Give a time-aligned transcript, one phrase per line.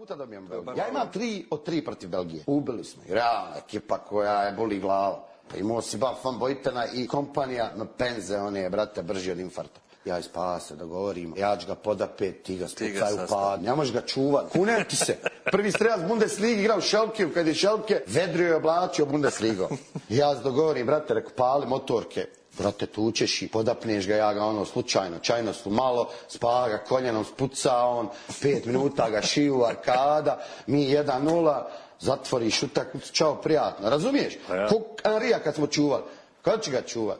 [0.00, 0.74] puta dobijam Belgiju.
[0.76, 2.44] Ja imam tri od tri protiv Belgije.
[2.46, 5.24] Ubili smo i realna ekipa koja je boli glava.
[5.50, 9.80] Pa imao si Baf Bojtena i kompanija na penze, on je, brate, brži od infarta.
[10.04, 10.22] Ja i
[10.70, 14.84] da govorim, ja ću ga podapet, ti ga spucaj upad, ne možeš ga čuvat, kunem
[14.88, 15.18] ti se.
[15.50, 19.68] Prvi strelac Bundesligi igrao Šelke, kad je Šelke, vedrio je oblačio Bundesligo.
[20.08, 22.26] Ja se dogovorim, brate, reku, pali motorke,
[22.58, 27.24] brate, tučeš i podapneš ga, ja ga ono slučajno, čajno su malo, spava ga koljenom,
[27.24, 28.08] spuca on,
[28.42, 31.62] pet minuta ga šiju, arkada, mi 1-0,
[32.00, 34.38] zatvoriš utakmicu, čao, prijatno, razumiješ?
[34.50, 34.68] Ja.
[34.68, 36.02] Ko Anrija kad smo čuvali,
[36.42, 37.18] kad će ga čuvat?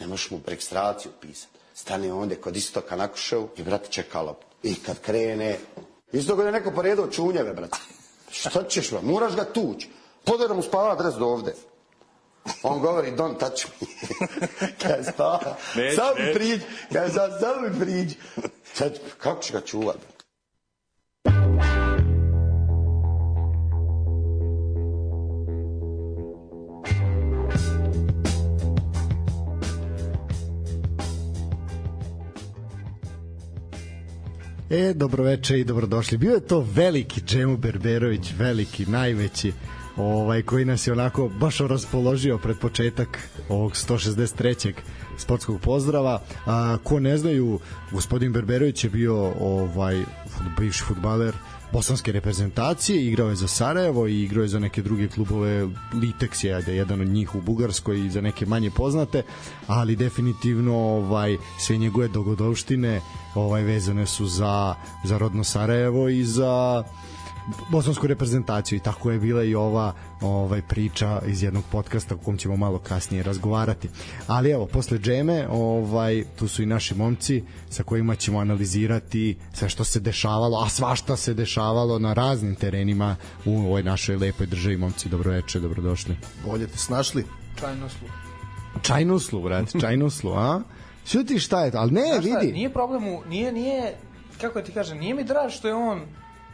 [0.00, 1.52] Ne možeš mu registraciju pisati.
[1.74, 4.46] Stane onda kod istoka na kuševu i brate čeka loptu.
[4.62, 5.58] I kad krene,
[6.14, 7.78] isto kad je neko poredao čunjeve, brate.
[8.30, 9.02] Šta ćeš, bro?
[9.02, 9.90] Moraš ga tući.
[10.24, 11.54] Podera mu spava dres do ovde.
[12.62, 13.86] On govori, don't touch me.
[14.82, 16.60] Kad spava, Neću, sam mi priđi.
[16.92, 18.16] Kad sam, sam mi priđi.
[18.74, 19.96] Sad, kako će ga čuvat?
[19.96, 20.13] brate?
[34.70, 36.18] E, dobroveče i dobrodošli.
[36.18, 39.52] Bio je to veliki Džemo Berberović, veliki, najveći,
[39.96, 44.72] ovaj, koji nas je onako baš raspoložio pred početak ovog 163.
[45.18, 46.22] sportskog pozdrava.
[46.46, 47.58] A, ko ne znaju,
[47.92, 51.34] gospodin Berberović je bio ovaj fut- bivši futbaler
[51.74, 56.54] bosanske reprezentacije, igrao je za Sarajevo i igrao je za neke druge klubove, Litex je
[56.54, 59.22] ajde, jedan od njih u Bugarskoj i za neke manje poznate,
[59.66, 63.00] ali definitivno ovaj sve njegove dogodovštine
[63.34, 66.84] ovaj vezane su za za rodno Sarajevo i za
[67.70, 72.36] bosansku reprezentaciju i tako je bila i ova ovaj priča iz jednog podcasta o kom
[72.38, 73.88] ćemo malo kasnije razgovarati.
[74.26, 79.68] Ali evo, posle džeme, ovaj tu su i naši momci sa kojima ćemo analizirati sve
[79.68, 84.76] što se dešavalo, a svašta se dešavalo na raznim terenima u ovoj našoj lepoj državi.
[84.76, 86.16] Momci, dobroveče, dobrodošli.
[86.46, 87.24] Bolje te snašli.
[87.60, 88.08] čajnoslu.
[88.82, 90.60] Čajnuslu, brate, čajnuslu, a?
[91.06, 92.52] Šuti šta je to, ali ne, Znaš šta, vidi.
[92.52, 93.94] nije problem u, nije, nije,
[94.40, 96.00] kako da ti kažem, nije mi draž što je on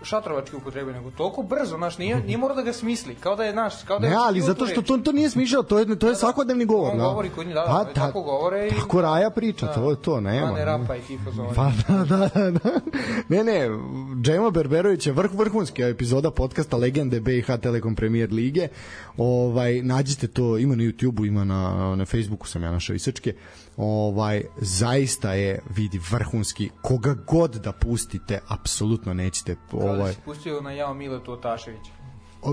[0.02, 3.54] šatrovački upotrebio, nego toliko brzo, znaš, nije, nije mora da ga smisli, kao da je
[3.54, 6.08] naš, kao da je Ne, ali zato što to, to nije smišljao, to je, to
[6.08, 6.90] je svakodnevni govor.
[6.92, 7.04] On da.
[7.04, 9.72] govori kod njih, da, da, Pa, tako govore i- Tako Raja priča, Da.
[9.72, 10.46] to je to, nema.
[10.46, 11.48] A ne rapa i ti fazoni.
[11.54, 12.70] Pa da, da, da, da.
[13.28, 13.68] Ne, ne,
[14.22, 18.68] Džema Berberović je vrh vrhunski epizoda podcasta Legende BiH Telekom Premier Lige.
[19.16, 21.60] Ovaj nađite to, ima na YouTubeu, ima na
[21.96, 23.34] na Facebooku sam ja našao isečke.
[23.76, 26.70] Ovaj zaista je vidi vrhunski.
[26.82, 31.90] Koga god da pustite, apsolutno nećete da ovaj si pustio na Jao Miletu Otaševića.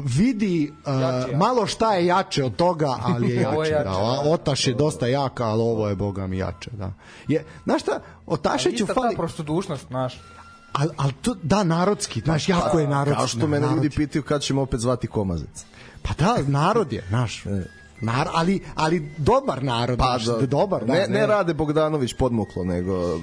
[0.06, 1.38] Vidi uh, Jače, ja.
[1.38, 3.57] malo šta je jače od toga, ali je jače.
[3.57, 3.89] je jače, da.
[3.89, 4.22] da.
[4.25, 6.72] Otaš je dosta jak, ali ovo je boga mi jače.
[6.72, 6.94] Da.
[7.27, 9.16] Je, znaš šta, Otašeću Ista ta fali...
[9.16, 10.22] prostodušnost, znaš.
[10.73, 13.17] Ali al to, da, narodski, znaš, jako je narodski.
[13.17, 15.66] Kao što mene narod ljudi pitaju kad ćemo opet zvati Komazec.
[16.01, 17.44] Pa da, narod je, znaš.
[18.02, 20.85] Nar, ali, ali dobar narod, Pa da, dobar.
[20.85, 23.19] Da, ne, ne rade Bogdanović podmuklo, nego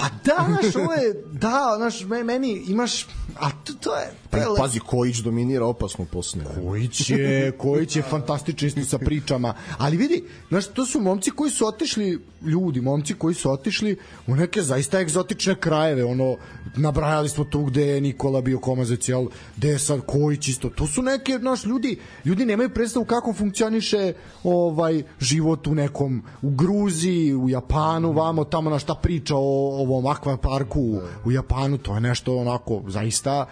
[0.00, 3.06] Pa da, znaš, ovo je, da, znaš, me- meni imaš,
[3.40, 4.12] a to, to je...
[4.30, 6.44] Pa, je pazi, Kojić dominira opasno posle.
[6.64, 11.50] Kojić je, Kojić je fantastičan isto sa pričama, ali vidi, znaš, to su momci koji
[11.50, 13.96] su otišli, ljudi, momci koji su otišli
[14.26, 16.36] u neke zaista egzotične krajeve, ono,
[16.76, 20.86] nabrajali smo tu gde je Nikola bio komazec, jel, gde je sad Kojić isto, to
[20.86, 24.12] su neke, znaš, ljudi, ljudi nemaju predstavu kako funkcioniše
[24.44, 30.06] ovaj život u nekom, u Gruziji, u Japanu, vamo, tamo na šta priča o ovom
[30.06, 33.46] akvaparku u, u Japanu, to je nešto onako, zaista,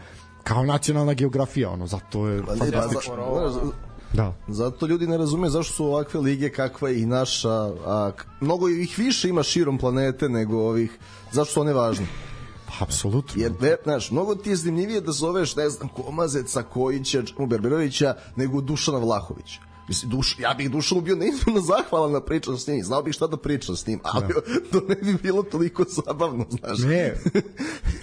[0.44, 3.14] kao nacionalna geografija, ono, zato je Pa, fantastično.
[4.12, 4.34] Da.
[4.48, 7.50] Zato ljudi ne razume zašto su ovakve lige kakva je i naša,
[7.86, 8.10] a
[8.40, 10.98] mnogo ih više ima širom planete nego ovih,
[11.32, 12.06] zašto su one važne?
[12.80, 13.42] Apsolutno.
[13.42, 18.14] Jer, ve, znaš, mnogo ti je zanimljivije da zoveš, ne znam, Komazeca, Kojića, Čemu Berberovića,
[18.36, 19.67] nego Dušana Vlahovića.
[19.88, 23.26] Mislim, duš, ja bih Dušanu bio neizmjerno zahvalan na pričam s njim, znao bih šta
[23.26, 24.34] da pričam s njim, ali
[24.72, 26.78] to ne bi bilo toliko zabavno, znaš.
[26.78, 27.14] Ne,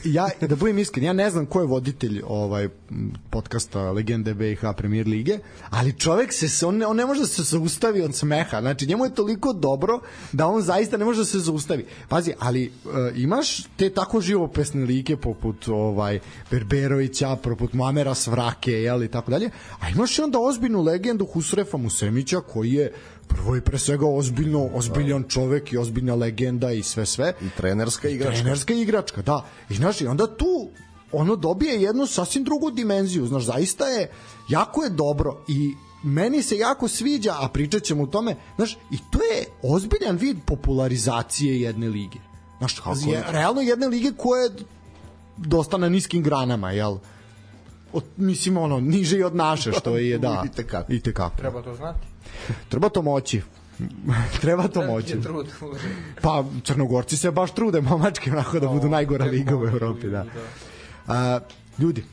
[0.15, 2.69] ja, da budem iskren, ja ne znam ko je voditelj ovaj
[3.29, 5.39] podcasta Legende BiH Premier Lige,
[5.69, 8.87] ali čovek se, se on, ne, on ne može da se zaustavi od smeha, znači
[8.87, 9.99] njemu je toliko dobro
[10.31, 11.85] da on zaista ne može da se zaustavi.
[12.07, 16.19] Pazi, ali uh, imaš te tako živopesne like poput ovaj
[16.51, 19.49] Berberovića, poput Mamera Svrake, jel, i tako dalje,
[19.79, 22.91] a imaš i onda ozbiljnu legendu Husrefa Musemića koji je
[23.27, 27.33] prvo i pre svega ozbiljno, ozbiljan čovek i ozbiljna legenda i sve sve.
[27.41, 28.41] I trenerska igračka.
[28.41, 29.45] Trenerska igračka, da.
[29.69, 30.69] I znaš, i onda tu
[31.11, 34.11] ono dobije jednu sasvim drugu dimenziju, znaš, zaista je,
[34.49, 35.73] jako je dobro i
[36.03, 40.37] meni se jako sviđa, a pričat ćemo o tome, znaš, i to je ozbiljan vid
[40.45, 42.19] popularizacije jedne lige.
[42.57, 42.75] Znaš,
[43.07, 44.49] je, realno jedne lige koja je
[45.37, 46.97] dosta na niskim granama, jel?
[47.95, 50.93] Od, mislim ono niže i od naše što je da I tekako.
[50.93, 51.37] i tekako.
[51.37, 51.99] Treba to znati.
[52.69, 53.41] Treba to moći.
[54.41, 55.17] Treba to moći.
[56.21, 60.23] Pa Crnogorci se baš trude momački onako da budu najgora liga u Evropi, da.
[60.23, 60.29] da.
[61.07, 61.39] A,
[61.79, 62.03] ljudi,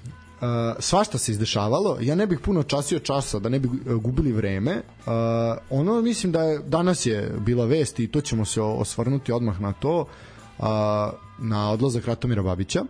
[0.40, 4.32] a, svašta se izdešavalo, ja ne bih puno časio časa da ne bi e, gubili
[4.32, 4.82] vreme.
[5.06, 9.60] A, ono mislim da je danas je bila vest i to ćemo se osvrnuti odmah
[9.60, 10.06] na to
[10.58, 12.84] a, na odlazak Ratomira Babića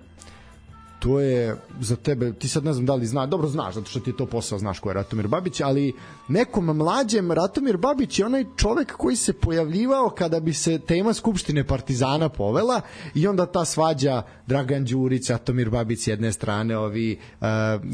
[1.03, 4.01] to je za tebe, ti sad ne znam da li zna, dobro znaš, zato što
[4.01, 5.93] ti je to posao, znaš ko je Ratomir Babić, ali
[6.29, 11.67] nekom mlađem Ratomir Babić je onaj čovek koji se pojavljivao kada bi se tema Skupštine
[11.67, 12.81] Partizana povela
[13.15, 17.47] i onda ta svađa Dragan Đurić, Ratomir Babić s jedne strane, ovi, uh,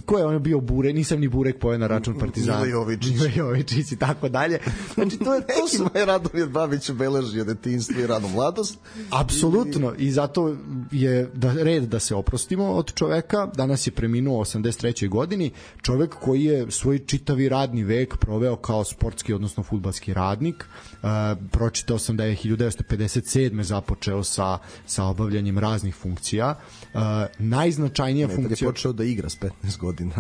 [0.04, 2.58] ko je ono bio Burek, nisam ni Burek pojao na račun Partizana.
[2.58, 3.14] Mile Jovičić.
[3.20, 4.58] Mile Jovičić i tako dalje.
[4.94, 8.78] Znači, to, je, to su Nekima je Radomir Babić beležio detinjstvo i ranu mladost.
[9.11, 10.56] Apsolutno i zato
[10.93, 13.46] je da red da se oprostimo od čoveka.
[13.56, 15.08] Danas je preminuo u 83.
[15.08, 15.50] godini.
[15.82, 20.64] Čovek koji je svoj čitavi radni vek proveo kao sportski odnosno fudbalski radnik.
[20.64, 21.06] E,
[21.50, 23.62] pročitao sam da je 1957.
[23.62, 26.54] započeo sa sa obavljanjem raznih funkcija.
[26.54, 26.98] E,
[27.38, 30.14] najznačajnija Ne, kad je funkcija počeo da igra s 15 godina.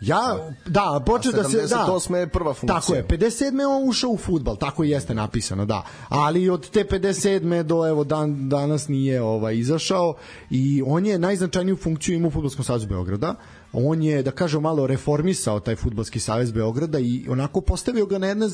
[0.00, 1.56] Ja, da, počeo da se...
[1.56, 2.14] Da, 78.
[2.14, 2.80] je prva funkcija.
[2.80, 3.60] Tako je, 57.
[3.60, 5.82] je on ušao u futbal, tako i jeste napisano, da.
[6.08, 7.62] Ali od te 57.
[7.62, 10.14] do evo dan, danas nije ovaj izašao
[10.50, 13.34] i on je najznačajniju funkciju imao u Fudbalskom savezu Beograda.
[13.72, 18.26] On je, da kažem, malo reformisao taj Fudbalski savez Beograda i onako postavio ga na
[18.26, 18.48] jedne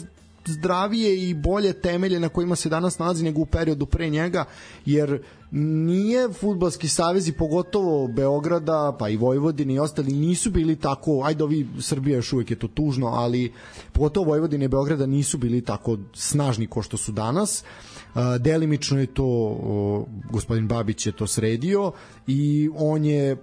[0.49, 4.45] zdravije i bolje temelje na kojima se danas nalazi nego u periodu pre njega,
[4.87, 11.23] jer nije futbalski savez i pogotovo Beograda, pa i Vojvodine i ostali nisu bili tako,
[11.25, 13.53] ajde ovi Srbija još uvijek je to tužno, ali
[13.93, 17.65] pogotovo Vojvodine i Beograda nisu bili tako snažni ko što su danas.
[18.41, 21.93] Delimično je to gospodin Babić je to sredio
[22.27, 23.37] i on je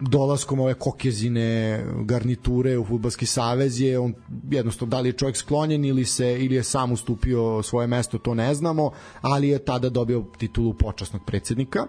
[0.00, 4.14] dolaskom ove kokezine garniture u fudbalski savez je on
[4.50, 8.34] jednostavno da li je čovjek sklonjen ili se ili je sam ustupio svoje mesto to
[8.34, 8.90] ne znamo
[9.20, 11.86] ali je tada dobio titulu počasnog predsednika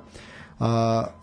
[0.60, 0.66] Uh,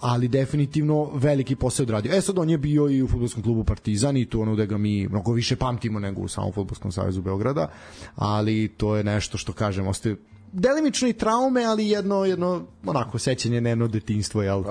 [0.00, 2.12] ali definitivno veliki posao odradio.
[2.14, 4.78] E sad on je bio i u fudbalskom klubu Partizan i to ono da ga
[4.78, 7.68] mi mnogo više pamtimo nego u samom fudbalskom savezu Beograda,
[8.14, 10.16] ali to je nešto što kažem, ostaje
[10.52, 14.64] delimično i traume, ali jedno jedno onako sećanje na jedno detinjstvo, jel?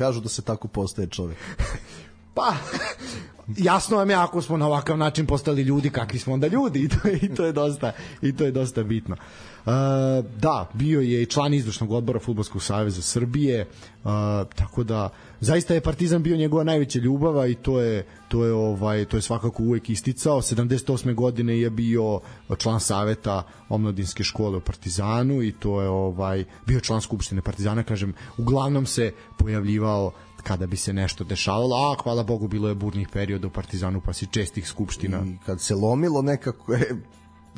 [0.00, 1.38] Kažu da se tako postaje čovjek.
[2.34, 2.54] Pa,
[3.56, 6.88] jasno vam je ako smo na ovakav način postali ljudi, kakvi smo onda ljudi i
[6.88, 7.92] to je, i to je dosta
[8.22, 9.16] i to je dosta bitno.
[9.16, 9.49] Uh,
[10.38, 13.66] da, bio je i član izvršnog odbora Fudbalskog saveza Srbije,
[14.54, 15.08] tako da
[15.40, 19.22] zaista je Partizan bio njegova najveća ljubava i to je to je ovaj to je
[19.22, 20.42] svakako uvek isticao.
[20.42, 21.14] 78.
[21.14, 22.20] godine je bio
[22.58, 28.14] član saveta omladinske škole u Partizanu i to je ovaj bio član skupštine Partizana, kažem,
[28.38, 30.12] uglavnom se pojavljivao
[30.42, 34.12] kada bi se nešto dešavalo, a hvala Bogu bilo je burnih perioda u Partizanu pa
[34.12, 35.22] si čestih skupština.
[35.26, 36.96] I kad se lomilo, nekako je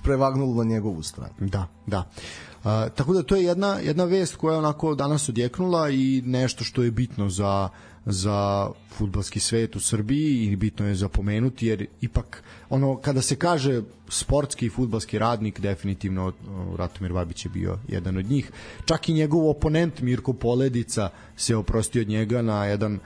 [0.03, 1.35] prevagnulo na njegovu stranu.
[1.41, 1.99] Da, da.
[1.99, 6.65] Uh, tako da to je jedna jedna vest koja je onako danas odjeknula i nešto
[6.65, 7.69] što je bitno za
[8.07, 13.83] za fudbalski svet u Srbiji i bitno je zapomenuti jer ipak ono kada se kaže
[14.09, 16.35] sportski i fudbalski radnik definitivno uh,
[16.77, 18.51] Ratomir Babić je bio jedan od njih
[18.85, 22.99] čak i njegov oponent Mirko Poledica se oprostio od njega na jedan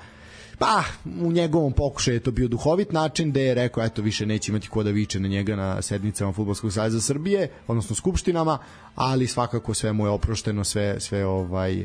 [0.58, 0.82] Pa,
[1.20, 4.68] u njegovom pokušaju je to bio duhovit način da je rekao, eto, više neće imati
[4.68, 8.58] ko da viče na njega na sednicama Futbolskog saveza Srbije, odnosno skupštinama,
[8.94, 11.84] ali svakako sve mu je oprošteno, sve, sve ovaj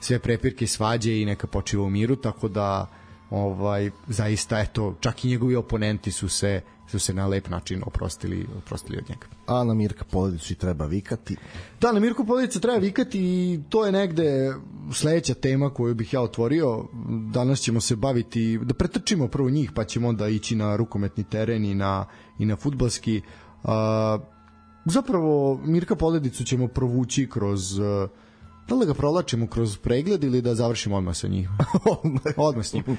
[0.00, 2.86] sve prepirke svađe i neka počiva u miru, tako da
[3.30, 6.60] ovaj zaista eto čak i njegovi oponenti su se
[6.90, 9.37] su se na lep način oprostili oprostili od njega.
[9.48, 11.36] A na Mirka Poledicu i treba vikati.
[11.80, 14.54] Da, na Mirko Poledica treba vikati i to je negde
[14.92, 16.84] sledeća tema koju bih ja otvorio.
[17.32, 21.64] Danas ćemo se baviti, da pretrčimo prvo njih, pa ćemo onda ići na rukometni teren
[21.64, 22.06] i na,
[22.38, 23.20] i na futbalski.
[23.62, 23.70] Uh,
[24.84, 27.78] zapravo, Mirka Poledicu ćemo provući kroz...
[28.68, 31.48] Da li ga provlačimo kroz pregled ili da završimo odmah sa njim?
[32.36, 32.84] odmah s njim.
[32.86, 32.92] Uh,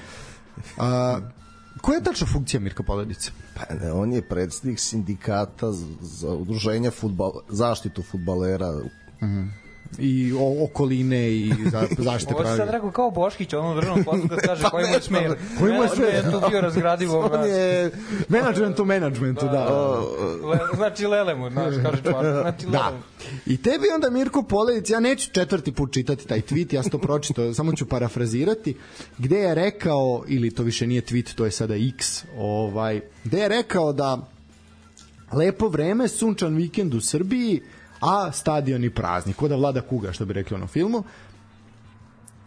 [1.80, 3.30] koja je tačna funkcija Mirka Poledice?
[3.54, 8.72] Pa ne, on je predsednik sindikata za, udruženje futbal, zaštitu futbalera.
[9.98, 12.72] I o, okoline i za, zaštite Ovo si sad pravi.
[12.72, 15.34] rekao kao Boškić, ono u državnom poslu da kaže koji mu je smer.
[15.58, 16.30] Koji mu je smer?
[16.30, 17.30] To bio razgradivo.
[17.32, 17.90] On je
[18.28, 19.64] Management u managementu, da.
[20.48, 22.24] Le, znači Lelemu, znaš, kaže čvar.
[22.42, 22.78] Znači Da.
[22.78, 23.02] Lelemu.
[23.46, 26.98] I tebi onda Mirko Poledic, ja neću četvrti put čitati taj tweet, ja sam to
[26.98, 28.76] pročitao, samo ću parafrazirati,
[29.18, 33.48] gde je rekao, ili to više nije tweet, to je sada X, ovaj, gde je
[33.48, 34.28] rekao da
[35.32, 37.62] lepo vreme, sunčan vikend u Srbiji,
[38.00, 41.04] a stadioni prazni, kod da vlada kuga, što bi rekli u onom filmu.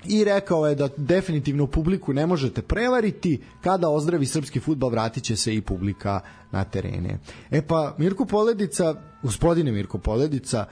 [0.06, 5.36] i rekao je da definitivno publiku ne možete prevariti, kada ozdravi srpski futbal vratit će
[5.36, 6.20] se i publika
[6.52, 7.20] na terene.
[7.52, 10.66] E pa Mirko Poledica, gospodine Mirko Poledica,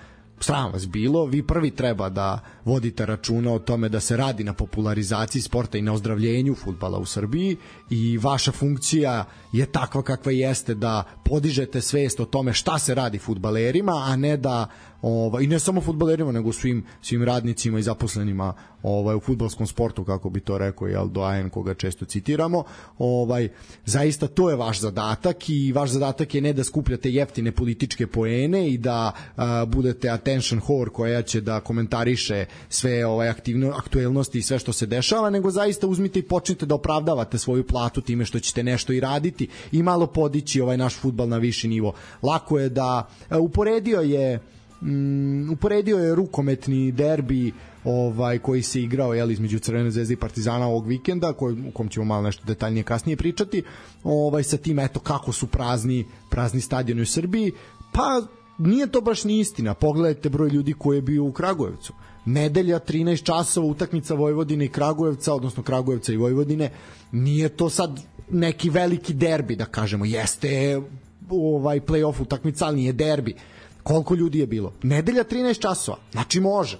[0.44, 4.54] sram vas bilo, vi prvi treba da vodite računa o tome da se radi na
[4.54, 7.58] popularizaciji sporta i na ozdravljenju futbala u Srbiji
[7.90, 13.18] i vaša funkcija je takva kakva jeste da podižete svest o tome šta se radi
[13.18, 14.68] futbalerima, a ne da
[15.02, 18.54] ovaj i ne samo fudbalerima nego svim svim radnicima i zaposlenima
[18.84, 22.64] ovaj u fudbalskom sportu kako bi to rekao jel Doajen koga često citiramo.
[22.98, 23.50] Ovaj
[23.86, 28.70] zaista to je vaš zadatak i vaš zadatak je ne da skupljate jeftine političke poene
[28.70, 34.42] i da a, budete attention whore koja će da komentariše sve ovaj aktivno aktuelnosti i
[34.42, 38.40] sve što se dešava nego zaista uzmite i počnite da opravdavate svoju platu time što
[38.40, 41.94] ćete nešto i raditi i malo podići ovaj naš fudbal na viši nivo.
[42.24, 44.40] Lako je da a, uporedio je
[44.82, 50.68] mm, uporedio je rukometni derbi ovaj koji se igrao je između Crvene zvezde i Partizana
[50.68, 53.64] ovog vikenda koji u kom ćemo malo nešto detaljnije kasnije pričati
[54.04, 57.52] ovaj sa tim eto kako su prazni prazni stadioni u Srbiji.
[57.94, 58.22] Pa
[58.58, 59.74] nije to baš ni istina.
[59.74, 61.94] Pogledajte broj ljudi koji je bio u Kragujevcu.
[62.26, 66.72] Nedelja 13 časova utakmica Vojvodine i Kragujevca odnosno Kragujevca i Vojvodine
[67.12, 70.06] nije to sad neki veliki derbi da kažemo.
[70.06, 70.82] Jeste
[71.30, 73.36] ovaj play-off utakmica ali nije derbi
[73.84, 74.74] koliko ljudi je bilo?
[74.84, 75.98] Nedelja 13 časova.
[76.12, 76.80] Znači može.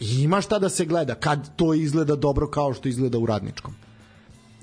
[0.00, 3.74] I ima šta da se gleda kad to izgleda dobro kao što izgleda u radničkom.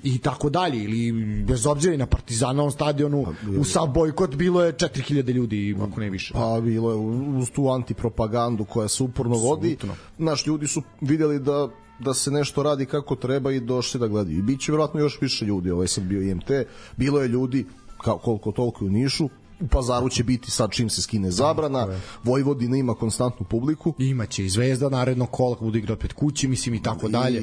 [0.02, 1.12] I tako dalje ili
[1.44, 3.26] bez obzira i na Partizanovom stadionu
[3.58, 6.34] u sav bojkot bilo je 4000 ljudi ako ne više.
[6.34, 6.96] Pa bilo je
[7.38, 9.76] uz tu antipropagandu koja se uporno vodi.
[10.18, 11.68] Naš ljudi su videli da
[12.00, 14.38] da se nešto radi kako treba i došli da gledaju.
[14.38, 16.50] I biće verovatno još više ljudi, ovaj sad bio IMT,
[16.96, 17.66] bilo je ljudi
[17.98, 19.28] kao koliko toliko u Nišu,
[19.60, 21.86] u Pazaru će biti sad čim se skine zabrana,
[22.24, 23.94] Vojvodina ima konstantnu publiku.
[23.98, 27.42] imaće i Zvezda narednog kola bude igrao pred kući mislim i tako dalje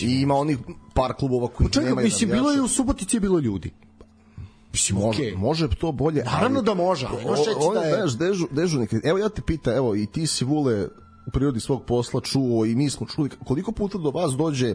[0.00, 0.58] I, I ima onih
[0.94, 3.70] par klubova koji Čekaj, nemaju mislim bilo je u Subotici je bilo ljudi
[4.72, 6.24] mislim Može, okej može to bolje.
[6.24, 9.10] Naravno ali- da može, ali O- ovo da je- znaš, dežu, dežurni kriterij.
[9.10, 10.88] Evo ja te pita, evo i ti si Vule
[11.26, 14.74] u prirodi svog posla čuo i mi smo čuli koliko puta do vas dođe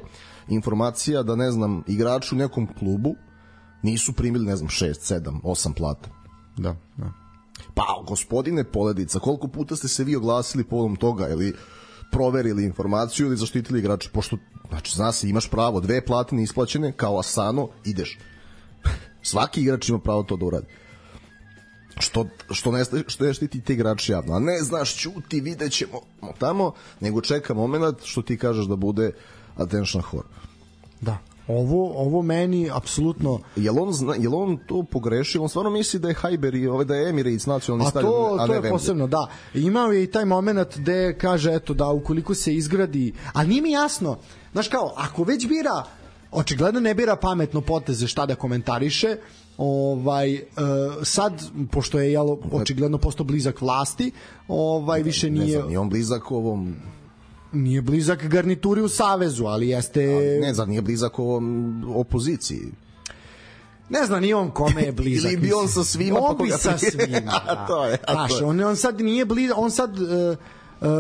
[0.50, 3.16] informacija da ne znam igrači u nekom klubu
[3.84, 6.10] nisu primili ne znam 6, 7, 8 plata.
[6.60, 7.12] Da, da.
[7.74, 11.56] Pa gospodine Poledica, koliko puta ste se vi oglasili povodom toga ili
[12.12, 14.38] proverili informaciju ili zaštitili igrača, pošto
[14.70, 18.18] znači zna se imaš pravo, dve plate neisplaćene kao Asano, ideš.
[19.22, 20.66] Svaki igrač ima pravo to da uradi.
[22.00, 24.36] Što, što, ne, što ne štiti te igrače javno.
[24.36, 26.00] A ne, znaš, ćuti, vidjet ćemo
[26.38, 29.12] tamo, nego čeka moment što ti kažeš da bude
[29.56, 30.28] attention whore.
[31.02, 31.29] da.
[31.50, 35.42] Ovo, ovo meni apsolutno Jel on, zna, jel on to pogrešio?
[35.42, 38.38] On stvarno misli da je Hajber i ovaj, da je Emirates nacionalni A stadion, to,
[38.40, 38.70] a to ne je Wembley.
[38.70, 39.28] posebno, da.
[39.54, 43.72] Imao je i taj moment gde kaže, eto, da ukoliko se izgradi, a nije mi
[43.72, 44.18] jasno,
[44.52, 45.84] znaš kao, ako već bira,
[46.32, 49.18] očigledno ne bira pametno poteze šta da komentariše,
[49.58, 50.42] ovaj e,
[51.04, 54.12] sad pošto je jelo očigledno postao blizak vlasti
[54.48, 56.76] ovaj više Ne nije znam, nije on blizak ovom
[57.52, 60.06] nije blizak garnituri u savezu ali jeste
[60.42, 62.72] ne znam, nije blizak ovom opoziciji.
[63.90, 65.32] Ne znam ni on kome je blizak.
[65.34, 67.42] Ili bi on sa svima, On pa bi sa svima.
[67.48, 68.46] A to je, a Znaš, to je.
[68.46, 70.36] on, on sad nije blizak, on sad e,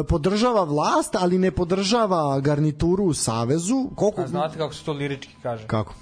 [0.08, 3.90] podržava vlast, ali ne podržava garnituru u Savezu.
[3.96, 4.22] Koliko...
[4.22, 5.68] A znate kako se to lirički kaže?
[5.68, 5.94] Kako?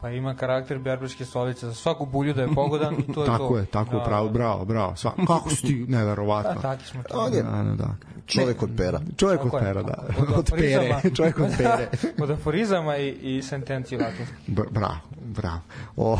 [0.00, 3.32] Pa ima karakter berberske stolice, za svaku bulju da je pogodan i to je to.
[3.38, 4.32] Tako je, tako je, Da, bravo, da.
[4.32, 4.96] bravo, bravo.
[4.96, 6.54] Sva, kako si ti neverovatno.
[6.54, 7.36] Da, taki smo On to.
[7.36, 7.94] je Da, da, da.
[8.26, 9.00] čovek od pera.
[9.16, 10.04] Čovjek od Tako pera, da.
[10.18, 11.88] Od Od pere, čovjek od pere.
[12.22, 14.36] Od aforizama i, i sentenciji latinskih.
[14.48, 15.60] Br- bravo, bravo.
[15.96, 16.18] O...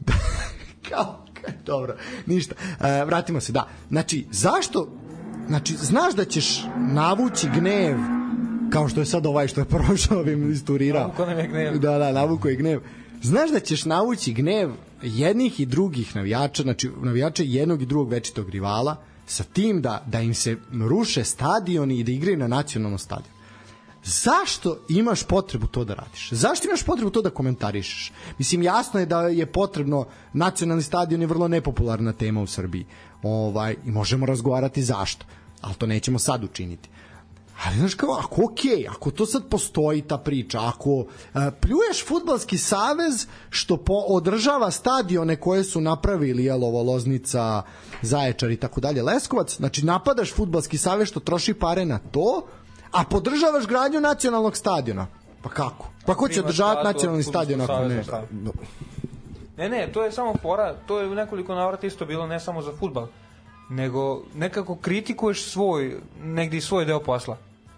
[0.00, 0.12] da,
[0.90, 1.04] kao,
[1.42, 1.94] kao, dobro,
[2.26, 2.54] ništa.
[2.80, 3.66] E, vratimo se, da.
[3.88, 4.88] Znači, zašto,
[5.48, 7.96] znači, znaš da ćeš navući gnev
[8.70, 11.02] kao što je sad ovaj što je prošao ovim isturirao.
[11.02, 11.78] Navuko nam je gnev.
[11.78, 12.80] Da, da, navuko je gnev.
[13.22, 14.70] Znaš da ćeš navući gnev
[15.02, 18.96] jednih i drugih navijača, znači navijača jednog i drugog večitog rivala,
[19.26, 20.56] sa tim da, da im se
[20.88, 23.36] ruše stadioni i da igraju na nacionalnom stadionu
[24.06, 26.28] zašto imaš potrebu to da radiš?
[26.32, 28.12] Zašto imaš potrebu to da komentarišeš?
[28.38, 32.86] Mislim, jasno je da je potrebno, nacionalni stadion je vrlo nepopularna tema u Srbiji.
[33.22, 35.26] Ovaj, I možemo razgovarati zašto,
[35.60, 36.88] ali to nećemo sad učiniti.
[37.64, 41.06] Ali znaš kao, ako okej, ako to sad postoji ta priča, ako uh,
[41.60, 47.62] pljuješ futbalski savez što po, održava stadione koje su napravili jel, ovo Loznica,
[48.02, 52.46] Zaječar i tako dalje, Leskovac, znači napadaš futbalski savez što troši pare na to,
[52.92, 55.06] a podržavaš gradnju nacionalnog stadiona.
[55.42, 55.88] Pa kako?
[56.06, 58.02] Pa ko će održavati nacionalni stadion ako ne?
[58.02, 58.22] šta?
[59.56, 62.62] Ne, ne, to je samo fora, to je u nekoliko navrata isto bilo ne samo
[62.62, 63.06] za futbal,
[63.70, 67.36] nego nekako kritikuješ svoj, negdje svoj deo posla.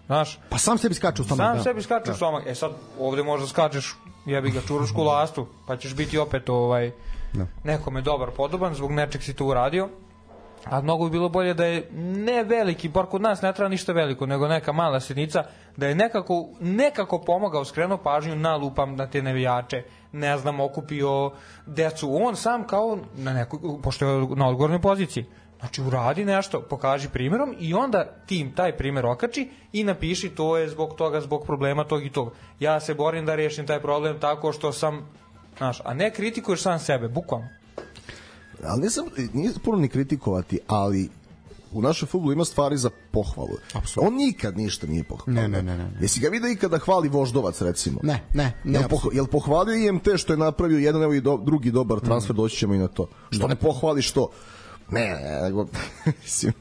[0.09, 1.45] Znaš, Pa sam sebi skače u stomak.
[1.45, 1.63] sam da.
[1.63, 2.47] sebi skače u stomak.
[2.47, 6.91] E sad, ovde možda skačeš, jebi ga, čurušku lastu, pa ćeš biti opet ovaj,
[7.33, 7.45] Da.
[7.63, 9.89] nekome dobar, podoban, zbog nečeg si to uradio.
[10.65, 13.93] A mnogo bi bilo bolje da je ne veliki, bar kod nas ne treba ništa
[13.93, 15.43] veliko, nego neka mala sitnica,
[15.77, 21.31] da je nekako, nekako pomogao, skrenuo pažnju na lupam na te navijače, ne znam, okupio
[21.65, 25.25] decu, on sam kao na nekoj, pošto je na odgovornoj poziciji.
[25.59, 30.69] Znači, uradi nešto, pokaži primjerom i onda tim taj primjer okači i napiši to je
[30.69, 32.31] zbog toga, zbog problema tog i tog.
[32.59, 35.05] Ja se borim da rešim taj problem tako što sam,
[35.57, 37.47] znaš, a ne kritikuješ sam sebe, bukvalno.
[38.63, 41.09] Ali nisam, nije puno ni kritikovati, ali
[41.71, 43.57] u našem futbolu ima stvari za pohvalu.
[43.73, 44.07] Apsolutno.
[44.07, 45.41] On nikad ništa nije pohvalio.
[45.41, 45.97] Ne, ne, ne, ne, ne.
[46.01, 47.99] Jesi ga vidio ikada hvali Voždovac, recimo?
[48.03, 48.79] Ne, ne, ne.
[48.79, 52.35] Jel, poh, jel pohvalio IMT što je napravio jedan evo i do, drugi dobar transfer,
[52.35, 53.07] doći ćemo i na to.
[53.31, 54.29] Što ne pohvali što?
[54.91, 55.67] Ne, ne, nego,
[56.23, 56.53] mislim,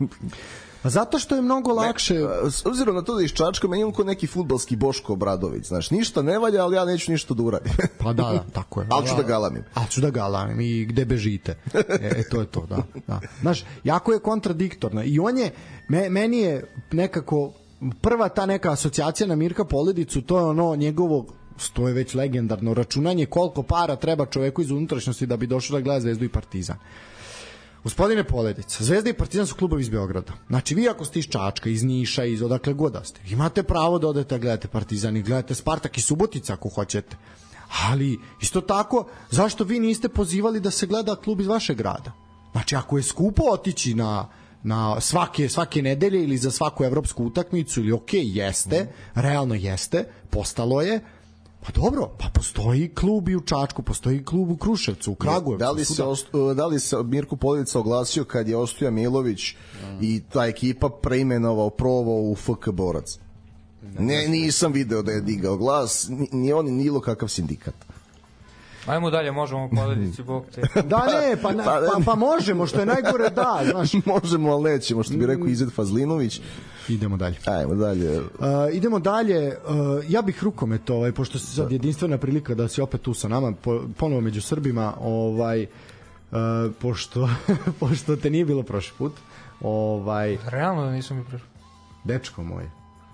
[0.82, 2.14] Pa zato što je mnogo lakše...
[2.14, 5.90] Ne, s obzirom na to da iz Čačka, meni ko neki futbalski Boško Obradović, znaš,
[5.90, 7.72] ništa ne valja, ali ja neću ništa da uradim.
[8.02, 8.86] Pa da, da, tako je.
[8.90, 9.64] Ali ću da galamim.
[9.74, 11.58] Ali ću da galamim i gde bežite.
[11.74, 12.82] E, e, to je to, da.
[13.06, 13.20] da.
[13.40, 15.02] Znaš, jako je kontradiktorno.
[15.04, 15.50] I on je,
[15.88, 17.52] me, meni je nekako
[18.00, 21.26] prva ta neka asocijacija na Mirka Poledicu, to je ono njegovo
[21.72, 25.80] to je već legendarno računanje koliko para treba čoveku iz unutrašnjosti da bi došao da
[25.80, 26.76] gleda Zvezdu i Partizan.
[27.84, 30.32] Gospodine Poledica, Zvezda i Partizan su klubovi iz Beograda.
[30.48, 33.98] Znači, vi ako ste iz Čačka, iz Niša, iz odakle god da ste, imate pravo
[33.98, 37.16] da odete da gledate Partizan i gledate Spartak i Subotica ako hoćete.
[37.88, 42.12] Ali, isto tako, zašto vi niste pozivali da se gleda klub iz vašeg grada?
[42.52, 44.28] Znači, ako je skupo otići na
[44.62, 50.82] na svake svake nedelje ili za svaku evropsku utakmicu ili ok, jeste, realno jeste, postalo
[50.82, 51.00] je,
[51.68, 55.58] Pa dobro, pa postoji klub i u Čačku, postoji klub u Kruševcu, u Kragujevcu.
[55.58, 56.08] Da li se svuda.
[56.08, 59.54] ost, da li se Mirko Poledica oglasio kad je Ostoja Milović
[60.00, 63.18] i ta ekipa preimenovao provo u FK Borac?
[63.98, 67.74] Ne, nisam video da je digao glas, ni, ni on, ni Nilo kakav sindikat.
[68.88, 70.60] Ajmo dalje, možemo poledici, bog te.
[70.82, 73.92] Da ne, pa, na, Pa- pa, pa možemo, što je najgore da, znaš.
[74.14, 76.40] Možemo, ali nećemo, što bi rekao Izet Fazlinović.
[76.88, 77.36] Idemo dalje.
[77.46, 78.20] Ajmo dalje.
[78.20, 78.24] Uh,
[78.72, 79.54] idemo dalje, uh,
[80.08, 83.52] ja bih rukomet, ovaj, pošto se sad jedinstvena prilika da si opet tu sa nama,
[83.62, 86.38] po, ponovo među Srbima, ovaj, uh,
[86.78, 87.28] pošto,
[87.80, 89.12] pošto te nije bilo prošli put,
[89.60, 91.48] ovaj, Realno da nisam mi prešao.
[92.04, 92.70] dečko moj,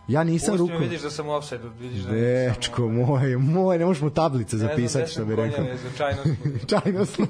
[0.09, 0.83] ja nisam Pusti rukomet.
[0.83, 5.25] vidiš da sam u offside vidiš da Dečko moj, moj, ne možemo tablice zapisati što
[5.25, 5.67] bi rekao.
[5.89, 6.23] Slučajno.
[6.67, 7.27] Čajno smo.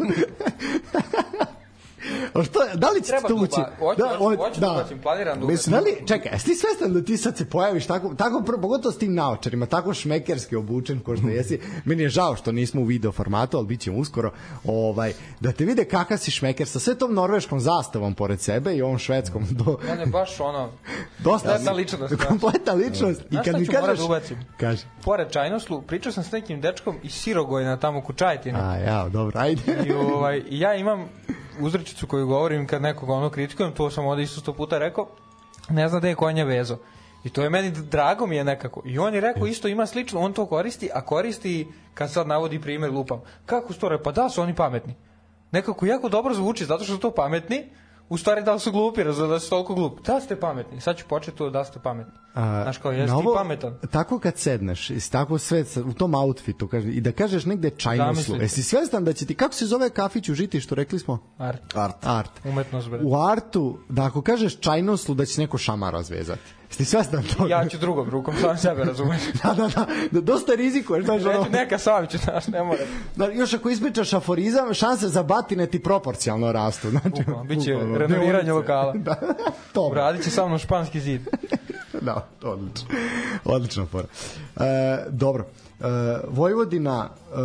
[2.35, 3.61] A što, da li ćete to tu, ući?
[3.99, 7.37] da, hoću da planiram da Mislim, da li, čekaj, jesi ti svestan da ti sad
[7.37, 11.61] se pojaviš tako, tako pogotovo s tim naočarima, tako šmekerski obučen ko što jesi.
[11.85, 14.33] Meni je žao što nismo u video formatu, ali bit ćemo uskoro.
[14.65, 18.83] Ovaj, da te vide kakav si šmeker sa sve tom norveškom zastavom pored sebe i
[18.83, 19.47] ovom švedskom.
[19.51, 20.71] Do, Mene baš ono,
[21.19, 22.25] dosta kompletna ličnost, da.
[22.25, 23.23] Kompletna ličnost.
[23.31, 23.99] I kad mi kažeš...
[23.99, 24.21] da?
[24.57, 24.83] Kaže.
[25.05, 28.59] pored Čajnoslu, pričao sam s nekim dečkom iz Sirogojna tamo ku Čajtine.
[28.63, 29.63] A, ja, dobro, ajde.
[29.87, 31.09] I ovaj, ja imam
[31.61, 35.09] uzrečicu koju govorim kad nekoga ono kritikujem, to sam ovde isto sto puta rekao,
[35.69, 36.79] ne zna da je konja vezo.
[37.25, 38.83] I to je meni drago mi je nekako.
[38.85, 42.61] I on je rekao isto ima slično, on to koristi, a koristi kad sad navodi
[42.61, 43.21] primer lupam.
[43.47, 44.03] Kako su to re?
[44.03, 44.95] Pa da su oni pametni.
[45.51, 47.65] Nekako jako dobro zvuči zato što su to pametni,
[48.09, 50.03] u stvari da li su glupi, razumiješ da su toliko glupi.
[50.07, 52.13] Da ste pametni, sad ću početi to da ste pametni.
[52.35, 53.79] A, Znaš kao, jesi ti pametan.
[53.91, 58.37] Tako kad sedneš, i tako sve u tom outfitu, kaže, i da kažeš negde čajnoslu,
[58.37, 61.19] jesi svestan da će ti, kako se zove kafić u Žiti, što rekli smo?
[61.39, 61.77] Art.
[61.77, 61.97] Art.
[62.03, 62.31] Art.
[62.45, 63.01] Umetnost, bre.
[63.03, 66.43] U artu, da ako kažeš čajnoslu, da će neko šamar razvezati.
[66.75, 67.51] Jesi ti svestan toga?
[67.51, 69.21] Ja ću drugom rukom, sam sebe razumeš.
[69.43, 72.81] da, da, da, da, dosta rizikuješ, znaš, ono, neka sam ću, znaš, ne mora.
[73.17, 76.91] da, još ako ispričaš aforizam, šanse za batine ti proporcionalno rastu.
[76.91, 78.93] Znači, Bukvalno, bit će bukvalno, renoviranje lokala.
[79.07, 79.21] da,
[79.73, 79.89] to.
[79.89, 81.21] Uradit će sa mnom španski zid.
[82.07, 82.89] da, odlično.
[83.45, 84.07] Odlična fora.
[84.57, 85.47] E, dobro.
[85.81, 85.85] E,
[86.29, 87.37] Vojvodina e,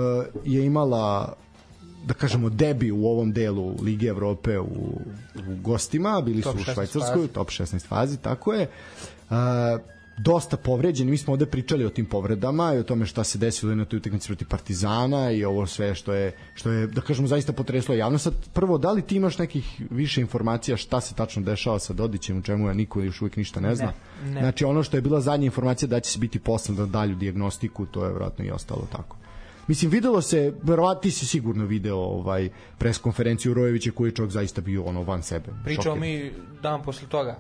[0.46, 1.34] je imala
[2.06, 5.02] da kažemo debi u ovom delu Lige Evrope u,
[5.36, 7.28] u gostima, bili Top su u 16 Švajcarskoj, fazi.
[7.28, 8.70] top 16 fazi, tako je.
[10.22, 13.76] Dosta povređeni, mi smo ovde pričali o tim povredama i o tome šta se desilo
[13.76, 17.54] na toj utakmici protiv Partizana i ovo sve što je što je da kažemo zaista
[17.54, 18.24] potreslo javnost.
[18.24, 22.38] Sad prvo da li ti imaš nekih više informacija šta se tačno dešava sa Dodićem,
[22.38, 23.94] u čemu ja niko još uvijek ništa ne zna.
[24.26, 24.40] Ne, ne.
[24.40, 27.86] Znači ono što je bila zadnja informacija da će se biti poslan na dalju dijagnostiku,
[27.86, 29.18] to je vjerojatno i ostalo tako.
[29.68, 34.32] Mislim, videlo se, verovatno ti si sigurno video ovaj pres konferenciju Rojevića koji je čovjek
[34.32, 35.48] zaista bio ono van sebe.
[35.64, 37.40] Pričao mi dan posle toga.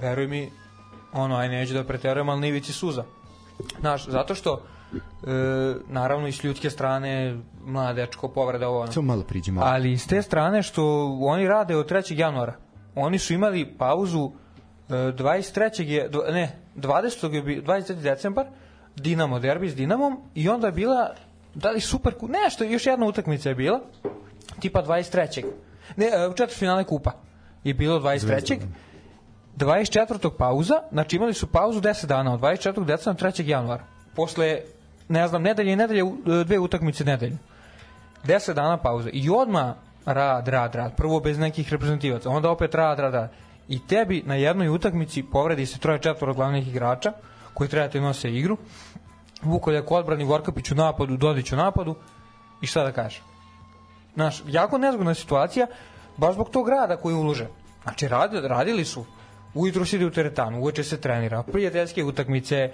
[0.00, 0.50] Veruj mi,
[1.14, 3.04] ono, aj neću da preterujem, ali nivici suza.
[3.80, 4.98] Znaš, zato što, e,
[5.88, 8.92] naravno, i s ljudske strane, mladečko, povreda ovo, ono.
[8.92, 9.66] Samo malo priđi malo.
[9.66, 12.18] Ali s te strane što oni rade od 3.
[12.18, 12.54] januara.
[12.94, 14.30] Oni su imali pauzu
[14.88, 15.82] E, 23.
[15.82, 17.34] je, ne, 20.
[17.34, 17.94] je bio, 23.
[17.94, 18.46] decembar,
[18.96, 21.14] Dinamo, derbi s Dinamom, i onda je bila,
[21.54, 23.80] da li super, nešto, još jedna utakmica je bila,
[24.60, 25.44] tipa 23.
[25.96, 27.12] Ne, e, četvrt finale kupa
[27.64, 28.58] je bilo 23.
[29.56, 30.30] 24.
[30.38, 32.84] pauza, znači imali su pauzu 10 dana, od 24.
[32.84, 33.48] decembra 3.
[33.48, 33.84] januara.
[34.16, 34.60] Posle,
[35.08, 37.36] ne znam, nedelje i nedelje, u- dve utakmice nedelju.
[38.24, 39.10] 10 dana pauze.
[39.12, 39.74] I odma
[40.06, 40.96] rad, rad, rad.
[40.96, 43.30] Prvo bez nekih reprezentativaca, onda opet rad, rad, rad.
[43.68, 47.12] I tebi na jednoj utakmici povredi se troje četvoro glavnih igrača
[47.54, 48.56] koji treba da ti nose igru.
[49.42, 51.94] Vukoljak u odbrani, Vorkapić u napadu, Dodić u napadu.
[52.60, 53.22] I šta da kažeš?
[54.14, 55.66] Znaš, jako nezgodna situacija,
[56.16, 57.46] baš zbog tog rada koji ulože.
[57.82, 59.04] Znači, radi, radili su.
[59.54, 62.70] Ujutro se ide u teretanu, uveče se trenira, prijateljske utakmice,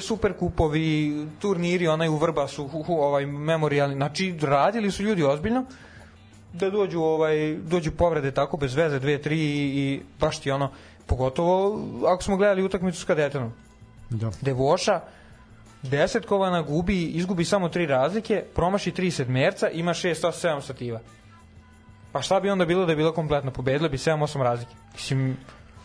[0.00, 5.64] super kupovi, turniri, onaj u Vrbasu, hu, hu, ovaj memorijalni, znači radili su ljudi ozbiljno
[6.52, 10.70] da dođu ovaj dođu povrede tako bez veze 2 3 i, i baš ti ono
[11.06, 13.52] pogotovo ako smo gledali utakmicu s kadetenom
[14.10, 14.30] Da.
[14.40, 15.00] Devoša
[15.82, 21.00] desetkovana gubi, izgubi samo tri razlike, promaši tri sedmerca, ima 6 8 7 stativa.
[22.12, 24.72] Pa šta bi onda bilo da je bila kompletna pobedila bi 7 8 razlike.
[24.94, 25.36] Mislim,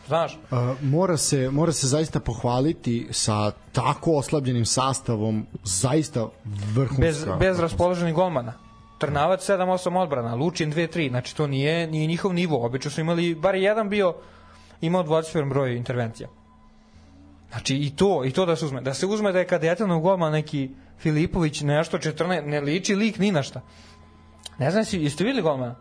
[0.08, 6.28] znaš, A, mora se mora se zaista pohvaliti sa tako oslabljenim sastavom zaista
[6.74, 8.54] vrhunska bez, bez raspoloženih golmana.
[8.98, 12.66] Trnavac 7-8 odbrana, Lučin 2-3, znači to nije, nije njihov nivo.
[12.66, 14.14] Obično su imali, bar jedan bio,
[14.82, 16.30] imao 20 broj intervencija.
[17.50, 18.82] Znači i to, i to da se uzme.
[18.82, 23.32] Da se uzme da je kadetanov golman neki Filipović nešto 14, ne liči lik ni
[23.32, 23.62] na šta.
[24.58, 25.76] Ne znam jeste videli golmana?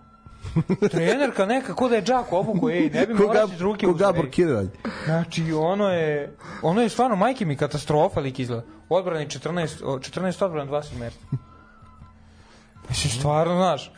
[0.90, 4.06] Trenerka neka, ko da je džak obuku, ej, ne bi Ko, morati ruke ko uzme,
[4.06, 4.30] Gabor ej.
[4.30, 4.68] Kiralj.
[5.04, 8.62] Znači, ono je, ono je stvarno, majke mi, katastrofa lik izgleda.
[8.88, 11.18] Odbrani 14, o, 14 odbrana, 2 sedmerca.
[12.88, 13.92] Mislim, stvarno, znaš.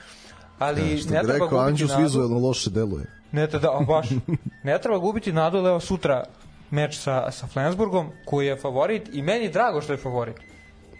[0.58, 2.02] Ali Što ne bi treba rekao, gubiti Anđus nadu.
[2.02, 3.06] vizualno loše deluje.
[3.32, 4.08] Ne, treba, a baš.
[4.64, 6.24] Ne treba gubiti nadu, ali evo sutra
[6.70, 10.36] meč sa, sa Flensburgom, koji je favorit i meni drago što je favorit.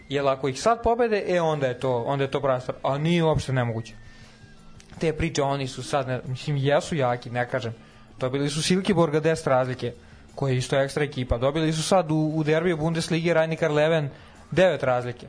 [0.09, 2.77] Jer ako ih sad pobede, e onda je to, onda je to prava stvar.
[2.83, 3.95] A nije uopšte nemoguće.
[5.03, 7.73] Te priče, oni su sad, ne, mislim, jesu jaki, ne kažem.
[8.21, 9.93] Dobili su Silkeborga 10 razlike,
[10.35, 11.39] koja je isto ekstra ekipa.
[11.39, 14.11] Dobili su sad u, u derbiju Bundeslige Rajnikar Leven
[14.53, 15.27] 9 razlike.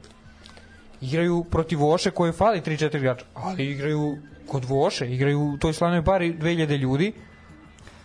[1.02, 6.02] Igraju protiv Voše koje fali 3-4 igrača, ali igraju kod Voše, igraju u toj slavnoj
[6.02, 7.14] bari 2000 ljudi,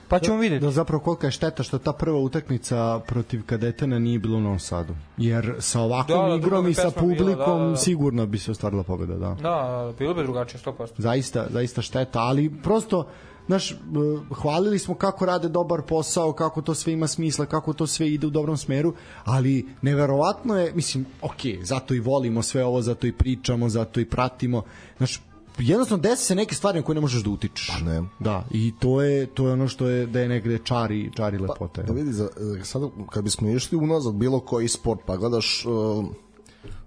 [0.09, 0.65] pa ćemo vidjeti.
[0.65, 4.59] Da zapravo kolika je šteta što ta prva utakmica protiv kadetena nije bilo u Novom
[4.59, 4.95] Sadu.
[5.17, 7.77] Jer sa ovakvom Da, da, igrom druga i sa pesma bila, publikom da, da, da.
[7.77, 9.29] sigurno bi se ostvarila pobeda, da.
[9.29, 10.89] Da, da, bilo bi drugačije 100%.
[10.97, 13.07] Zaista, zaista šteta, ali prosto
[13.49, 13.77] Znaš, eh,
[14.35, 18.27] hvalili smo kako rade dobar posao, kako to sve ima smisla, kako to sve ide
[18.27, 18.95] u dobrom smeru,
[19.25, 24.05] ali neverovatno je, mislim, ok, zato i volimo sve ovo, zato i pričamo, zato i
[24.05, 24.63] pratimo.
[24.97, 25.21] Znaš,
[25.59, 27.67] jednostavno desi se neke stvari na koje ne možeš da utičeš.
[27.69, 28.03] Pa ne.
[28.19, 31.83] Da, i to je to je ono što je da je negde čari čari lepota.
[31.83, 32.29] Da vidi, za,
[32.61, 36.05] e, sad kad bismo išli unazad bilo koji sport, pa gledaš uh,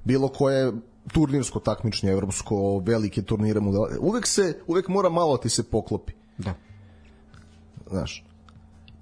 [0.04, 0.74] bilo koje
[1.12, 3.60] turnirsko takmičenje evropsko, velike turnire
[4.00, 6.14] uvek se uvek mora malo ti se poklopi.
[6.38, 6.54] Da.
[7.90, 8.24] Znaš.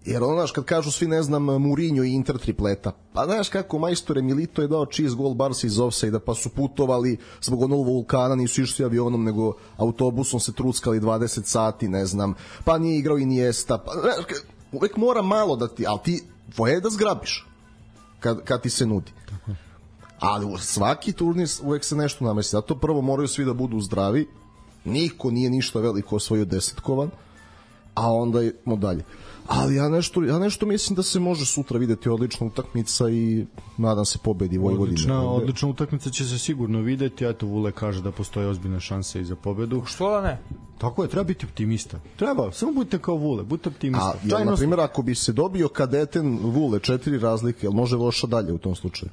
[0.05, 3.79] Jer ono, znaš, kad kažu svi, ne znam, Mourinho i Inter tripleta, pa znaš kako
[3.79, 8.35] majstore Milito je dao čist gol Barca iz offside pa su putovali zbog onog vulkana,
[8.35, 12.33] nisu išli avionom, nego autobusom se truckali 20 sati, ne znam,
[12.63, 16.23] pa nije igrao i Iniesta, pa, znaš, uvek mora malo da ti, ali ti,
[16.55, 17.47] tvoje je da zgrabiš
[18.19, 19.11] kad, kad ti se nudi.
[20.19, 22.49] Ali u svaki turnir uvek se nešto namesi.
[22.49, 24.27] Zato prvo moraju svi da budu zdravi.
[24.85, 27.09] Niko nije ništa veliko osvojio desetkovan,
[27.99, 29.03] a onda idemo dalje.
[29.47, 33.45] Ali ja nešto, ja nešto mislim da se može sutra videti odlična utakmica i
[33.77, 34.83] nadam se pobedi Vojvodine.
[34.83, 39.25] Odlična, odlična utakmica će se sigurno videti, eto Vule kaže da postoje ozbiljne šanse i
[39.25, 39.83] za pobedu.
[39.85, 40.39] Što da ne?
[40.77, 41.99] Tako je, treba biti optimista.
[42.15, 44.05] Treba, samo budite kao Vule, budite optimista.
[44.09, 48.27] A, jel, na primjer, ako bi se dobio kadeten Vule četiri razlike, jel može loša
[48.27, 49.09] dalje u tom slučaju?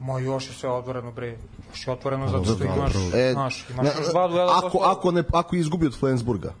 [0.00, 1.38] Ma još je sve otvoreno, bre.
[1.70, 2.92] Još je otvoreno zato što imaš.
[3.14, 6.54] E, znaš, imaš na- još dva duela ako, ako, ne, ako izgubi od Flensburga,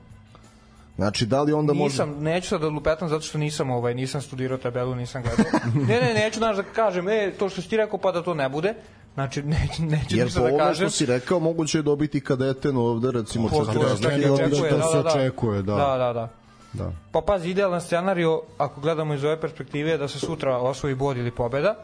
[0.96, 1.92] znači da li onda može...
[1.92, 5.60] Nisam, neću sad da lupetam zato što nisam ovaj, nisam studirao tabelu, nisam gledao.
[5.88, 8.34] ne, ne, neću znaš da kažem, e, to što si ti rekao pa da to
[8.34, 8.74] ne bude.
[9.14, 10.88] Znači, neću, neću Jer ništa po da ovome kažem.
[10.88, 14.02] što si rekao, moguće je dobiti kadeten ovde, recimo To- četiri razlike.
[14.10, 15.08] čak i onda očekuje, to da, se da, da.
[15.08, 15.74] očekuje, da.
[15.74, 16.28] Da, da, da.
[16.72, 16.92] Da.
[17.12, 21.16] Pa pazi, idealan scenario, ako gledamo iz ove perspektive, je da se sutra osvoji bod
[21.16, 21.74] ili pobeda,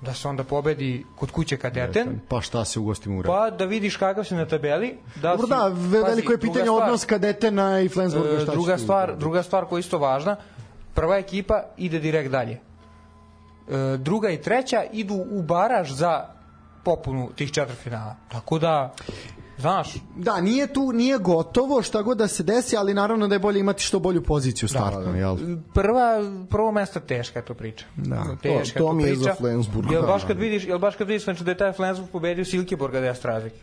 [0.00, 3.28] da se onda pobedi kod kuće kadeten, Pa šta se u gostima uradi?
[3.28, 4.98] pa da vidiš kakav si na tabeli.
[5.16, 8.28] Da Dobro, si- da, veliko je pitanje stvar, odnos kadetena i Flensburga.
[8.28, 10.36] e, Šta će druga stvar, druga stvar koja je isto važna,
[10.94, 12.52] prva ekipa ide direkt dalje.
[12.52, 12.60] E,
[13.98, 16.26] druga i treća idu u baraž za
[16.84, 18.16] popunu tih četiri finala.
[18.28, 18.94] Tako da
[19.60, 23.38] Znaš, Da, nije tu, nije gotovo šta god da se desi, ali naravno da je
[23.38, 25.18] bolje imati što bolju poziciju startnu, da, da.
[25.18, 25.36] jel?
[25.74, 26.18] prva,
[26.50, 27.84] prvo mesto teška je to priča.
[27.96, 28.24] Da.
[28.42, 29.22] Teška To- to je mi je priča.
[29.22, 29.90] za Flensburg.
[29.92, 33.00] Jel baš kad vidiš, jel baš kad vidiš znači da je taj Flensburg pobedio Silkeborga
[33.00, 33.56] 10 razlike.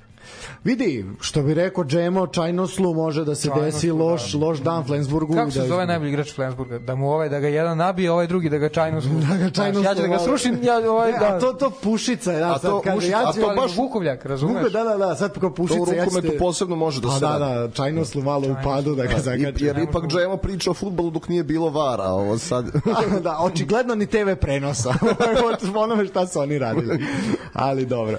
[0.64, 5.34] Vidi, što bi rekao Džemo, Čajnoslu može da se Čajnoslu, desi loš, loš dan Flensburgu.
[5.34, 6.80] Kako se da zove najbolji igrač Flensburga?
[6.80, 9.28] Da mu ovaj da ga jedan nabije, ovaj drugi da ga čajno služi.
[9.28, 11.26] Da ga čajno Ja ću da ga srušim, ja ovaj Ne, da.
[11.26, 13.78] a to, to pušica, ja, A sad to kaže, ja a ću, to ali baš-
[13.78, 14.56] Vukovljak, razumeš?
[14.58, 16.38] Vuko, da, da, da, sad kao To pušica, u ja rukometu ćete...
[16.40, 17.68] posebno može da se da, radi.
[17.68, 19.66] da, Čajnoslu malo u padu da ga I- zakače.
[19.66, 22.66] Jer ipak Džemo priča o futbolu dok nije bilo vara, a ovo sad...
[23.24, 24.94] da, očigledno ni TV prenosa
[25.78, 27.06] onome šta su oni radili.
[27.54, 28.18] Ali dobro.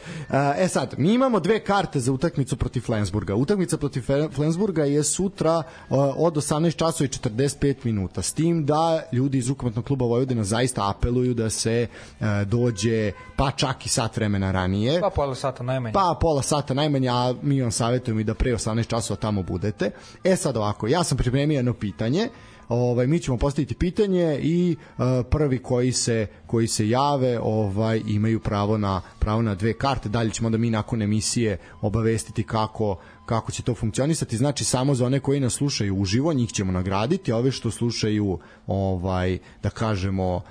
[0.58, 3.34] E sad, mi imamo dve karte za utakmicu protiv Flensburga.
[3.34, 8.22] Utakmica protiv Flensburga je sutra e, od 18 časova i 45 minuta.
[8.22, 11.86] S tim da ljudi iz rukometnog kluba Vojvodina zaista apeluju da se
[12.20, 15.00] e, dođe pa čak i sat vremena ranije.
[15.00, 15.92] Pa pola sata najmanje.
[15.92, 19.90] Pa pola sata najmanje, a mi vam savjetujemo i da pre 18 časova tamo budete.
[20.24, 22.28] E sad ovako, ja sam pripremio jedno pitanje,
[22.68, 28.40] ovaj mi ćemo postaviti pitanje i uh, prvi koji se koji se jave ovaj imaju
[28.40, 30.08] pravo na pravo na dve karte.
[30.08, 34.36] Dalje ćemo da mi nakon emisije obavestiti kako kako će to funkcionisati.
[34.36, 38.38] Znači samo za one koji nas slušaju uživo njih ćemo nagraditi a ove što slušaju
[38.66, 40.42] ovaj da kažemo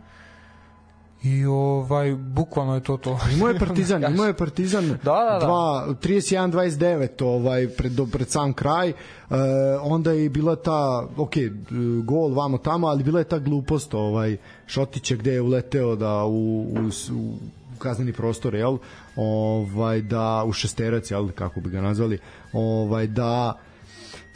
[1.23, 3.19] i ovaj bukvalno je to to.
[3.35, 5.47] Imao je Partizan, imao je Partizan Da, da, da.
[5.47, 8.89] Dva, 31-29 ovaj, pred, do- pred sam kraj.
[8.89, 8.95] E,
[9.83, 11.51] onda je bila ta, ok, e,
[12.05, 16.61] gol vamo tamo, ali bila je ta glupost ovaj, Šotića gde je uleteo da u,
[16.63, 17.35] u, u
[17.79, 18.79] kazneni prostor, jel?
[19.17, 22.19] Ovaj, da u šesterac, jel, kako bi ga nazvali,
[22.53, 23.59] ovaj, da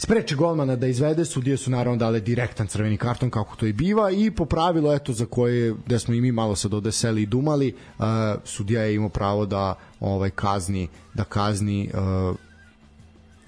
[0.02, 4.10] spreče golmana da izvede, sudije su naravno dale direktan crveni karton kako to i biva
[4.10, 7.26] i po pravilu eto za koje da smo i mi malo sad ovde seli i
[7.26, 8.04] dumali, uh,
[8.44, 12.36] sudija je imao pravo da ovaj kazni da kazni uh,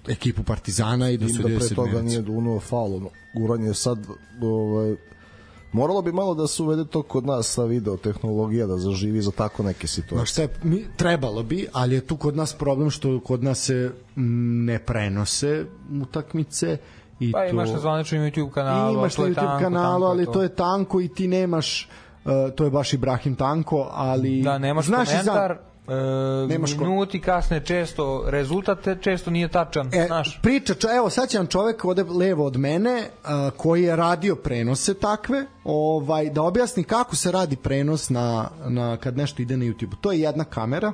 [0.08, 3.00] ekipu Partizana i da da sudija pre se toga nije dunuo faul,
[3.34, 3.98] guranje sad,
[4.42, 4.96] ovaj,
[5.74, 9.30] moralo bi malo da se uvede to kod nas sa video tehnologija da zaživi za
[9.30, 10.26] tako neke situacije.
[10.26, 13.90] šta je, mi, trebalo bi, ali je tu kod nas problem što kod nas se
[14.16, 15.64] ne prenose
[16.02, 16.76] utakmice
[17.20, 17.44] i Pa to...
[17.46, 20.42] imaš na zvaničnom YouTube kanalu, I imaš to na YouTube tanko, kanalu, tanko ali to
[20.42, 21.88] je tanko i ti nemaš
[22.24, 25.58] uh, to je baš Ibrahim Tanko, ali Da, nemaš znaš i sam- komentar,
[26.48, 30.40] e, ko- minuti kasne često, rezultat te često nije tačan, E, znaš.
[30.42, 34.36] priča, čo, evo sad će vam čovek ode levo od mene a, koji je radio
[34.36, 39.64] prenose takve, ovaj da objasni kako se radi prenos na, na kad nešto ide na
[39.64, 39.94] YouTube.
[40.00, 40.92] To je jedna kamera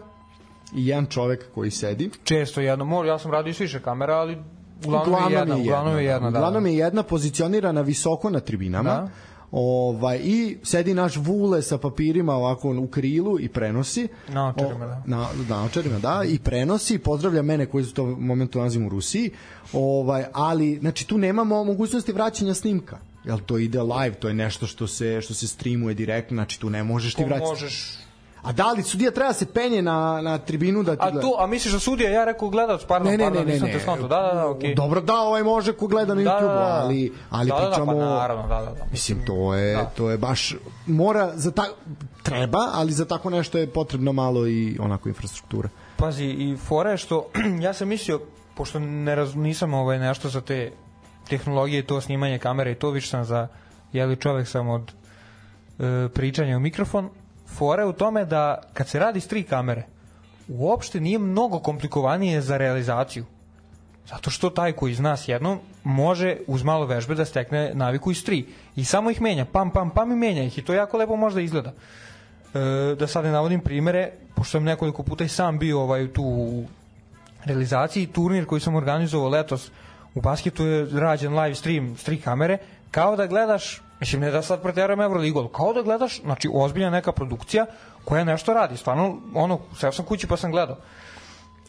[0.75, 2.11] i jedan čovek koji sedi.
[2.25, 4.39] Često jedno, mo- ja sam radio više kamera, ali
[4.79, 6.39] uglavnom, je jedna, uglavnom je jedna, da.
[6.39, 8.91] Uglavnom je jedna pozicionirana visoko na tribinama.
[8.91, 9.09] Da.
[9.53, 14.09] Ovaj i sedi naš Vule sa papirima ovako u krilu i prenosi.
[14.29, 15.03] Naočarima, da.
[15.07, 19.31] Na naočarima, da, i prenosi, pozdravlja mene koji se u tom momentu nalazim u Rusiji.
[19.73, 22.99] Ovaj, ali znači tu nemamo mogućnosti vraćanja snimka.
[23.25, 26.71] Jel to ide live, to je nešto što se što se streamuje direktno, znači tu
[26.71, 27.49] ne možeš ti Ko vratiti.
[27.51, 27.99] možeš
[28.43, 31.21] A da li sudija treba da se penje na, na tribinu da ti A gleda?
[31.21, 33.69] tu, a misliš da sudija, ja rekao gledalac, pardon, Ne, ne, pardon, ne, ne, nisam
[33.69, 33.75] ne.
[33.75, 34.09] te skonto.
[34.09, 34.75] Da, da, da, okej.
[34.75, 36.81] Dobro, da, ovaj može ko gleda na Da, YouTube, da, da.
[36.85, 37.95] ali, ali da, da, pričamo...
[37.95, 38.85] Da, pa naravno, da, da, da.
[38.91, 39.85] Mislim, to je, Da.
[39.85, 40.55] to je baš,
[40.87, 41.65] mora, za ta,
[42.23, 45.69] treba, ali za tako nešto je potrebno malo i onako infrastruktura.
[45.97, 47.27] Pazi, i fora je što,
[47.67, 48.21] ja sam mislio,
[48.55, 50.73] pošto ne raz, nisam ovaj nešto za te
[51.29, 53.49] tehnologije, to snimanje kamere i to više sam za,
[53.93, 54.93] jeli čovek sam od
[55.79, 57.09] e, pričanja u mikrofon,
[57.57, 59.83] fora je u tome da kad se radi s tri kamere,
[60.49, 63.25] uopšte nije mnogo komplikovanije za realizaciju.
[64.07, 68.25] Zato što taj koji zna s jednom može uz malo vežbe da stekne naviku iz
[68.25, 68.47] tri.
[68.77, 70.59] I samo ih menja, pam, pam, pam i menja ih.
[70.59, 71.73] I to jako lepo možda izgleda.
[72.55, 76.23] E, da sad ne navodim primere, pošto sam nekoliko puta i sam bio ovaj, tu
[76.25, 76.65] u
[77.45, 79.71] realizaciji, turnir koji sam organizovao letos
[80.15, 82.59] u basketu je rađen live stream s tri kamere,
[82.91, 86.91] kao da gledaš, mislim ne da sad preterujem Euroligu, ali kao da gledaš, znači ozbiljna
[86.91, 87.67] neka produkcija
[88.05, 90.77] koja nešto radi, stvarno, ono, seo sam kući pa sam gledao.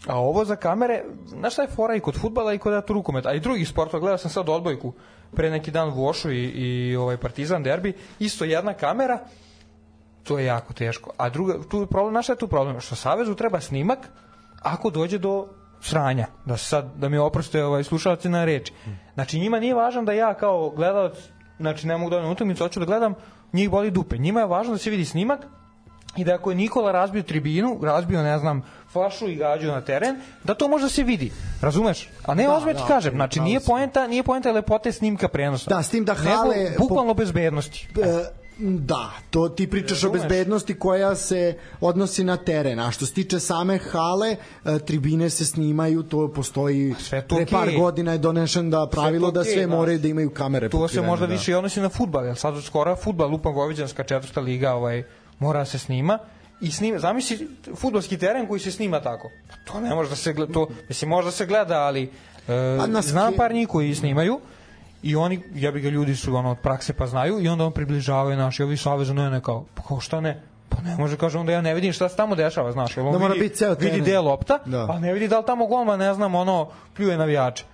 [0.08, 3.30] A ovo za kamere, znaš šta je fora i kod futbala i kod eto rukometa,
[3.30, 4.94] a i drugih sportova, gledao sam sad odbojku
[5.36, 9.20] pre neki dan u Vošu i, i ovaj Partizan derbi, isto jedna kamera,
[10.24, 11.12] to je jako teško.
[11.18, 12.80] A druga, tu problem, znaš šta je tu problem?
[12.80, 14.00] Što Savezu treba snimak
[14.62, 15.48] ako dođe do
[15.82, 16.28] sranja.
[16.46, 18.74] Da sad, da mi oproste ovaj, slušalci na reči.
[19.14, 21.18] Znači njima nije važno da ja kao gledalac,
[21.62, 23.14] znači ne mogu da odem utakmicu, hoću da gledam,
[23.54, 24.18] njih boli dupe.
[24.18, 25.40] Njima je važno da se vidi snimak
[26.18, 30.16] i da ako je Nikola razbio tribinu, razbio, ne znam, flašu i gađu na teren,
[30.44, 31.32] da to može da se vidi.
[31.62, 32.10] Razumeš?
[32.26, 35.70] A ne, da, ti da, kažem, znači nije poenta, nije poenta lepote snimka prenosa.
[35.70, 37.88] Da, s tim da hale- Nego, bukvalno bezbednosti.
[38.04, 43.14] E, Da, to ti pričaš o bezbednosti koja se odnosi na teren, a što se
[43.14, 44.36] tiče same hale,
[44.66, 47.78] e, tribine se snimaju, to postoji, sve to pre par okej.
[47.80, 49.76] godina je donešen da pravilo to da okej, sve znaš.
[49.76, 50.70] moraju da imaju kamere.
[50.70, 51.34] To se možda da.
[51.34, 55.04] više i odnosi na futbal, jer sad skoro futbal, lupa Vojvođanska četvrta liga, ovaj,
[55.40, 56.20] mora da se snima
[56.62, 59.32] i snima, zamisli futbalski teren koji se snima tako.
[59.50, 62.10] Pa To ne može da se gleda, to, mislim, možda se gleda, ali
[62.48, 64.40] e, A na znam par njih koji snimaju
[65.04, 67.72] i oni, ja bi ga ljudi su ono od prakse pa znaju i onda on
[67.72, 71.52] približavaju naši ovi savezu, ne, kao, pa kao šta ne, pa ne može, kaže, onda
[71.52, 74.00] ja ne vidim šta se tamo dešava, znaš, on Da mora vidi, biti ceo vidi
[74.00, 74.88] gde je lopta, Da.
[74.88, 77.66] pa ne vidi da li tamo golman, ne znam, ono, pljuje navijače.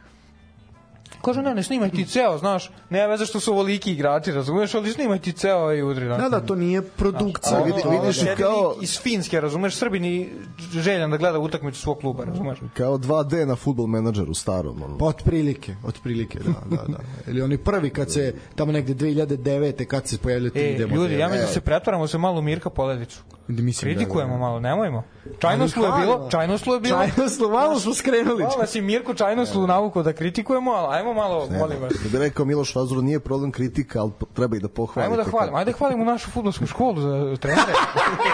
[1.21, 4.91] Kaže, ne, ne snimaj ti ceo, znaš, ne veze što su ovoliki igrači, razumeš, ali
[4.91, 6.07] snimaj ti ceo i udri.
[6.07, 7.59] Da, da, to nije produkcija.
[7.59, 10.29] Vidi- vidiš Sedi kao- iz Finske, razumeš, Srbini
[10.71, 12.57] željan da gleda utakmicu svog kluba, razumeš.
[12.73, 14.83] Kao 2D na futbol menadžeru starom.
[14.83, 14.97] Ono.
[14.97, 16.97] Pa otprilike, otprilike, da, da, da.
[17.27, 19.85] Ili oni prvi kad se, tamo negde 2009.
[19.85, 20.95] kad se pojavljaju ti E, idemo.
[20.95, 23.19] ljudi, ja mislim da se pretvaramo se malo Mirka Poledicu.
[23.47, 25.03] Mislim da- Kritikujemo malo, nemojmo.
[25.39, 26.97] Čajnoslu je bilo, čajnoslu je bilo.
[26.97, 28.43] Čajnoslu, malo smo skrenuli.
[28.43, 31.93] Hvala si Mirko Čajnoslu navuko da kritikujemo, ali ajmo malo, molim vas.
[31.93, 35.01] Da bi rekao Miloš Vazuro, nije problem kritika, ali treba i da pohvalite.
[35.03, 37.73] Ajmo da hvalimo, ajde da hvalimo našu fudbalsku školu za trenere.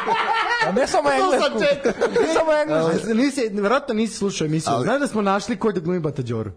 [0.67, 1.59] A ne samo englesku.
[2.21, 3.13] Ne samo englesku.
[3.13, 4.73] Nisi, verovatno nisi slušao emisiju.
[4.83, 6.51] Znaš da smo našli ko je da glumi Batađoru?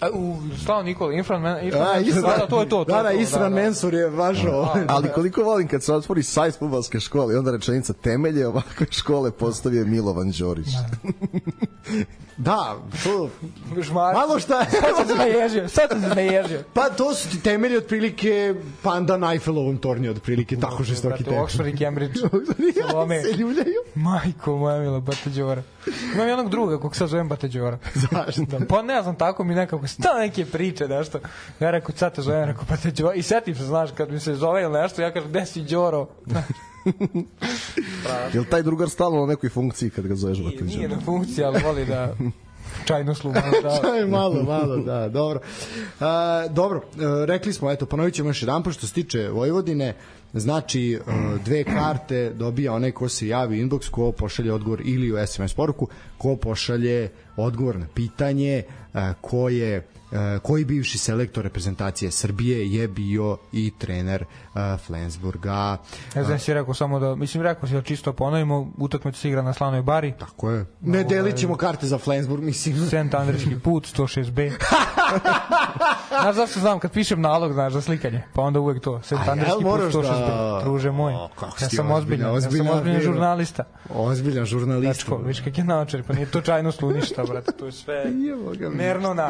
[0.00, 2.84] A, U, stao Nikola, Infran, men, Infran, A, Mensur, da, da, to je to.
[2.84, 4.74] to Da, je da, to, Isran Mensur je važao.
[4.88, 9.30] Ali koliko volim kad se otvori sajt futbalske škole i onda rečenica temelje ovakve škole
[9.30, 10.68] postavio je Milovan Đorić.
[12.36, 13.30] Da, to...
[13.80, 14.14] Žmar.
[14.14, 14.70] Malo šta je.
[14.70, 16.62] Sad sam se naježio, sad sam se naježio.
[16.74, 21.38] Pa to su ti temelji otprilike panda na Eiffelovom tornju, otprilike tako žestoki tekst.
[21.38, 22.20] Oxford i Cambridge.
[22.88, 23.22] Salome.
[23.22, 23.80] se ljuljaju.
[23.94, 25.62] Majko moja mila, Bata Đora.
[26.14, 27.78] Imam jednog druga kog sad zovem Bata Đora.
[28.12, 28.42] Zašto?
[28.42, 31.18] Da, pa ne znam, tako mi nekako sta neke priče, nešto.
[31.60, 33.14] Ja rekao, sad te zovem, rekao, Bata Đora.
[33.14, 36.06] I setim se, znaš, kad mi se zove ili nešto, ja kažem, gde si Đoro?
[38.34, 41.00] Jel taj drugar stalno na nekoj funkciji kad ga zoveš Nije, Bata nije Đora?
[41.00, 42.14] na funkciji, ali voli da
[42.84, 43.96] čajnu slumu da...
[43.96, 45.40] Je malo, malo, da, dobro.
[46.00, 49.94] A, dobro, e, rekli smo, eto, ponovit ćemo još jedan, što se tiče Vojvodine,
[50.34, 50.98] znači e,
[51.44, 55.88] dve karte dobija onaj ko se javi inbox, ko pošalje odgovor ili u SMS poruku,
[56.18, 58.62] ko pošalje odgovor na pitanje,
[58.94, 59.82] e, ko je e,
[60.42, 64.24] koji bivši selektor reprezentacije Srbije je bio i trener
[64.58, 65.76] e, Flensburga.
[66.14, 69.42] Ne znam, si rekao samo da, mislim, rekao si da čisto ponovimo, utakmica se igra
[69.42, 70.66] na Slanoj bari, Tako je.
[70.80, 72.76] Ne delit ćemo karte za Flensburg, mislim.
[72.90, 74.52] Sent Andriški put, 106B.
[76.22, 79.24] znaš zašto znam, kad pišem nalog, znaš, za slikanje, pa onda uvek to, Sent A
[79.24, 80.26] jel Andriški put, moraš 106B.
[80.26, 81.28] da- Druže moj, O,
[81.60, 83.64] ja sam ozbiljan, ozbiljan, ja sam ozbiljan žurnalista.
[83.90, 84.92] Ozbiljan žurnalista.
[84.92, 88.04] Dečko, viš kak je naočar, pa nije to čajno slu ništa, brate, to je sve
[88.74, 89.28] nerno na.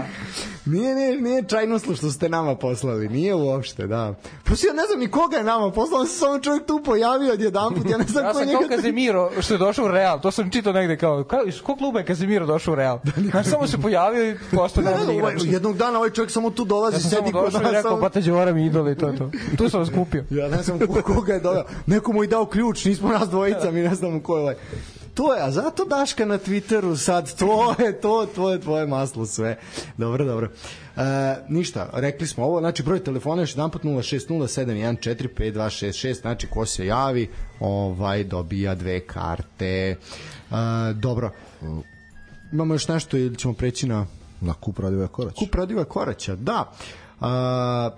[0.64, 4.14] Nije, nije, nije čajnoslo što ste nama poslali, nije uopšte, da.
[4.44, 7.40] Prosto ja ne znam ni koga je nama poslao, se samo čovjek tu pojavio od
[7.40, 8.76] jedan put, ja ne znam Ja ko je sam kao njega...
[8.76, 11.98] Kazemiro što je došao u Real, to sam čitao negde kao, kao iz kog kluba
[11.98, 12.98] je Kazemiro došao u Real?
[13.30, 16.64] Znaš, samo se pojavio i postao Da, da, ovaj, jednog dana ovaj čovjek samo tu
[16.64, 17.72] dolazi, Ja sam sedi samo kod došao i nas.
[17.72, 19.30] rekao, pa te Đora mi idoli, to je to.
[19.58, 20.24] Tu sam vas kupio.
[20.30, 21.64] Ja ne znam ko, koga je doveo.
[21.86, 24.54] Neko mu je dao ključ, nismo nas dvojica, mi ne znamo ko je ovaj.
[25.14, 29.26] To je, a zato Daška na Twitteru sad, to je to, to je tvoje maslo
[29.26, 29.58] sve.
[29.96, 30.48] Dobro, dobro.
[30.98, 31.02] E,
[31.48, 36.86] ništa, rekli smo ovo, znači broj telefona je još jedan put 06071452266, znači ko se
[36.86, 37.30] javi,
[37.60, 39.66] ovaj dobija dve karte.
[39.66, 39.96] E,
[40.94, 41.30] dobro.
[42.52, 44.06] Imamo još nešto ili ćemo preći na
[44.40, 45.34] Na kup radio je korać.
[45.34, 46.36] kup Radiva Koraća?
[46.36, 46.72] Da.
[47.20, 47.90] A,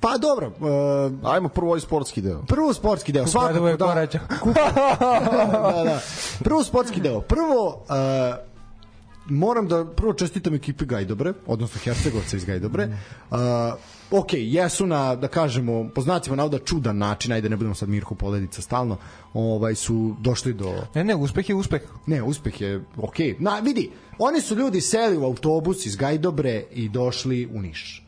[0.00, 0.50] pa dobro, e,
[1.22, 2.42] Ajmo prvo ovaj sportski deo.
[2.42, 3.86] Prvo sportski deo, svakako da.
[3.86, 4.18] Koraća.
[5.76, 6.00] da, da.
[6.44, 7.20] Prvo sportski deo.
[7.20, 7.94] Prvo uh,
[9.26, 12.88] moram da prvo čestitam ekipi Gajdobre, odnosno Hercegovca iz Gajdobre.
[13.30, 13.38] Uh,
[14.10, 18.14] ok, jesu na, da kažemo, po znacima navoda čudan način, ajde ne budemo sad Mirko
[18.14, 18.96] Poledica stalno,
[19.34, 21.82] ovaj su došli do Ne, ne, uspeh je uspeh.
[22.06, 23.14] Ne, uspeh je ok.
[23.38, 28.00] Na, vidi, oni su ljudi seli u autobus iz Gajdobre i došli u Niš.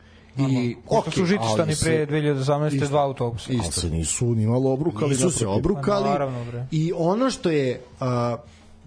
[0.51, 2.73] I, Ko ok, su žitištani se- pre 2018.
[2.73, 2.87] Isto.
[2.87, 3.51] dva autobusa.
[3.63, 5.09] Ali se nisu ni malo obrukali.
[5.09, 6.03] Nisu se obrukali.
[6.03, 6.67] Pa naravno, bre.
[6.71, 7.81] I ono što je...
[7.99, 8.07] Uh,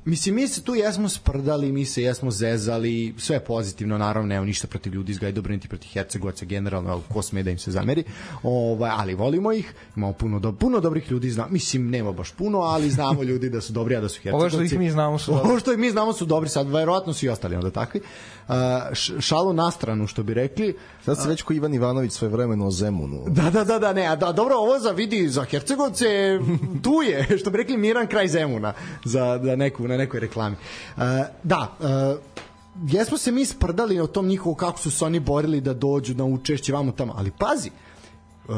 [0.05, 4.47] Mislim, mi se tu jesmo sprdali, mi se jesmo zezali, sve je pozitivno, naravno, nema
[4.47, 7.71] ništa protiv ljudi iz Gajdobra, niti protiv Hercegovaca, generalno, ali ko sme da im se
[7.71, 8.05] zameri,
[8.43, 12.59] ovaj, ali volimo ih, imamo puno, do, puno dobrih ljudi, zna, mislim, nema baš puno,
[12.59, 14.57] ali znamo ljudi da su dobri, a da su Hercegovci.
[14.57, 15.49] Ovo što ih mi znamo su dobri.
[15.49, 18.01] Ovo što ih mi znamo su dobri, sad verovatno su i ostali onda takvi.
[19.21, 22.71] Šalu na stranu, što bi rekli, Sad se već ko Ivan Ivanović sve vremeno o
[22.71, 23.25] Zemunu.
[23.29, 26.07] Da, da, da, da, ne, a da, dobro, ovo za vidi za Hercegovce
[26.85, 28.73] tu je, što bi rekli Miran kraj Zemuna
[29.05, 30.57] za, za neku, na nekoj reklami.
[30.97, 31.03] Uh,
[31.43, 31.87] da, uh,
[32.93, 36.25] jesmo se mi sprdali o tom njihovu kako su se oni borili da dođu na
[36.25, 37.71] učešće vamo tamo, ali pazi,
[38.49, 38.55] uh,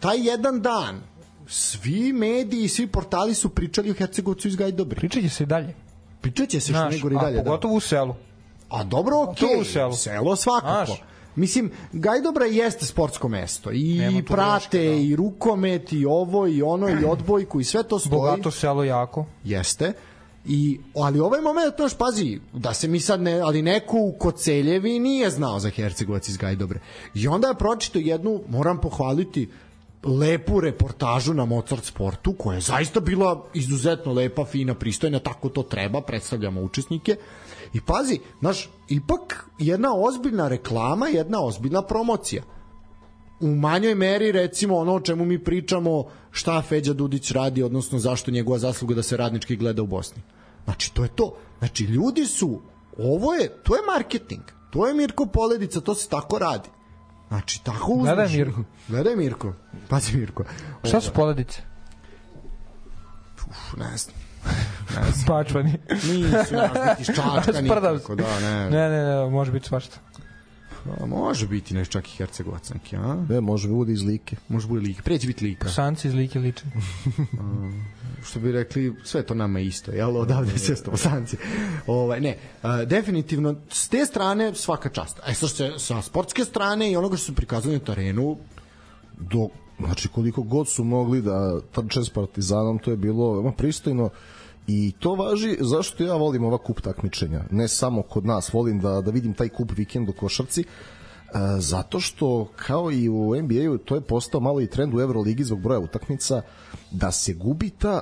[0.00, 1.00] taj jedan dan
[1.46, 4.96] svi mediji i svi portali su pričali o Hercegovcu iz Gajdobri.
[4.96, 5.74] Pričat će se i dalje.
[6.20, 7.36] Pričat će se što ne gori a dalje.
[7.36, 7.44] Da.
[7.44, 8.14] pogotovo u selu.
[8.72, 9.48] A dobro, okej.
[9.48, 9.96] To u selu.
[9.96, 10.86] Selo svakako.
[10.86, 11.02] Znaš.
[11.36, 14.92] Mislim, Gajdobra jeste sportsko mesto i Nema prate da.
[14.92, 18.10] i rukomet i ovo i ono i odbojku i sve to stoji.
[18.10, 19.26] Bogato selo jako.
[19.44, 19.92] Jeste.
[20.46, 24.98] I, ali ovaj moment, znaš, pazi, da se mi sad ne, ali neko u Koceljevi
[24.98, 26.80] nije znao za Hercegovac iz Gajdobre.
[27.14, 29.48] I onda je pročito jednu, moram pohvaliti,
[30.04, 35.62] lepu reportažu na Mozart sportu, koja je zaista bila izuzetno lepa, fina, pristojna, tako to
[35.62, 37.16] treba, predstavljamo učesnike.
[37.72, 42.42] I pazi, znaš, ipak jedna ozbiljna reklama, jedna ozbiljna promocija.
[43.40, 48.30] U manjoj meri recimo ono o čemu mi pričamo šta Feđa Dudić radi odnosno zašto
[48.30, 50.22] njegova zasluga da se radnički gleda u Bosni.
[50.64, 51.36] Znači to je to.
[51.58, 52.60] Znači ljudi su
[52.98, 54.42] ovo je to je marketing.
[54.70, 56.68] To je Mirko Poledica to se tako radi.
[57.28, 58.64] Znači tako uzmeš Gledaj, Mirko.
[58.88, 59.52] gledaj Mirko.
[59.88, 60.44] Pazi Mirko.
[60.84, 61.60] Šta su poledice?
[63.50, 64.21] Uf, ne znam
[65.22, 65.78] Spačvani.
[65.90, 68.22] nisu nas biti iz Čačka Sprdam nikako, se.
[68.22, 69.96] da, ne, Ne, ne, ne, može biti svašta.
[71.00, 73.16] A, može biti nešto čak i Hercegovacanki a?
[73.28, 74.36] Ne, može bude iz Like.
[74.48, 76.64] može bude lik, preći biti lika Sanci iz like liče.
[78.26, 81.36] što bi rekli, sve to nama isto, jel, odavde sve sto bosanci.
[81.86, 85.20] Ovaj, ne, a, definitivno, s te strane svaka čast.
[85.26, 88.36] A što se sa sportske strane i onoga što su prikazali na terenu,
[89.18, 94.10] do znači koliko god su mogli da trče s Partizanom, to je bilo veoma pristojno
[94.66, 97.44] i to važi zašto ja volim ova kup takmičenja.
[97.50, 100.66] Ne samo kod nas, volim da, da vidim taj kup vikend u košarci e,
[101.58, 105.60] zato što kao i u NBA-u to je postao malo i trend u Euroligi zbog
[105.60, 106.42] broja utakmica
[106.90, 108.00] da se gubi ta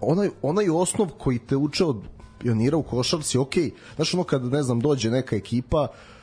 [0.00, 2.02] onaj, onaj osnov koji te uče od
[2.38, 3.54] pionira u košarci, ok,
[3.96, 6.13] znaš ono kad ne znam dođe neka ekipa e,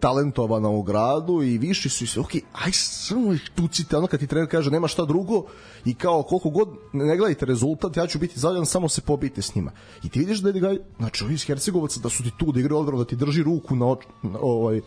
[0.00, 4.20] talentovana u gradu i viši su i sve, ok, aj samo ih tucite, ono kad
[4.20, 5.44] ti trener kaže nema šta drugo
[5.84, 9.54] i kao koliko god ne gledajte rezultat, ja ću biti zadovoljan, samo se pobijte s
[9.54, 9.72] njima.
[10.02, 12.80] I ti vidiš da je znači ovi iz Hercegovaca da su ti tu, da igraju
[12.80, 14.80] odbranu, da ti drži ruku na, oč, na, ovaj,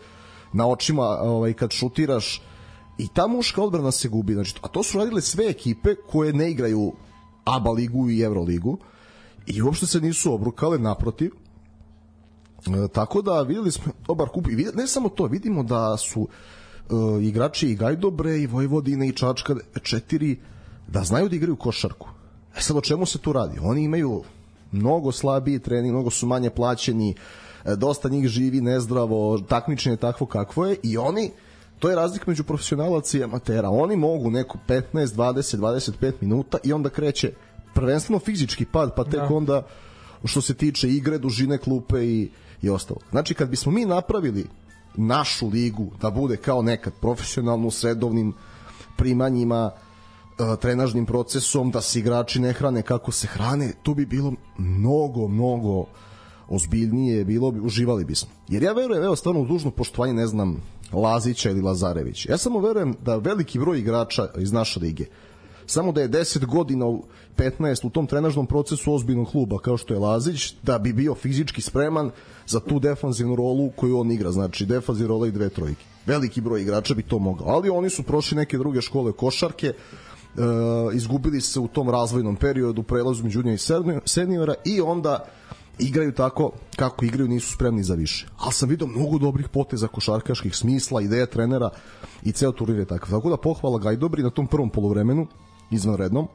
[0.52, 2.42] na očima ovaj, kad šutiraš
[2.98, 4.34] i ta muška odbrana se gubi.
[4.34, 6.92] Znači, a to su radile sve ekipe koje ne igraju
[7.44, 8.78] ABA ligu i Euroligu
[9.46, 11.39] i uopšte se nisu obrukale, naprotiv, E,
[12.92, 17.68] tako da videli smo dobar kup i ne samo to, vidimo da su e, igrači
[17.68, 20.38] i Gajdobre i Vojvodine i Čačka četiri
[20.88, 22.08] da znaju da igraju košarku.
[22.56, 23.58] E sad o čemu se tu radi?
[23.62, 24.22] Oni imaju
[24.72, 27.14] mnogo slabiji trening, mnogo su manje plaćeni,
[27.64, 31.30] e, dosta njih živi nezdravo, takmičenje je takvo kakvo je i oni
[31.80, 33.68] to je razlika među profesionalaca i amatera.
[33.70, 37.32] Oni mogu neko 15, 20, 25 minuta i onda kreće
[37.74, 39.28] prvenstveno fizički pad, pa tek Da.
[39.30, 39.66] onda
[40.24, 42.30] što se tiče igre, dužine klupe i,
[42.62, 43.00] i ostalo.
[43.10, 44.46] Znači, kad bismo mi napravili
[44.96, 48.32] našu ligu da bude kao nekad profesionalnu s redovnim
[48.96, 54.32] primanjima, e, trenažnim procesom, da se igrači ne hrane kako se hrane, to bi bilo
[54.58, 55.84] mnogo, mnogo
[56.48, 58.30] ozbiljnije bilo bi, uživali bismo.
[58.48, 60.56] Jer ja verujem, evo stvarno u dužno poštovanje, ne znam,
[60.92, 62.32] Lazića ili Lazarevića.
[62.32, 65.04] Ja samo verujem da veliki broj igrača iz naše lige,
[65.66, 66.86] samo da je 10 godina,
[67.36, 71.60] 15 u tom trenažnom procesu ozbiljnog kluba kao što je Lazić, da bi bio fizički
[71.60, 72.10] spreman
[72.46, 75.84] za tu defanzivnu rolu koju on igra, znači defanzivna rola i dve trojke.
[76.06, 79.74] Veliki broj igrača bi to mogao, ali oni su prošli neke druge škole košarke, e,
[80.94, 83.58] izgubili se u tom razvojnom periodu prelazu među i
[84.04, 85.24] seniora i onda
[85.80, 88.26] igraju tako kako igraju, nisu spremni za više.
[88.38, 91.70] Ali sam vidio mnogo dobrih poteza košarkaških smisla, ideja trenera
[92.22, 93.10] i ceo turnir je takav.
[93.10, 95.26] Tako da pohvala Gajdobri na tom prvom polovremenu,
[95.70, 96.28] izvanrednom.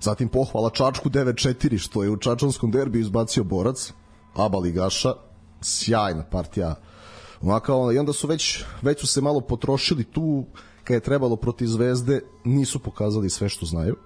[0.00, 3.92] Zatim pohvala Čačku 9-4 što je u Čačanskom derbiju izbacio borac,
[4.34, 5.14] Aba Ligaša,
[5.60, 6.74] sjajna partija
[7.42, 10.44] Ovako, i onda su već, već su se malo potrošili tu
[10.84, 13.96] kad je trebalo protiv Zvezde, nisu pokazali sve što znaju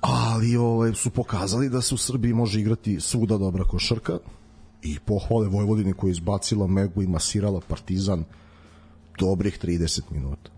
[0.00, 4.18] ali ovaj, su pokazali da se u Srbiji može igrati svuda dobra košarka
[4.82, 8.24] i pohvale Vojvodine koja je izbacila Megu i masirala Partizan
[9.18, 10.50] dobrih 30 minuta.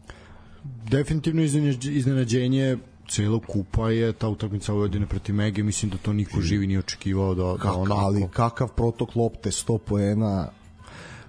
[0.65, 2.77] Definitivno iznenađenje
[3.11, 7.35] celog kupa je ta utakmica Vojvodine protiv Mege, mislim da to niko živi nije očekivao
[7.35, 8.01] da, da onako...
[8.01, 10.49] Ali kakav protok lopte, 100 poena,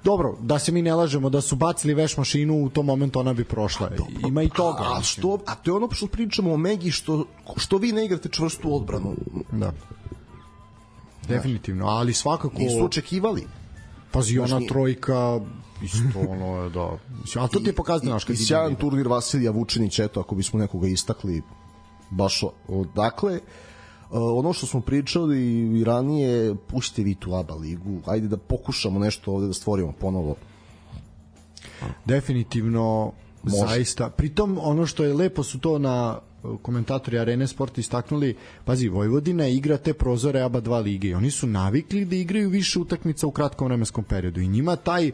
[0.03, 3.33] dobro, da se mi ne lažemo, da su bacili veš mašinu u tom momentu ona
[3.33, 3.89] bi prošla.
[3.89, 4.83] Dobro, Ima i toga.
[4.97, 7.25] A, što, a to je ono što pričamo o Megi, što,
[7.57, 9.15] što vi ne igrate čvrstu odbranu.
[9.51, 9.73] Da.
[11.27, 12.57] Definitivno, ali svakako...
[12.57, 13.47] Nisu očekivali.
[14.11, 15.39] Pazi, ona trojka,
[15.83, 16.97] isto ono je, da.
[17.35, 20.87] A to ti je pokazano, naš kad sjajan turnir Vasilija Vučinić, eto, ako bismo nekoga
[20.87, 21.41] istakli,
[22.09, 23.33] baš odakle.
[23.33, 23.41] Uh,
[24.11, 25.39] ono što smo pričali
[25.79, 30.35] i ranije, pušite vi tu ABA ligu, ajde da pokušamo nešto ovde da stvorimo ponovo.
[32.05, 33.11] Definitivno,
[33.43, 33.57] Može.
[33.57, 34.09] zaista.
[34.09, 39.47] Pritom, ono što je lepo su to na uh, komentatori Arene Sport istaknuli, pazi, Vojvodina
[39.47, 43.31] igra te prozore ABA 2 lige i oni su navikli da igraju više utakmica u
[43.31, 45.11] kratkom vremenskom periodu i njima taj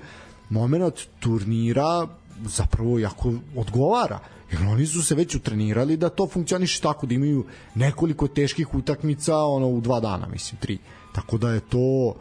[0.49, 2.07] moment turnira
[2.45, 4.19] zapravo jako odgovara
[4.51, 7.45] jer oni su se već utrenirali da to funkcioniše tako da imaju
[7.75, 10.77] nekoliko teških utakmica ono u dva dana mislim tri.
[11.15, 12.15] Tako da je to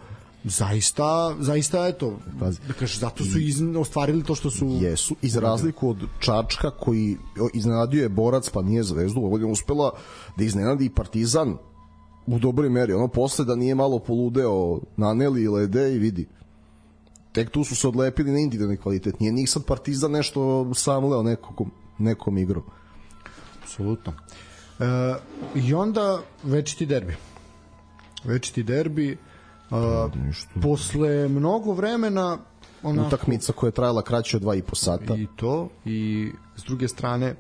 [0.45, 2.19] zaista zaista eto
[2.69, 7.17] da kažeš zato su iz, ostvarili to što su jesu iz razliku od Čačka koji
[7.55, 9.91] iznenadio je borac pa nije zvezdu je uspela
[10.37, 11.57] da iznenadi i Partizan
[12.27, 12.93] u dobroj meri.
[12.93, 16.29] Ono posle da nije malo poludeo naneli i lede i vidi
[17.37, 21.71] tek tu su se odlepili na individualni kvalitet nije njih sad Partizan nešto samleo nekom
[21.99, 22.63] nekom igrom.
[23.63, 24.13] Apsolutno.
[24.79, 24.85] E,
[25.55, 27.17] I onda večiti derbi.
[28.25, 29.19] Večiti derbi
[29.71, 32.39] a, e, posle mnogo vremena
[32.83, 35.15] onako, utakmica koja je trajala kraće od 2 i po sata.
[35.17, 37.35] I to i s druge strane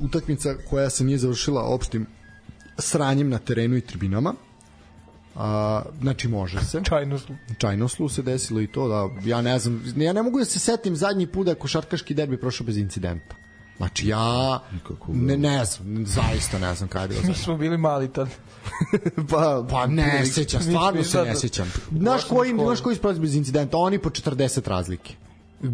[0.00, 2.06] utakmica koja se nije završila opštim
[2.78, 4.34] sranjem na terenu i tribinama.
[5.36, 6.80] A, znači može se.
[6.88, 7.36] Čajnoslu.
[7.58, 10.96] Čajnoslu se desilo i to da ja ne znam, ja ne mogu da se setim
[10.96, 13.36] zadnji put da košarkaški derbi prošao bez incidenta.
[13.76, 14.60] Znači ja
[15.08, 17.32] ne, ne znam, zaista ne znam kada je bilo.
[17.32, 18.28] Mi smo bili mali tad.
[19.30, 21.72] pa, pa ne sećam, stvarno se ne sećam.
[21.90, 23.76] Znaš koji, znaš koji ispravi bez incidenta?
[23.76, 25.14] Oni po 40 razlike.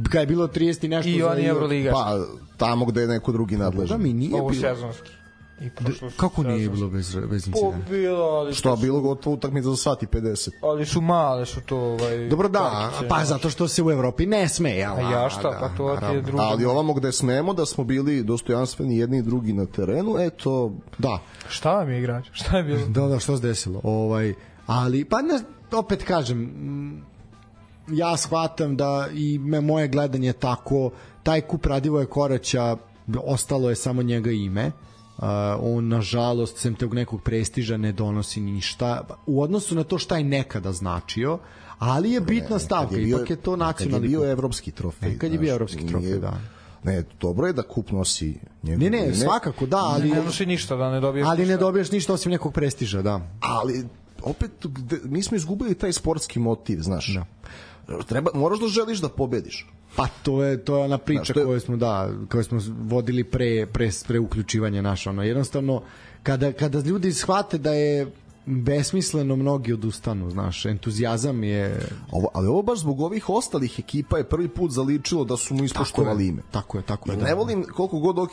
[0.04, 1.10] Kada je bilo 30 i nešto.
[1.10, 1.90] I oni Euroliga.
[1.92, 2.26] Pa
[2.56, 3.98] tamo gde je neko drugi nadležan.
[3.98, 4.60] Da mi nije Ovo bilo.
[4.60, 5.10] sezonski.
[5.60, 5.70] I
[6.16, 7.78] kako nije bilo bez, bez incidenta?
[7.86, 10.50] Po, bilo, ali Što, bilo gotovo utakmica za sat i 50.
[10.62, 11.76] Ali su male su to...
[11.76, 14.96] Ovaj, Dobro da, takće, pa zato što se u Evropi ne sme, jel?
[14.96, 16.42] A ja šta, da, pa to ti je drugo.
[16.42, 20.72] Ali ovamo gde smemo da smo bili dostojanstveni jedni i drugi na terenu, eto...
[20.98, 21.18] Da.
[21.48, 22.26] Šta vam je igrač?
[22.32, 22.86] Šta je bilo?
[22.86, 23.80] Da, da, što se desilo?
[23.84, 24.34] Ovaj,
[24.66, 25.40] ali, pa ne,
[25.72, 26.50] opet kažem,
[27.88, 30.90] ja shvatam da i me moje gledanje tako,
[31.22, 32.76] taj kup Radivoje Koraća,
[33.24, 34.72] ostalo je samo njega ime,
[35.18, 35.24] Uh,
[35.60, 40.24] on nažalost sem tog nekog prestiža ne donosi ništa u odnosu na to šta je
[40.24, 41.38] nekada značio
[41.78, 45.10] ali je bitna stavka, je bio, ipak je to nacionalni Kad je bio evropski trofej.
[45.10, 46.40] Nekad je bio evropski trofej, da.
[46.84, 50.10] Ne, dobro je da kup nosi njegov Ne, ne, svakako, da, ali...
[50.10, 51.52] Ne nosi ništa, da ne dobiješ Ali ništa.
[51.52, 53.20] ne dobiješ ništa osim nekog prestiža, da.
[53.40, 53.84] Ali,
[54.22, 54.50] opet,
[55.04, 57.14] mi smo izgubili taj sportski motiv, znaš.
[57.14, 57.26] Da.
[58.02, 59.66] Treba, moraš da želiš da pobediš.
[59.96, 61.46] Pa to je to je ona priča da, je...
[61.46, 65.82] koju smo da koju smo vodili pre pre pre uključivanja naša ono jednostavno
[66.22, 68.06] kada kada ljudi shvate da je
[68.46, 71.88] besmisleno mnogi odustanu, znaš, entuzijazam je...
[72.10, 75.64] Ovo, ali ovo baš zbog ovih ostalih ekipa je prvi put zaličilo da su mu
[75.64, 76.42] ispoštovali ime.
[76.50, 77.16] Tako je, tako je.
[77.16, 77.24] Da.
[77.24, 78.30] ne volim koliko god ok,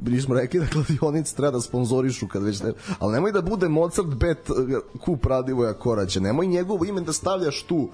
[0.00, 3.68] mi smo rekli da kladionic treba da sponzorišu kad već ne, ali nemoj da bude
[3.68, 4.38] Mozart bet
[5.00, 7.88] kup Radivoja Koraća, nemoj njegovo ime da stavljaš tu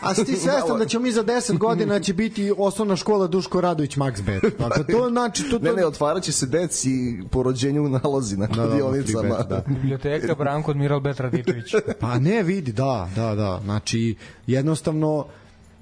[0.00, 3.60] A si ti svestan da ćemo mi za 10 godina će biti osnovna škola Duško
[3.60, 4.58] Radović Max Bet.
[4.58, 5.42] Dakle, to znači...
[5.50, 5.64] To, to...
[5.64, 9.28] Ne, ne, otvarat će se deci po rođenju nalazi na kladionicama.
[9.28, 9.64] Da, da, da.
[9.66, 11.74] Biblioteka Branko Admiral Bet Radičević.
[12.00, 13.60] Pa ne, vidi, da, da, da.
[13.64, 15.26] Znači, jednostavno,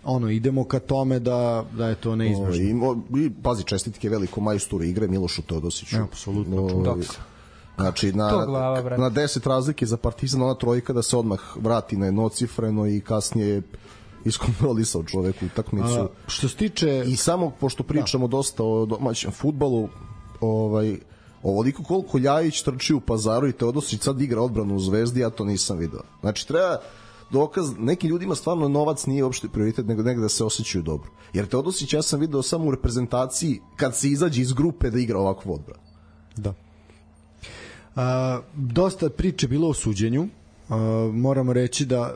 [0.04, 2.64] ono, idemo ka tome da, da je to neizbežno.
[2.64, 5.96] I, mo- i pazi, čestitke velikom majstoru igre Milošu Teodosiću.
[5.96, 6.82] Ja, apsolutno.
[6.84, 7.29] Doksa.
[7.76, 9.02] Znači, na, glava, brate.
[9.02, 13.62] na 10 razlike za Partizan, ona trojka da se odmah vrati na jednocifreno i kasnije
[14.24, 16.00] iskontrolisao čovek utakmicu.
[16.00, 17.04] A, što se tiče...
[17.06, 19.88] I samo, pošto pričamo dosta o domaćem futbalu,
[20.40, 20.98] ovaj,
[21.42, 25.44] ovoliko koliko Ljajić trči u pazaru i Teodosić sad igra odbranu u Zvezdi, ja to
[25.44, 26.00] nisam video.
[26.20, 26.76] Znači, treba
[27.30, 31.10] dokaz, nekim ljudima stvarno novac nije uopšte prioritet, nego negde da se osjećaju dobro.
[31.32, 35.18] Jer Teodosić ja sam video samo u reprezentaciji kad se izađe iz grupe da igra
[35.18, 35.82] ovakvu odbranu.
[36.36, 36.54] Da.
[38.00, 40.28] A, dosta priče bilo o suđenju.
[40.68, 42.14] A, moramo reći da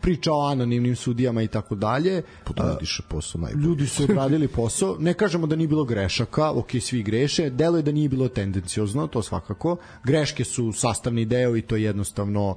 [0.00, 2.22] priča o anonimnim sudijama i tako dalje.
[2.44, 3.64] Potradiše posao najbolje.
[3.64, 4.96] Ljudi su odradili posao.
[4.98, 7.50] Ne kažemo da nije bilo grešaka, ok, svi greše.
[7.50, 9.76] Delo je da nije bilo tendenciozno, to svakako.
[10.04, 12.56] Greške su sastavni deo i to je jednostavno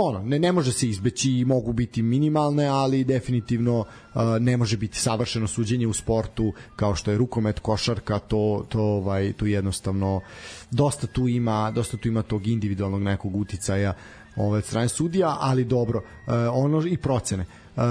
[0.00, 4.76] ono, ne, ne može se izbeći i mogu biti minimalne, ali definitivno uh, ne može
[4.76, 10.20] biti savršeno suđenje u sportu kao što je rukomet, košarka, to to ovaj tu jednostavno
[10.70, 13.94] dosta tu ima, dosta tu ima tog individualnog nekog uticaja
[14.36, 17.46] ovaj od strane sudija, ali dobro, uh, ono i procene.
[17.76, 17.82] Uh,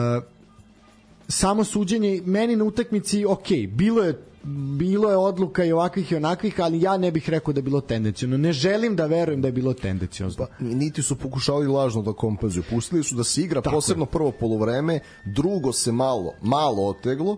[1.27, 4.32] samo suđenje meni na utakmici ok, bilo je
[4.77, 7.81] bilo je odluka i ovakvih i onakvih, ali ja ne bih rekao da je bilo
[7.81, 8.37] tendencijno.
[8.37, 10.45] Ne želim da verujem da je bilo tendencijozno.
[10.45, 12.63] Pa, niti su pokušali lažno da kompenzuju.
[12.69, 17.37] Pustili su da se igra Tako posebno prvo polovreme, drugo se malo, malo oteglo,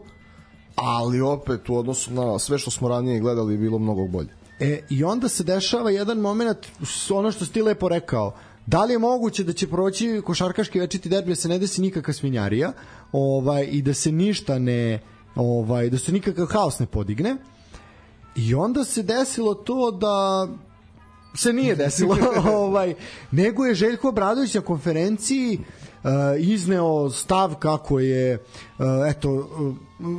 [0.75, 4.29] ali opet u odnosu na sve što smo ranije gledali je bilo mnogo bolje.
[4.59, 6.57] E, I onda se dešava jedan moment,
[7.09, 8.33] ono što ti lepo rekao,
[8.65, 12.13] da li je moguće da će proći košarkaški večiti derbi da se ne desi nikakva
[12.13, 12.73] svinjarija
[13.11, 14.99] ovaj, i da se ništa ne
[15.35, 17.35] ovaj, da se nikakav haos ne podigne.
[18.35, 20.47] I onda se desilo to da
[21.37, 22.17] se nije desilo
[22.53, 22.93] ovaj
[23.31, 25.65] nego je Željko Obradović na konferenciji uh,
[26.39, 28.33] izneo stav kako je
[28.79, 29.75] uh, eto uh,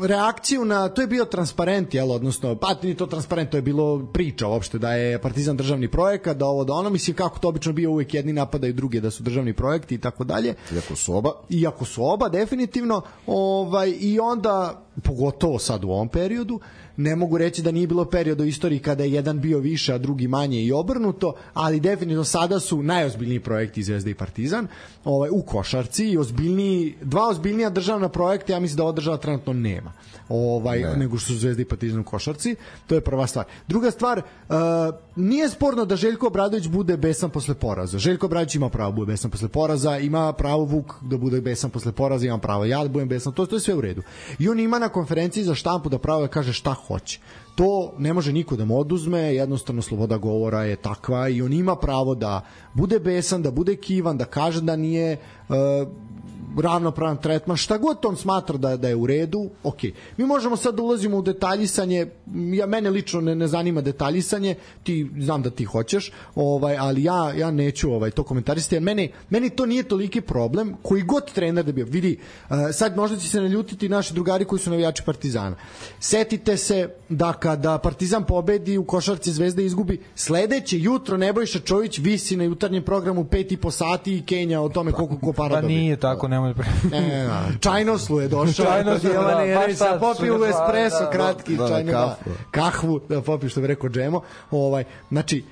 [0.07, 4.07] reakciju na to je bio transparent jel odnosno pa nije to transparent to je bilo
[4.13, 7.73] priča uopšte da je Partizan državni projekat da ovo da ono mislim kako to obično
[7.73, 10.55] bio uvek jedni napadaju druge da su državni projekti i tako dalje.
[10.75, 16.61] Iako su oba, iako su oba definitivno ovaj i onda pogotovo sad u ovom periodu
[16.97, 19.99] ne mogu reći da nije bilo perioda u istoriji kada je jedan bio više a
[19.99, 24.67] drugi manje i obrnuto ali definitivno sada su najozbiljniji projekti Zvezda i Partizan
[25.05, 29.53] ovaj u košarci i ozbiljniji dva ozbiljnija državna projekta ja mislim da ova država trenutno
[29.53, 29.93] nema
[30.29, 30.97] ovaj ne.
[30.97, 33.45] nego što su Zvezda i Partizan u košarci to je prva stvar.
[33.69, 34.55] Druga stvar uh,
[35.17, 37.99] nije sporno da Željko Obradović bude besan posle poraza.
[37.99, 41.71] Željko Obradović ima pravo da bude besan posle poraza ima pravo Vuk da bude besan
[41.71, 44.03] posle poraza ima pravo ja da budem besan to, to je sve u redu.
[44.39, 47.21] I on ima na konferenciji za štampu da pravo da kaže šta hoće.
[47.55, 51.77] To ne može niko da mu oduzme, jednostavno sloboda govora je takva i on ima
[51.77, 52.41] pravo da
[52.75, 55.17] bude besan, da bude kivan, da kaže da nije
[55.49, 55.57] uh,
[56.63, 59.83] ravnopravan tretman, šta god on smatra da, da je u redu, ok.
[60.17, 65.11] Mi možemo sad da ulazimo u detaljisanje, ja, mene lično ne, ne zanima detaljisanje, ti
[65.19, 69.51] znam da ti hoćeš, ovaj, ali ja, ja neću ovaj, to komentarisati, jer meni, meni
[69.51, 71.87] to nije toliki problem, koji god trener da bio.
[71.87, 72.19] Vidi,
[72.51, 75.57] uh, sad možda će se naljutiti naši drugari koji su navijači Partizana.
[76.01, 82.37] Setite se da kada Partizan pobedi u košarci Zvezda izgubi, sledeće jutro Nebojša Čović visi
[82.37, 85.61] na jutarnjem programu 5 i po sati i Kenja o tome koliko ko para Pa
[85.61, 85.81] dobije.
[85.81, 86.67] nije tako, nemoj pre...
[86.91, 87.59] Ne, ne, ne.
[87.61, 88.67] Čajnoslu je došao.
[88.67, 92.19] Čajnoslu, Jovane da, baš sad, popio u espresso da, kratki, da, čajno, da,
[92.51, 93.01] kahvu.
[93.09, 94.21] da popio što bi rekao džemo.
[94.51, 95.45] Ovaj, znači,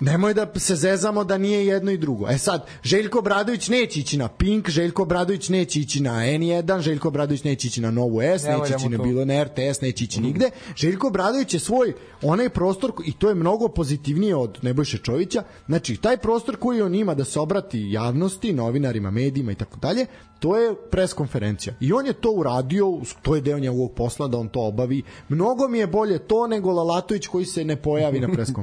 [0.00, 2.28] Nemoj da se zezamo da nije jedno i drugo.
[2.28, 7.10] E sad, Željko Bradović neće ići na Pink, Željko Bradović neće ići na N1, Željko
[7.10, 10.20] Bradović neće ići na Novu S, Ne neće ići na bilo na RTS, neće ići
[10.20, 10.50] nigde.
[10.76, 11.92] Željko Bradović je svoj
[12.22, 15.42] onaj prostor i to je mnogo pozitivnije od Nebojše Čovića.
[15.66, 20.06] Znači, taj prostor koji on ima da se obrati javnosti, novinarima, medijima i tako dalje,
[20.38, 21.74] to je pres konferencija.
[21.80, 25.02] I on je to uradio, to je deo njegovog posla da on to obavi.
[25.28, 28.48] Mnogo mi je bolje to nego Lalatović koji se ne pojavi na pres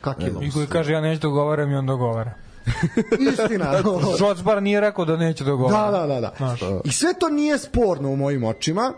[0.00, 0.34] konferenciji.
[0.34, 2.32] Kak je I koji kaže ja neću dogovaram i on dogovara.
[3.32, 3.72] Istina.
[4.18, 5.90] Šoc bar nije rekao da neće dogovara.
[5.90, 6.32] Da, da, da, da.
[6.36, 6.60] Znaš.
[6.84, 8.92] I sve to nije sporno u mojim očima.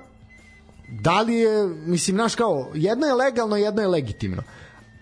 [0.90, 4.42] Da li je, mislim, znaš kao, jedno je legalno, jedno je legitimno.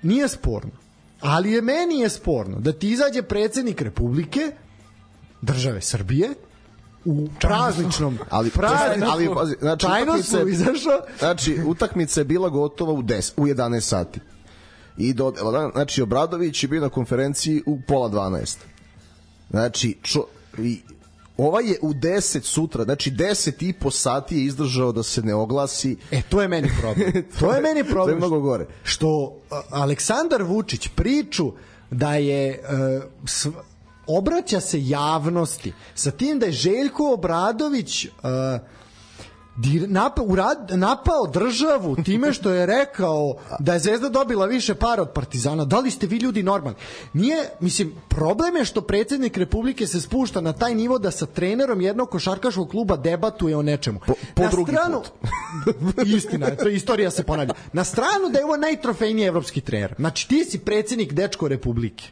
[0.02, 0.70] Nije sporno.
[1.20, 4.52] Ali je meni je sporno da ti izađe predsednik Republike,
[5.42, 6.28] države Srbije,
[7.04, 13.02] u prazničnom, Ali- prazničnom, ali, pazi, znači, utakmice- izašao, Znači, utakmica je bila gotova u
[13.02, 14.20] 10, u 11 sati.
[14.98, 15.32] I do,
[15.72, 18.56] znači, Obradović je bio na konferenciji u pola 12.
[19.50, 20.24] Znači, čo,
[20.58, 20.80] i
[21.38, 25.34] Ovaj je u 10 sutra, znači 10 i po sati je izdržao da se ne
[25.34, 25.96] oglasi.
[26.10, 27.12] E, to je meni problem.
[27.40, 28.06] to je meni problem.
[28.06, 28.66] To je mnogo gore.
[28.82, 29.36] Što
[29.70, 31.52] Aleksandar Vučić priču
[31.90, 32.58] da je e,
[33.26, 33.48] sv,
[34.06, 38.08] obraća se javnosti sa tim da je Željko Obradović e,
[39.58, 45.02] dir, napa, urad, napao državu time što je rekao da je Zvezda dobila više para
[45.02, 45.64] od Partizana.
[45.64, 46.78] Da li ste vi ljudi normalni?
[47.12, 51.80] Nije, mislim, problem je što predsednik Republike se spušta na taj nivo da sa trenerom
[51.80, 54.00] jednog košarkaškog kluba debatuje o nečemu.
[54.06, 55.02] Po, po na drugi stranu,
[55.64, 56.06] put.
[56.16, 57.54] istina, to je istorija se ponavlja.
[57.72, 59.94] Na stranu da je ovo najtrofejniji evropski trener.
[59.98, 62.04] Znači ti si predsednik dečko Republike.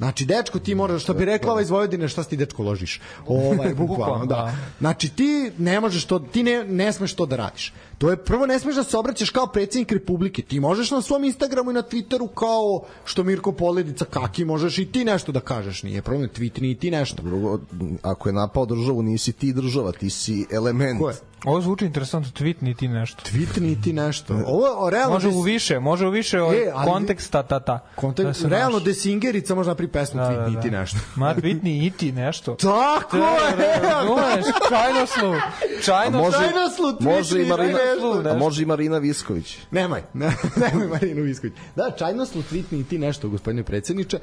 [0.00, 3.00] Znači, dečko, ti moraš, što bi rekla ova iz Vojvodine, šta si ti dečko ložiš?
[3.26, 4.52] Ovaj, bukvalno, da.
[4.78, 7.72] Znači, ti ne možeš to, ti ne, ne smeš to da radiš.
[7.98, 10.42] To je prvo ne smeš da se obraćaš kao predsjednik Republike.
[10.42, 14.86] Ti možeš na svom Instagramu i na Twitteru kao što Mirko Poledica kaki, možeš i
[14.92, 15.82] ti nešto da kažeš.
[15.82, 17.22] Nije problem, tweetni i ti nešto.
[17.22, 17.58] Drugo,
[18.02, 21.00] ako je napao državu, nisi ti država, ti si element.
[21.00, 21.16] Ko je?
[21.44, 23.22] Ovo zvuči interesantno, tweet ni ti nešto.
[23.24, 24.34] Tweetni ti nešto.
[24.36, 27.60] Ovo o, realno Može des- u više, može u više od E, ali- konteksta ta
[27.60, 27.78] ta.
[27.94, 28.84] kontek, Da realno naši.
[28.84, 30.60] Desingerica može napravi pesmu Da, da, tweetni da.
[30.60, 30.98] ti nešto.
[31.16, 32.54] Ma tweet ni i ti nešto.
[32.60, 33.80] Tako je!
[33.82, 35.32] Razumeš, čajnoslu.
[35.32, 36.20] A Čajnoslu.
[36.20, 38.22] može, Čajnoslu, može i tweetni, Marina, nešto.
[38.26, 39.58] a može i Marina Visković.
[39.70, 40.32] Nemoj, ne,
[40.62, 41.54] nemoj Marinu Visković.
[41.76, 44.18] Da, čajnoslu tweetni i ti nešto, gospodine predsjedniče.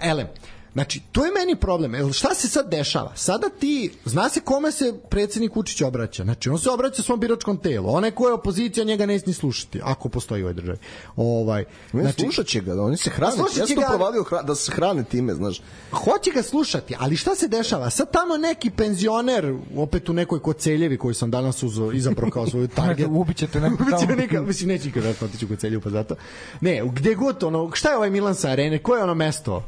[0.00, 0.26] Elem,
[0.72, 1.94] Znači, to je meni problem.
[1.94, 3.12] Jel šta se sad dešava?
[3.16, 6.22] Sada ti, zna se kome se predsjednik Vučić obraća.
[6.22, 7.94] Znači, on se obraća svom biračkom telu.
[7.94, 10.78] Onaj ko je opozicija, njega neće ni slušati, ako postoji u ovoj državi.
[11.16, 13.32] Ovaj, Ne, znači, slušat će ga, da oni se hrane.
[13.32, 15.60] Slušat Ja sam ga, ali- provalio hra, da se hrane time, znaš.
[15.92, 17.90] Hoće ga slušati, ali šta se dešava?
[17.90, 22.68] Sad tamo neki penzioner, opet u nekoj koceljevi koju sam danas uzo, izabrao kao svoju
[22.76, 23.08] target.
[23.12, 24.14] Ubićete Ubiće tamo.
[24.16, 26.14] neka, mislim, neće nikad vratno otići u kocelju, pa zato.
[26.60, 28.78] Ne, gde god, ono, šta je ovaj Milan sa arene?
[28.78, 29.62] Koje je ono mesto?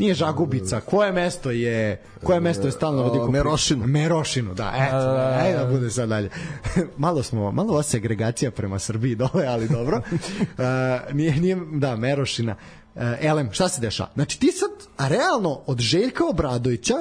[0.00, 0.80] Nije Žagubica.
[0.80, 3.86] Koje mesto je koje mesto je stalno radi ko- Merošinu.
[3.86, 4.72] Merošinu, da.
[4.76, 4.96] Eto,
[5.44, 6.30] ajde da bude sad dalje.
[6.96, 10.00] malo smo, malo ova segregacija prema Srbiji dole, ali dobro.
[10.12, 12.56] Uh, nije, nije, da, Merošina.
[12.94, 14.10] Uh, Elem, šta se dešava?
[14.14, 16.94] Znači ti sad, a realno, od Željka Obradovića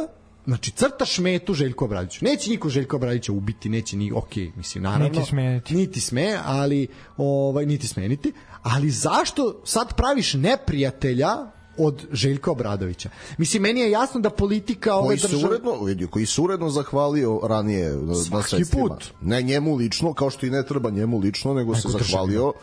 [0.46, 2.26] Znači, crtaš metu Željko Obradoviću.
[2.26, 5.10] Neće niko Željko Obradovića ubiti, neće ni, ok, mislim, naravno.
[5.10, 5.76] Niti smeniti.
[5.76, 6.88] Niti sme, ali,
[7.18, 8.34] ovaj, niti smeniti.
[8.64, 11.30] Ali zašto sad praviš neprijatelja
[11.78, 13.10] od Željka Obradovića.
[13.38, 15.50] Mislim, meni je jasno da politika ove koji se države...
[15.50, 18.88] uredno, vidi, koji se uredno zahvalio ranije na, na Svaki sredstvima.
[18.88, 19.14] put.
[19.22, 22.54] Ne njemu lično, kao što i ne treba njemu lično, nego se Nego zahvalio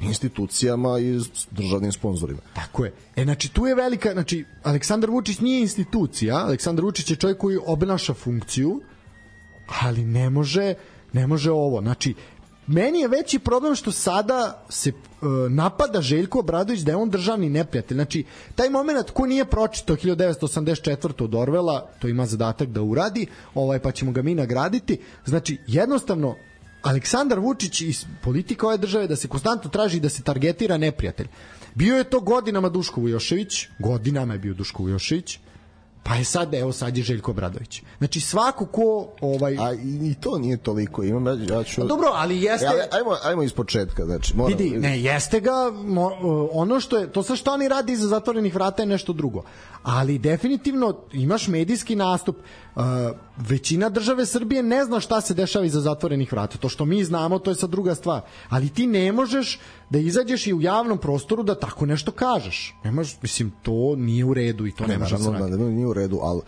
[0.00, 2.40] institucijama i državnim sponzorima.
[2.54, 2.92] Tako je.
[3.16, 7.58] E, znači, tu je velika, znači, Aleksandar Vučić nije institucija, Aleksandar Vučić je čovjek koji
[7.66, 8.80] obnaša funkciju,
[9.82, 10.74] ali ne može,
[11.12, 11.80] ne može ovo.
[11.80, 12.14] Znači,
[12.66, 14.94] meni je veći problem što sada se e,
[15.50, 17.94] napada Željko Obradović da je on državni neprijatelj.
[17.96, 21.24] Znači, taj moment ko nije pročitao 1984.
[21.24, 24.98] od Orvela, to ima zadatak da uradi, ovaj, pa ćemo ga mi nagraditi.
[25.24, 26.34] Znači, jednostavno,
[26.82, 31.28] Aleksandar Vučić i politika ove države da se konstantno traži da se targetira neprijatelj.
[31.74, 35.38] Bio je to godinama Duško Vujošević, godinama je bio Duško Vujošević,
[36.06, 37.82] pa je sad, evo sad je Željko Obradović.
[37.98, 41.02] Znači svako ko ovaj A i, i to nije toliko.
[41.02, 41.82] Imam, ja, ja ću...
[41.82, 44.36] A dobro, ali jeste E, ajmo, ajmo iz početka, znači.
[44.36, 46.10] Moram, Vidi, ne, jeste ga, mo,
[46.52, 49.42] ono što je, to sa što oni radi iza zatvorenih vrata je nešto drugo.
[49.82, 52.36] Ali definitivno imaš medijski nastup.
[52.76, 52.82] Uh,
[53.36, 56.58] većina države Srbije ne zna šta se dešava iza zatvorenih vrata.
[56.58, 58.20] To što mi znamo, to je sad druga stvar.
[58.48, 59.60] Ali ti ne možeš
[59.90, 62.74] da izađeš i u javnom prostoru da tako nešto kažeš.
[62.84, 65.50] Ne možeš, mislim, to nije u redu i to ne, ne, može da se radi.
[65.50, 66.40] da, nije u redu, ali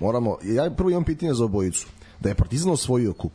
[0.00, 1.86] moramo, ja prvo imam pitanje za obojicu.
[2.20, 3.32] Da je Partizan osvojio kup,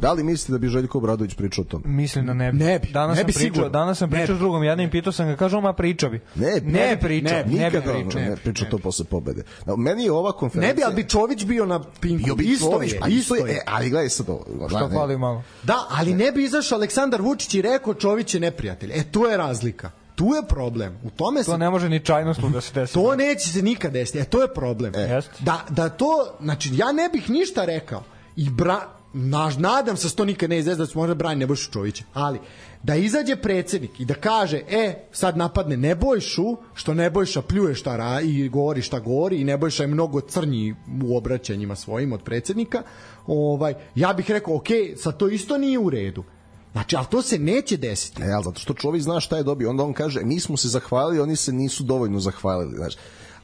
[0.00, 1.82] da li mislite da bi Željko Obradović pričao o tome?
[1.86, 2.58] Mislim da ne bi.
[2.64, 3.68] Ne bi, Danas ne sam bi pričao, sigurno.
[3.68, 6.20] danas sam pričao s drugom jednim, pitao sam ga, kaže on ma pričao bi.
[6.34, 8.20] Ne, ne bi pričao, ne ne bi pričao.
[8.20, 9.42] ne pričao to posle pobede.
[9.66, 10.68] Da, meni je ova konferencija...
[10.68, 12.24] Ne bi, ali bi Čović bio na Pinku.
[12.24, 13.52] bio bi isto je, pa isto je.
[13.52, 14.44] E, ali gledaj sad ovo.
[14.68, 15.42] Što fali malo.
[15.62, 18.90] Da, ali ne bi izašao Aleksandar Vučić i rekao Čović je neprijatelj.
[18.94, 19.90] E, tu je razlika.
[20.14, 20.98] Tu je problem.
[21.04, 22.94] U tome se To ne može ni čajnoslu da se desi.
[22.94, 24.18] To neće se nikad desiti.
[24.18, 24.94] E, to je problem.
[24.94, 25.30] E, Jeste.
[25.40, 26.06] da, da to,
[26.40, 28.02] znači, ja ne bih ništa rekao.
[28.36, 28.80] I bra,
[29.12, 32.04] naš, nadam da se to nikad ne izveze da se može brani Nebojšu Čovića.
[32.12, 32.38] Ali,
[32.82, 38.20] da izađe predsednik i da kaže, e, sad napadne Nebojšu, što Nebojša pljuje šta ra
[38.20, 42.82] i govori šta govori i Nebojša je mnogo crnji u obraćanjima svojim od predsednika,
[43.26, 46.24] ovaj, ja bih rekao, ok, sad to isto nije u redu.
[46.72, 48.22] Znači, ali to se neće desiti.
[48.22, 50.68] E, ali zato što čovjek zna šta je dobio, onda on kaže, mi smo se
[50.68, 52.94] zahvalili, oni se nisu dovoljno zahvalili, znaš.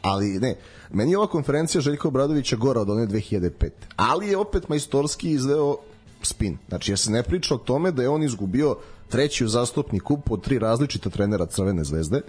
[0.06, 0.54] Ali ne,
[0.90, 3.50] meni je ova konferencija Željka Obradovića gora od one 2005.
[3.96, 5.76] Ali je opet majstorski izveo
[6.22, 6.58] spin.
[6.68, 8.76] Znači, ja se ne priča o tome da je on izgubio
[9.08, 12.22] treći uzastopni kup od tri različita trenera Crvene zvezde, e,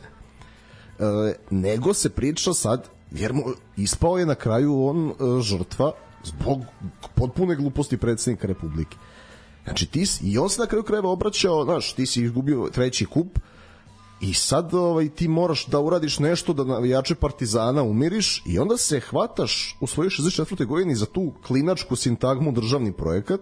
[1.49, 3.43] nego se priča sad, jer mu
[3.77, 5.91] ispao je na kraju on e, žrtva
[6.23, 6.61] zbog
[7.15, 8.97] potpune gluposti predsednika Republike.
[9.63, 13.39] Znači ti i on se na kraju krajeva obraćao, znaš, ti si izgubio treći kup
[14.21, 18.99] i sad ovaj, ti moraš da uradiš nešto da navijače Partizana umiriš i onda se
[18.99, 20.65] hvataš u svojoj 64.
[20.65, 23.41] godini za tu klinačku sintagmu državni projekat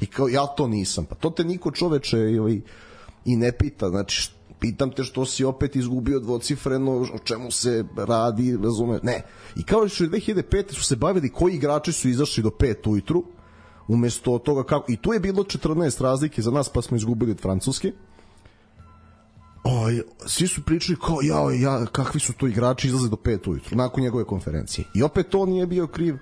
[0.00, 1.04] i kao ja to nisam.
[1.04, 2.60] Pa to te niko čoveče ovaj,
[3.24, 3.88] i ne pita.
[3.88, 4.30] Znači,
[4.60, 9.22] pitam te što si opet izgubio dvocifreno, o čemu se radi, razume, ne.
[9.56, 10.74] I kao što je 2005.
[10.74, 13.24] su se bavili koji igrači su izašli do 5 ujutru,
[13.88, 17.40] umesto toga kako, i tu je bilo 14 razlike za nas, pa smo izgubili od
[17.40, 17.92] Francuske.
[19.68, 23.76] Oj, svi su pričali kao ja, ja, kakvi su to igrači izlaze do 5 ujutru
[23.76, 24.84] nakon njegove konferencije.
[24.94, 26.16] I opet to nije bio kriv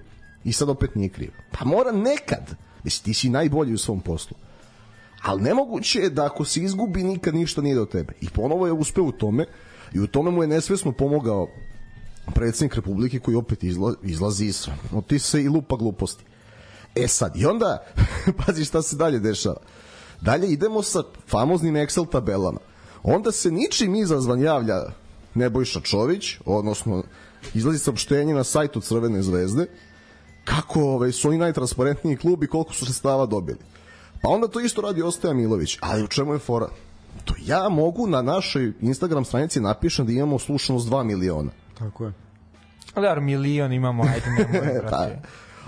[0.45, 1.31] i sad opet nije kriv.
[1.53, 2.57] Pa mora nekad.
[2.85, 4.37] Mislim, ti si najbolji u svom poslu
[5.25, 8.13] ali nemoguće je da ako se izgubi nikad ništa nije do tebe.
[8.21, 9.47] I ponovo je uspeo u tome
[9.93, 11.49] i u tome mu je nesvesno pomogao
[12.35, 14.69] predsednik Republike koji opet izla, izlazi iz
[15.19, 16.25] se i lupa gluposti.
[16.95, 17.85] E sad, i onda,
[18.47, 19.61] pazi šta se dalje dešava.
[20.21, 22.61] Dalje idemo sa famoznim Excel tabelama.
[23.05, 24.83] Onda se ničim izazvan javlja
[25.35, 27.03] Nebojša Čović, odnosno
[27.55, 29.67] izlazi saopštenje na sajtu Crvene zvezde,
[30.45, 33.59] kako ovaj, su oni najtransparentniji klub i koliko su sredstava dobili.
[34.23, 35.79] Pa onda to isto radi Ostaja Milović.
[35.81, 36.69] Ali u čemu je fora?
[37.25, 41.51] To ja mogu na našoj Instagram stranici napišem da imamo slušanost 2 miliona.
[41.79, 42.13] Tako je.
[42.95, 45.19] Da, milion imamo, ajde, nemoj, brate.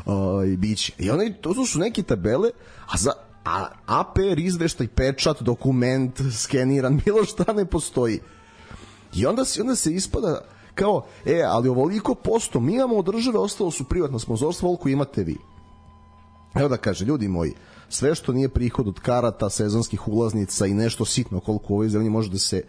[0.06, 0.92] o, i biće.
[0.98, 2.50] I onda to su neki tabele,
[2.86, 3.12] a za
[3.46, 8.20] a APR izveštaj, pečat, dokument, skeniran, bilo šta ne postoji.
[9.14, 10.40] I onda se, onda se ispada
[10.74, 15.24] kao, e, ali ovoliko posto mi imamo od države, ostalo su privatno sponzorstvo, koliko imate
[15.24, 15.36] vi.
[16.54, 17.54] Evo da kaže, ljudi moji,
[17.88, 22.10] sve što nije prihod od karata, sezonskih ulaznica i nešto sitno koliko u ovoj zemlji
[22.10, 22.62] može da se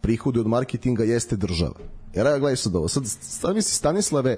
[0.00, 1.74] prihodi od marketinga jeste država.
[2.14, 4.36] Jer ja gledaj sad ovo, sad stavi si Stanislave,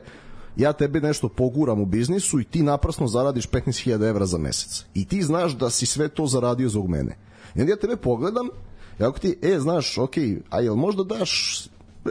[0.57, 4.85] ja tebe nešto poguram u biznisu i ti naprasno zaradiš 15.000 evra za mesec.
[4.95, 7.17] I ti znaš da si sve to zaradio zbog mene.
[7.55, 8.49] I onda ja tebe pogledam,
[8.99, 10.15] ja ako ti, e, znaš, ok,
[10.51, 11.65] a jel možda daš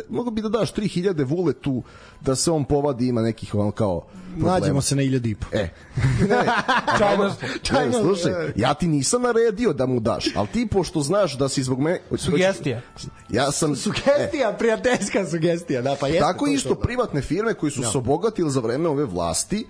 [0.10, 1.84] mogu bi da daš 3000 vuletu
[2.22, 4.60] da se on povadi ima nekih on kao problema.
[4.60, 5.48] Nađemo se na 1000 i po.
[5.52, 5.70] E.
[6.30, 6.46] Ne,
[7.00, 11.50] čajno, čajno, slušaj, ja ti nisam naredio da mu daš, ali ti pošto znaš da
[11.50, 12.82] si zbog me sugestija.
[13.30, 16.22] Ja sam sugestija, e, prijateljska sugestija, da pa jeste.
[16.22, 17.86] Tako isto to, privatne firme koji su no.
[17.86, 17.92] Da.
[17.92, 19.66] se obogatili za vreme ove vlasti,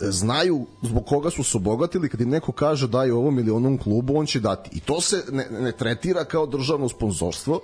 [0.00, 4.18] znaju zbog koga su se obogatili kad im neko kaže daj ovom ili onom klubu
[4.18, 7.60] on će dati i to se ne, ne tretira kao državno sponzorstvo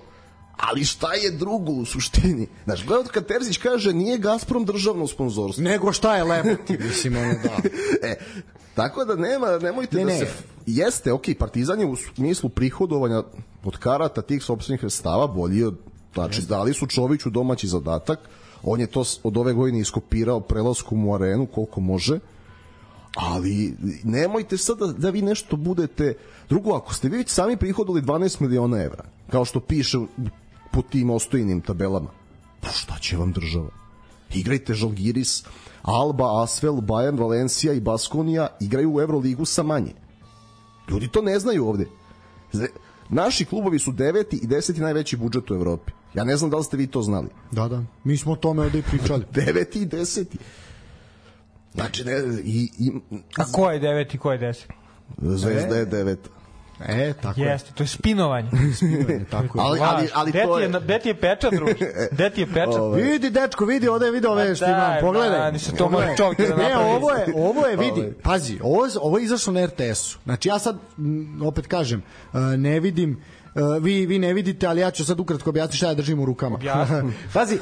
[0.71, 2.47] ali šta je drugo u suštini?
[2.65, 5.65] Znaš, gledaj kad Terzić kaže nije Gazprom državno sponzorstvo.
[5.65, 7.69] Nego šta je Leboti, mislim, ono da.
[8.09, 8.17] e,
[8.75, 10.19] tako da nema, nemojte ne, da ne.
[10.19, 10.27] se...
[10.67, 13.23] Jeste, ok, Partizan je u smislu prihodovanja
[13.65, 15.77] od karata tih sobstvenih sredstava bolji od...
[16.15, 18.19] Znači, dali su Čoviću domaći zadatak,
[18.63, 22.19] on je to od ove godine iskopirao prelaskom u arenu koliko može,
[23.15, 26.15] ali nemojte sad da, da vi nešto budete
[26.49, 29.99] drugo, ako ste vi već sami prihodili 12 miliona evra kao što piše
[30.73, 32.11] po tim ostojinim tabelama.
[32.61, 33.71] Pa šta će vam država?
[34.35, 35.45] Igrajte Žalgiris,
[35.83, 39.93] Alba, Asvel, Bayern, Valencija i Baskonija igraju u Euroligu sa manje.
[40.91, 41.87] Ljudi to ne znaju ovde.
[43.09, 45.93] Naši klubovi su deveti i deseti najveći budžet u Evropi.
[46.15, 47.29] Ja ne znam da li ste vi to znali.
[47.51, 47.83] Da, da.
[48.05, 49.25] Mi smo o tome ovde i pričali.
[49.45, 50.39] deveti i deseti.
[51.75, 52.13] Znači, ne,
[52.45, 52.93] i, i,
[53.37, 54.75] A ko je deveti, ko je deseti?
[55.19, 56.31] Zvezda je deveta.
[56.89, 58.51] E, tako Jeste, to je spinovanje.
[58.77, 60.69] spinovanje tako ali, ali, ali to je...
[60.69, 61.71] Gde ti je pečat, druž?
[62.13, 62.75] Gde ti je pečat?
[62.75, 63.03] Ove.
[63.03, 65.53] Vidi, dečko, vidi, ovde vidi ove što imam, pogledaj.
[65.53, 66.69] Da, se to može čovjek da napravi.
[66.69, 70.19] Ne, ovo je, ovo je, vidi, pazi, ovo, ovo je izašlo na RTS-u.
[70.25, 70.79] Znači, ja sad,
[71.45, 72.03] opet kažem,
[72.35, 73.23] e, ne vidim,
[73.55, 76.25] Uh, vi, vi ne vidite, ali ja ću sad ukratko objasniti šta ja držim u
[76.25, 76.59] rukama.
[77.35, 77.59] Pazi.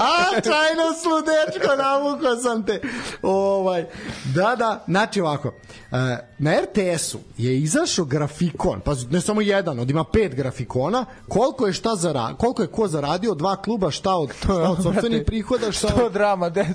[0.00, 2.80] A, čajno sludečko, navuko sam te.
[3.22, 3.86] Ovaj,
[4.34, 5.48] da, da, znači ovako.
[5.48, 5.98] Uh,
[6.38, 11.72] na RTS-u je izašao grafikon, pa ne samo jedan, od ima pet grafikona, koliko je
[11.72, 15.88] šta za koliko je ko zaradio, dva kluba, šta od, šta od sopstvenih prihoda, šta
[16.04, 16.12] od...
[16.12, 16.66] drama, de,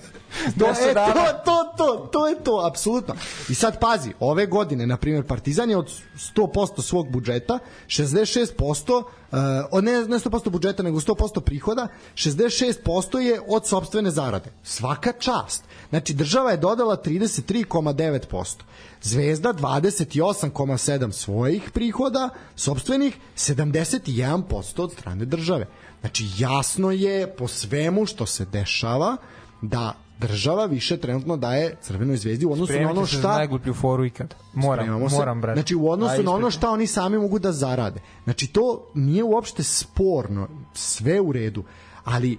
[0.60, 1.14] to, e, to,
[1.46, 3.16] to, to, to je to, apsolutno.
[3.50, 5.92] I sad pazi, ove godine, na primjer, Partizan je od
[6.36, 13.68] 100% svog budžeta, 66% Uh, ne, ne 100% budžeta, nego 100% prihoda, 66% je od
[13.68, 14.50] sobstvene zarade.
[14.64, 15.64] Svaka čast.
[15.90, 18.56] Znači, država je dodala 33,9%.
[19.02, 25.66] Zvezda 28,7 svojih prihoda, sobstvenih 71% od strane države.
[26.02, 29.18] Znači, jasno je po svemu što se dešava
[29.62, 33.74] da država više trenutno daje Crvenoj zvezdi u odnosu Spremite na ono šta za najgluplju
[33.74, 34.36] foru ikad.
[34.54, 35.60] Moram, se, moram brati.
[35.60, 38.02] Znači u odnosu na ono šta oni sami mogu da zarade.
[38.24, 41.64] Znači to nije uopšte sporno, sve u redu,
[42.04, 42.38] ali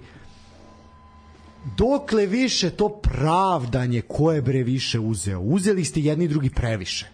[1.77, 5.39] dokle više to pravdanje ko je bre više uzeo.
[5.39, 7.09] Uzeli ste jedni i drugi previše.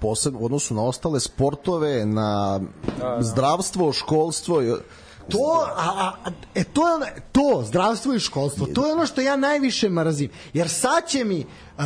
[0.00, 2.60] posebno u odnosu na ostale sportove, na
[3.20, 4.62] zdravstvo, školstvo,
[5.28, 9.06] To, a, a, a, e, to, je ono- to, zdravstvo i školstvo, to je ono
[9.06, 10.30] što ja najviše mrazim.
[10.52, 11.84] Jer sad će mi uh,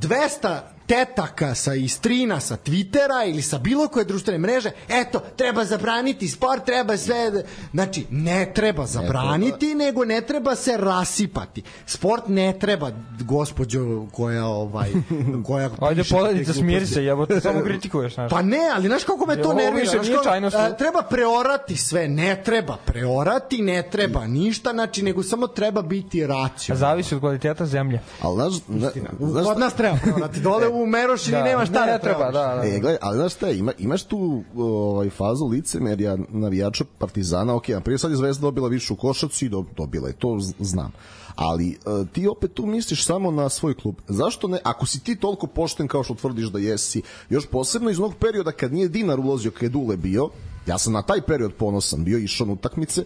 [0.00, 0.60] 200
[0.90, 6.64] tetaka sa istrina sa Twittera ili sa bilo koje društvene mreže, eto, treba zabraniti sport,
[6.64, 7.44] treba sve...
[7.72, 11.62] Znači, ne treba zabraniti, nego ne treba se rasipati.
[11.86, 14.90] Sport ne treba, gospođo koja, ovaj,
[15.46, 15.70] koja...
[15.80, 18.30] Ajde, te poledica, smiri se, jebote, samo kritikuješ, znaš.
[18.30, 19.90] Pa ne, ali znaš kako me to nervira?
[19.90, 26.26] Znaš treba preorati sve, ne treba preorati, ne treba ništa, znači nego samo treba biti
[26.26, 26.80] racionalno.
[26.80, 28.00] Zavisi od kvaliteta zemlje.
[28.22, 31.92] ali znaš, ne, znaš Kod nas treba preorati, dole u Merošini Da, nema šta ne
[31.92, 32.62] da treba, da, da.
[32.64, 37.80] E, gledaj, ali znaš šta, ima, imaš tu ovaj, fazu licemerja navijača Partizana, ok, na
[37.80, 40.92] prije sad je Zvezda dobila višu košac i do, dobila je, to znam.
[41.34, 41.76] Ali e,
[42.12, 43.94] ti opet tu misliš samo na svoj klub.
[44.08, 47.98] Zašto ne, ako si ti toliko pošten kao što tvrdiš da jesi, još posebno iz
[47.98, 50.28] onog perioda kad nije dinar ulazio, kad je Dule bio,
[50.66, 53.04] ja sam na taj period ponosan bio, išao na utakmice,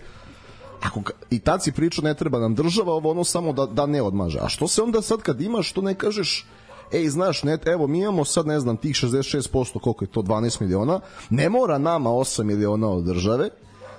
[0.81, 3.87] ako ga- i tad si pričao ne treba nam država ovo ono samo da, da
[3.87, 6.47] ne odmaže a što se onda sad kad imaš što ne kažeš
[6.95, 10.61] ej znaš ne, evo mi imamo sad ne znam tih 66% koliko je to 12
[10.61, 11.01] miliona.
[11.31, 13.51] Ne mora nama 8 miliona od države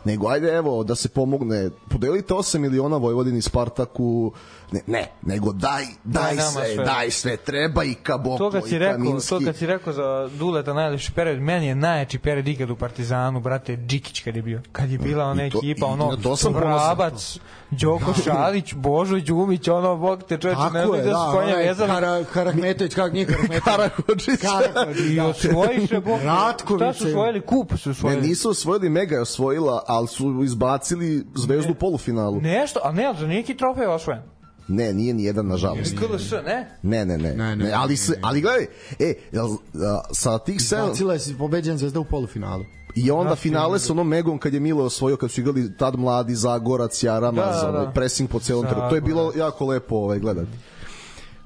[0.06, 4.32] nego ajde evo da se pomogne podelite 8 miliona Vojvodini Spartaku
[4.72, 6.86] ne, ne nego daj daj, Daj sve, sve.
[6.86, 9.30] daj sve treba i Kaboko To kad si i rekao, Kaminski.
[9.30, 13.40] to kad si rekao za Duleta najlepši period, meni je najjači period ikad u Partizanu,
[13.40, 14.62] brate, Džikić kad je bio.
[14.72, 16.54] Kad je bila ona I to- ekipa, i ono, to sam.
[16.54, 17.40] Vrabac,
[17.72, 21.68] Đoko Šalić, Božo Đumić, ono, bog te čoveče, ne znam gde da, su konja onaj
[21.68, 21.90] vezali.
[21.90, 23.62] Kara, Karakmetović, kako nije Karakmetović?
[24.42, 24.42] Karahodžić,
[25.04, 25.26] I da.
[25.26, 27.42] osvojiše, bog, Ratković šta su osvojili?
[27.42, 28.22] Kup su Ne, osvojili.
[28.22, 32.42] nisu osvojili, Mega je osvojila, ali su izbacili Zvezdu u polufinalu.
[32.42, 34.22] Nešto, a ne, ali za neki trofej osvojen.
[34.68, 35.96] Ne, nije ni jedan nažalost.
[36.00, 36.78] KLS, ne?
[36.84, 37.34] Ne, ne, ne.
[37.34, 38.66] Ne, ne, ne, ali se ali gledaj,
[39.00, 42.64] e, jel, a, sa tih 7 Bacila je si pobeđen zvezda u polufinalu.
[42.96, 46.36] i onda finale sa onom Megom kad je Mile osvojio kad su igrali tad mladi
[46.36, 47.92] Zagorac, Jaramaz, Da, da, da.
[47.92, 48.90] pressing po celom terenu.
[48.90, 50.52] To je bilo jako lepo ovaj gledati.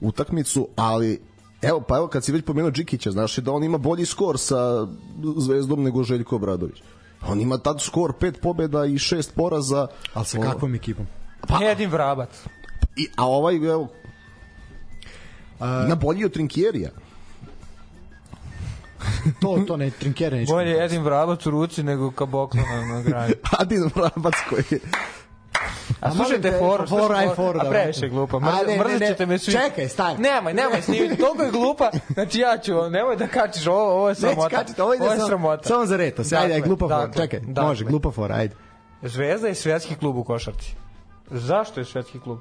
[0.02, 1.22] Utakmicu, ali
[1.62, 4.88] Evo, pa evo kad si već pomenuo Džikića, znaš da on ima bolji skor sa
[5.38, 6.82] Zvezdom nego Željko Obradović.
[7.28, 9.88] On ima tad skor pet pobeda i šest poraza.
[10.14, 11.08] Ali sa kakvom ekipom?
[11.48, 12.30] Pa, Jedin Vrabac.
[12.96, 13.88] I, a ovaj, evo,
[15.60, 16.90] ima bolji od Trinkjerija.
[19.42, 20.54] To, to ne, trinkere neće.
[20.54, 23.34] Bolje Edin Vrabac u ruci nego Kaboklo na, na grani.
[23.60, 24.80] Adin Vrabac koji je...
[26.00, 28.38] A slušajte foru, foru, aj slušajte foru foru, da a previše glupa.
[28.38, 29.08] A ne, Mrzit, ne, mrzit ne.
[29.08, 29.52] ćete me svi.
[29.54, 30.20] Čekaj, stani.
[30.20, 34.12] Nemoj, nemoj snimiti, toliko je glupa, znači ja ću, nemoj da kačiš, ovo, ovo je
[34.12, 34.50] Neće sramota.
[34.50, 35.64] kačiti, ovo je samo, sramota.
[35.64, 36.22] samo za reto.
[36.22, 36.98] Ajde, ajde, Dakle, glupa fora.
[36.98, 37.64] dakle, Čekaj, dakle.
[37.64, 38.56] može, glupa fora, ajde.
[39.02, 40.76] Zvezda je svetski klub u košarci.
[41.28, 42.40] Zašto je svetski klub?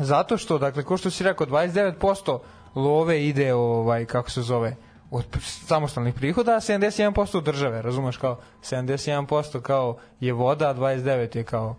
[0.00, 2.38] Zato što, dakle, ko što si rekao, 29%
[2.74, 4.76] love ide, ovaj, kako se zove,
[5.10, 5.24] od
[5.66, 11.44] samostalnih prihoda, a 71% od države, razumeš, kao 71% kao je voda, a 29 je
[11.44, 11.76] kao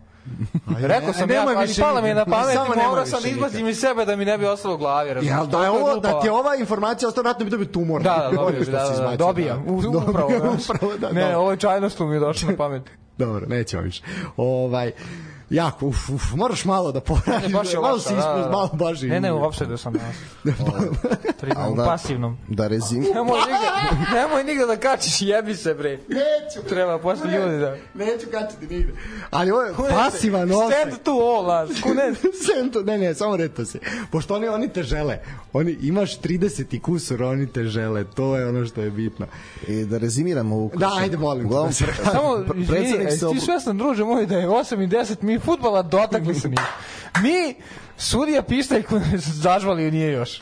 [0.80, 2.58] Rekao sam ja, ali više pala mi je na pamet
[2.90, 5.14] morao sam da izbacim iz sebe da mi ne bi ostalo u glavi.
[5.14, 5.32] razumeš?
[5.32, 8.02] Ja, da, je ovo, da ti je ova informacija ostao vratno bi dobio tumor.
[8.02, 9.16] Da, da, dobio, da, da, da, da.
[9.18, 10.28] Dobio, Upravo,
[10.70, 11.40] upravo, da, Ne, da.
[11.40, 12.84] ovo je čajnost mi je došlo na pamet.
[13.18, 14.04] Dobro, nećemo više.
[14.38, 14.92] Ovaj,
[15.50, 17.52] jako, uf, uf, moraš malo da poradiš.
[17.54, 18.50] Baš je malo si da, ispred, da.
[18.52, 19.08] malo baš i...
[19.08, 20.16] Ne, ne, u offside sam danas.
[21.40, 22.38] Tribam, u da- pasivnom.
[22.48, 23.02] Da rezim...
[23.02, 25.92] Nemoj nigde, nemoj nigde da kačiš, jebi se bre.
[25.92, 26.70] Neću.
[26.70, 27.76] Treba posle ljudi da...
[27.94, 28.94] Neću kačiti nigde.
[29.30, 30.82] Ali ovo je pasivan offside.
[30.82, 31.82] Stand tu all us.
[31.82, 32.18] Kunet.
[32.46, 33.80] Sem to, ne, ne, samo reto se.
[34.12, 35.20] Pošto oni, oni te žele.
[35.54, 38.04] Oni, imaš 30 i kusur, oni te žele.
[38.04, 39.26] To je ono što je bitno.
[39.68, 41.46] E, da rezimiramo ovu Da, ajde, molim.
[41.46, 44.86] Uglavnom, pre, Samo, pre- izvini, ti svestan, druže moj, da je 8
[45.36, 46.62] i 10, mi futbala dotakli se nije.
[47.22, 47.56] Mi,
[47.98, 49.00] sudija pištaljku
[49.44, 50.42] zažvalio nije još.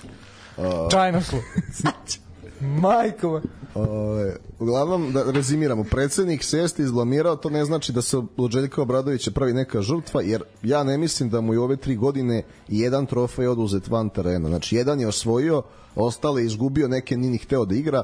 [0.92, 1.40] Čajnoslu.
[2.82, 3.42] Majko.
[3.76, 8.82] Ove, uglavnom, da rezimiramo, predsednik se jeste izblamirao, to ne znači da se od Željka
[8.82, 13.06] Obradovića pravi neka žrtva, jer ja ne mislim da mu je ove tri godine jedan
[13.06, 14.50] trofej oduzet van terena.
[14.50, 15.64] Znači, jedan je osvojio,
[15.96, 18.04] ostale je izgubio, neke ni ni hteo da igra,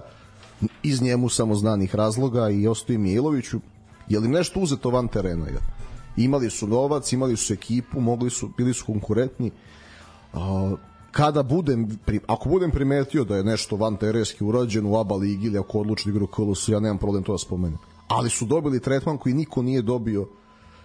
[0.83, 3.59] iz njemu samoznanih razloga i ostoji Miloviću.
[4.07, 5.45] Je li nešto uzeto van terena?
[5.45, 5.59] Ja?
[6.17, 9.51] Imali su novac, imali su ekipu, mogli su, bili su konkurentni.
[11.11, 15.57] Kada budem, ako budem primetio da je nešto van terenski urađeno u ABA ligi ili
[15.57, 17.79] ako odluči da igra u KLS, ja nemam problem to da spomenem.
[18.07, 20.27] Ali su dobili tretman koji niko nije dobio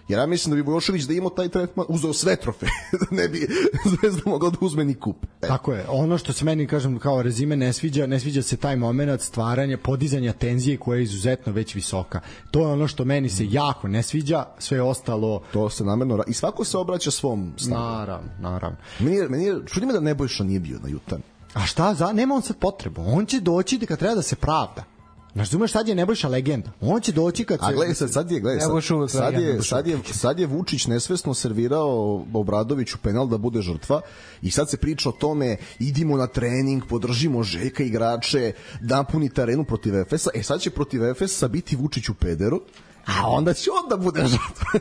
[0.07, 3.27] Jer ja mislim da bi Vojošević da imao taj tretman, uzeo sve trofeje, da ne
[3.27, 3.47] bi
[3.85, 5.25] Zvezda mogla da uzme ni kup.
[5.41, 5.85] E, Tako je.
[5.89, 9.77] Ono što se meni kažem kao rezime ne sviđa, ne sviđa se taj momenat stvaranja,
[9.77, 12.19] podizanja tenzije koja je izuzetno već visoka.
[12.51, 16.23] To je ono što meni se jako ne sviđa, sve ostalo to se namerno...
[16.27, 17.81] I svako se obraća svom stavu.
[17.81, 18.77] naravno, naravno.
[18.99, 21.21] Meni je, meni je, čudi me da Nebojša nije bio na Jutan.
[21.53, 23.01] A šta, za, nema on sad potrebu.
[23.07, 24.94] On će doći kad treba da se pravda.
[25.35, 26.71] Razumeš, sad je Nebojša legenda.
[26.81, 27.65] On će doći kad se...
[27.65, 29.51] A gledaj sad, sad je, gledaj, sad, sad, legenda.
[29.51, 34.01] je, sad, je, sad je Vučić nesvesno servirao Obradoviću penal da bude žrtva
[34.41, 39.95] i sad se priča o tome idimo na trening, podržimo Žeka igrače, napunite arenu protiv
[39.95, 40.29] Efesa.
[40.33, 42.61] E sad će protiv Efesa biti Vučić u pederu,
[43.05, 44.79] a onda će on da bude žrtva.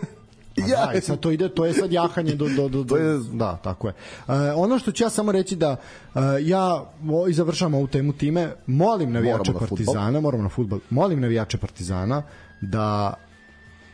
[0.57, 3.19] Ja, da, i sad to ide, to je sad jahanje do, do, do, do je-
[3.33, 3.95] da, tako je.
[4.29, 5.77] E, ono što ću ja samo reći da
[6.15, 9.67] e, ja o, i završavam ovu temu time, molim navijače Moramo na.
[9.67, 12.23] Partizana, moramo na fudbal, molim navijače Partizana
[12.61, 13.15] da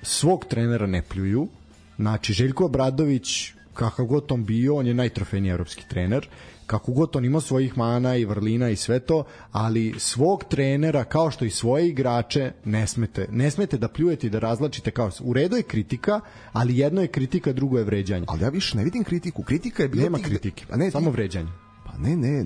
[0.03, 1.49] svog trenera ne pljuju.
[1.97, 6.29] Znači, Željko Obradović, kakav god on bio, on je najtrofejniji evropski trener,
[6.71, 11.31] kako god on imao svojih mana i vrlina i sve to, ali svog trenera, kao
[11.31, 15.11] što i svoje igrače, ne smete, ne smete da pljujete i da razlačite kao...
[15.21, 16.21] U redu je kritika,
[16.53, 18.25] ali jedno je kritika, drugo je vređanje.
[18.29, 19.43] Ali ja više ne vidim kritiku.
[19.43, 20.05] Kritika je bila...
[20.05, 21.51] Nema tih- kritike, A ne, samo ti- vređanje.
[21.87, 22.45] Pa ne, ne,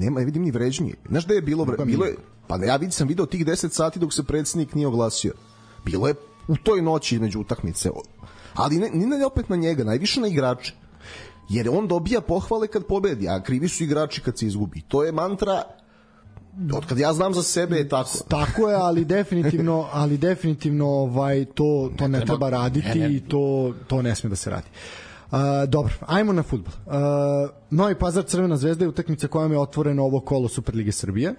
[0.00, 0.94] nema, ne vidim ni vređanje.
[1.08, 2.14] Znaš da je bilo, vre, bilo je,
[2.46, 5.32] pa ja vidim, sam video tih 10 sati dok se predsednik nije oglasio.
[5.84, 6.14] Bilo je
[6.48, 7.90] u toj noći između utakmice.
[8.54, 10.74] Ali ne, ni ne opet na njega, najviše na igrače.
[11.48, 14.80] Jer on dobija pohvale kad pobedi, a krivi su igrači kad se izgubi.
[14.80, 15.62] To je mantra
[16.74, 18.18] od kad ja znam za sebe je tako.
[18.28, 24.02] Tako je, ali definitivno, ali definitivno ovaj to to ne, treba raditi i to to
[24.02, 24.66] ne sme da se radi.
[25.30, 25.38] Uh,
[25.68, 26.72] dobro, ajmo na fudbal.
[26.86, 31.34] Uh, Novi Pazar Crvena zvezda je utakmica kojom je otvoreno ovo kolo Superlige Srbije.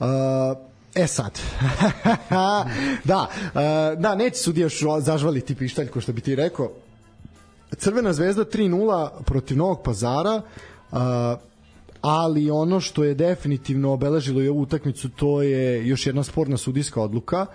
[0.00, 0.06] Uh,
[0.94, 1.40] E sad.
[3.04, 6.70] da, uh, da, neće sudija još zažvaliti pištalj, ko što bi ti rekao.
[7.74, 10.42] Crvena zvezda 3-0 protiv Novog Pazara,
[10.92, 10.98] uh,
[12.00, 17.02] ali ono što je definitivno obeležilo i ovu utakmicu to je još jedna sporna sudijska
[17.02, 17.46] odluka.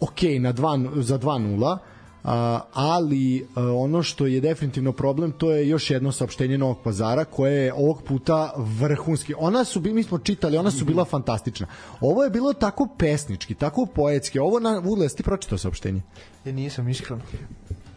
[0.00, 1.78] Ok, na dva, za 2-0,
[2.24, 2.30] Uh,
[2.72, 7.64] ali uh, ono što je definitivno problem to je još jedno saopštenje Novog Pazara koje
[7.64, 9.34] je ovog puta vrhunski.
[9.38, 11.66] Ona su mi smo čitali, ona su bila fantastična.
[12.00, 14.38] Ovo je bilo tako pesnički, tako poetski.
[14.38, 16.02] Ovo na Vudles ti pročitao saopštenje
[16.44, 17.22] Ja nisam iskreno.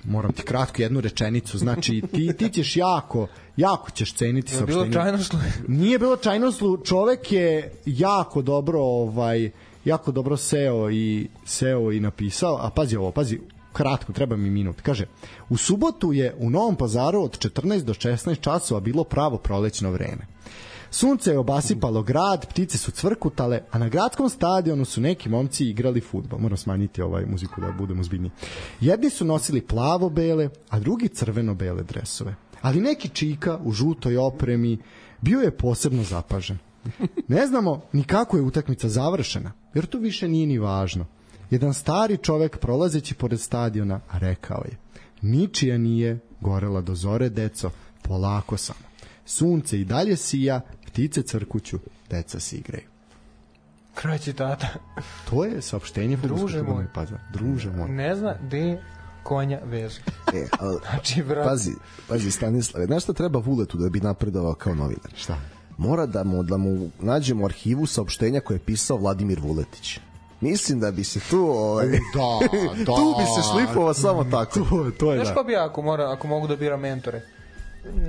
[0.04, 3.28] Moram ti kratko jednu rečenicu, znači ti, ti ćeš jako,
[3.58, 4.94] jako ćeš ceniti Je bilo saopštenje.
[4.94, 5.40] čajnoslu?
[5.68, 9.52] Nije bilo čajnoslu, čovek je jako dobro ovaj
[9.86, 13.40] jako dobro seo i seo i napisao, a pazi ovo, pazi,
[13.74, 14.82] kratko, treba mi minut.
[14.82, 15.06] Kaže,
[15.50, 20.28] u subotu je u Novom pazaru od 14 do 16 časova bilo pravo prolećno vreme.
[20.94, 26.02] Sunce je obasipalo grad, ptice su cvrkutale, a na gradskom stadionu su neki momci igrali
[26.02, 26.40] futbol.
[26.40, 28.32] Moram smanjiti ovaj muziku da budemo zbiljni.
[28.82, 32.36] Jedni su nosili plavo-bele, a drugi crveno-bele dresove.
[32.62, 34.78] Ali neki čika u žutoj opremi
[35.22, 36.58] bio je posebno zapažen.
[37.28, 41.06] Ne znamo ni kako je utakmica završena, jer to više nije ni važno.
[41.50, 44.78] Jedan stari čovek prolazeći pored stadiona rekao je
[45.22, 47.72] Ničija nije gorela do zore, deco,
[48.02, 48.80] polako samo.
[49.26, 50.62] Sunce i dalje sija,
[50.92, 51.80] ptice crkuću,
[52.10, 52.84] deca se igraju.
[53.96, 54.68] Kraj citata.
[55.30, 56.86] To je saopštenje Druže moj.
[56.94, 57.18] Pazar.
[57.34, 57.90] Druže moj.
[57.90, 58.82] Ne zna gde
[59.24, 60.00] konja vezu.
[60.34, 61.50] E, ali, Znači, brate.
[61.50, 61.72] pazi,
[62.08, 65.12] pazi Stanislave, znaš šta treba Vuletu da bi napredovao kao novinar?
[65.16, 65.38] Šta?
[65.78, 70.00] Mora da mu, da mu nađemo u arhivu saopštenja koje je pisao Vladimir Vuletić.
[70.42, 71.98] Mislim da bi se tu ovaj, Da,
[72.78, 72.86] da.
[72.86, 74.60] tu bi se šlipovao samo tako.
[74.60, 75.34] To, to je Znaš da.
[75.34, 77.22] ko bi ja ako, mora, ako mogu da bira mentore?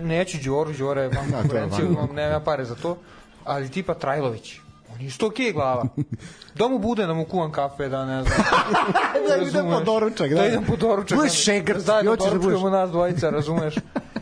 [0.02, 1.94] Neću Đoru, Đora je van konkurenciju, van.
[1.94, 2.96] imam, nema pare za to,
[3.44, 4.58] ali tipa Trajlović.
[4.94, 5.84] On je isto okej glava.
[6.54, 8.36] Da mu bude da mu kuvam kafe, da ne znam.
[9.28, 10.36] Da idem po doručak, da.
[10.36, 11.18] Da idem po doručak.
[11.18, 13.74] Budeš da- šegrt, Da, da hoćeš da doručkujemo nas dvojica, razumeš?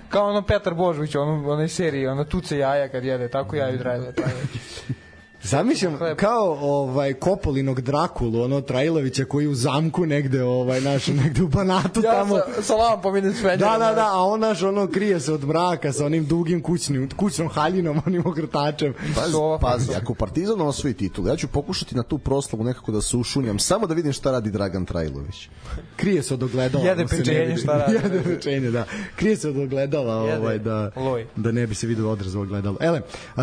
[0.08, 3.78] Kao ono Petar Božović, ono, onoj seriji, ono tuce jaja kad jede, tako ja i
[3.78, 4.16] Trajlović.
[5.42, 11.48] Zamišljam kao ovaj Kopolinog Drakulu, ono Trajlovića koji u zamku negde, ovaj naš negde u
[11.48, 12.36] Banatu Ja tamo.
[12.36, 15.44] sa, sa lampom idem s Da, da, da, a on naš ono krije se od
[15.44, 18.94] mraka sa onim dugim kućnim, kućnom haljinom, onim ogrtačem.
[19.14, 23.16] Pazi, pazi, ako Partizan osvoji titul, ja ću pokušati na tu proslavu nekako da se
[23.16, 25.48] ušunjam, samo da vidim šta radi Dragan Trajlović.
[25.96, 26.84] Krije se od ogledala.
[26.84, 27.60] Jede da se ne pečenje, vidi.
[27.60, 27.94] šta radi?
[28.04, 28.84] Jede pečenje, da.
[29.16, 31.26] Krije se od ogledala, Jede ovaj, da, loj.
[31.36, 32.76] da ne bi se vidio odraz ogledalo.
[32.80, 33.00] Ele,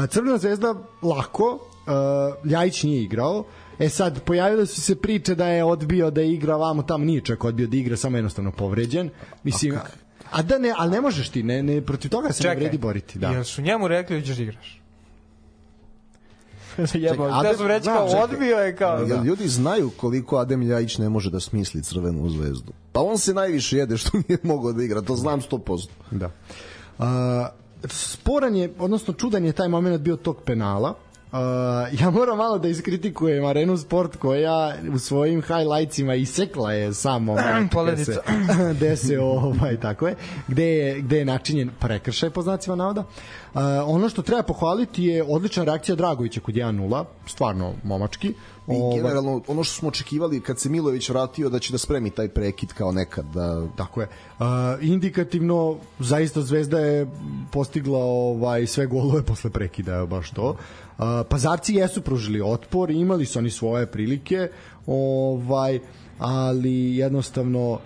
[0.10, 1.60] Crvena zvezda lako,
[2.46, 3.44] Ljajić nije igrao,
[3.80, 7.44] E sad, pojavile su se priče da je odbio da igra vamo tamo, nije čak
[7.44, 9.10] odbio da igra, samo je jednostavno povređen.
[9.44, 9.78] Mislim,
[10.32, 13.20] a da ne, ali ne možeš ti, ne, ne, protiv toga se ne vredi boriti.
[13.20, 13.30] Da.
[13.30, 14.82] Jel su njemu rekli da ćeš da igraš?
[16.94, 18.24] Jebao, Čekaj, da Adem- su reći kao čekaj.
[18.24, 18.98] odbio je kao...
[18.98, 22.74] Jel ljudi znaju koliko Adem Ljajić ne može da smisli crvenu zvezdu?
[22.92, 25.88] Pa on se najviše jede što nije mogao da igra, to znam 100%.
[26.12, 26.32] Da.
[27.00, 27.48] A,
[27.86, 30.94] sporan je, odnosno čudan je taj moment bio tog penala.
[31.32, 31.40] Uh,
[32.02, 37.68] ja moram malo da iskritikujem Arenu Sport koja u svojim highlightsima isekla je sam moment
[37.68, 38.22] gde Poledica.
[38.76, 40.16] gde se ovaj, tako je,
[40.48, 43.02] gde je, gde je načinjen prekršaj po znacima navoda.
[43.02, 48.34] Uh, ono što treba pohvaliti je odlična reakcija Dragovića kod 1-0, stvarno momački.
[48.68, 52.10] I Ovaj, generalno, ono što smo očekivali kad se Milović vratio da će da spremi
[52.10, 54.08] taj prekid kao nekad, da Tako je.
[54.40, 54.46] Uh,
[54.82, 57.08] indikativno zaista Zvezda je
[57.52, 60.50] postigla ovaj sve golove posle prekida, baš to.
[60.50, 64.50] Uh, pazarci jesu pružili otpor, imali su oni svoje prilike,
[64.88, 65.80] ovaj
[66.20, 67.80] ali jednostavno uh,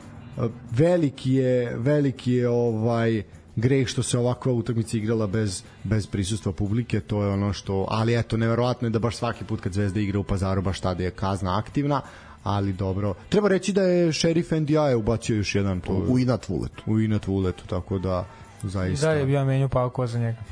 [0.71, 3.23] veliki je veliki je ovaj
[3.55, 8.19] greh što se ovakva utakmica igrala bez bez prisustva publike, to je ono što, ali
[8.19, 11.11] eto neverovatno je da baš svaki put kad Zvezda igra u Pazaru baš tada je
[11.11, 12.01] kazna aktivna,
[12.43, 13.13] ali dobro.
[13.29, 16.83] Treba reći da je šerif NDI ubacio još jedan to u inat vuletu.
[16.85, 18.25] u inat uletu, tako da
[18.63, 19.07] zaista.
[19.07, 20.37] Da je bio menju Pavkova za njega.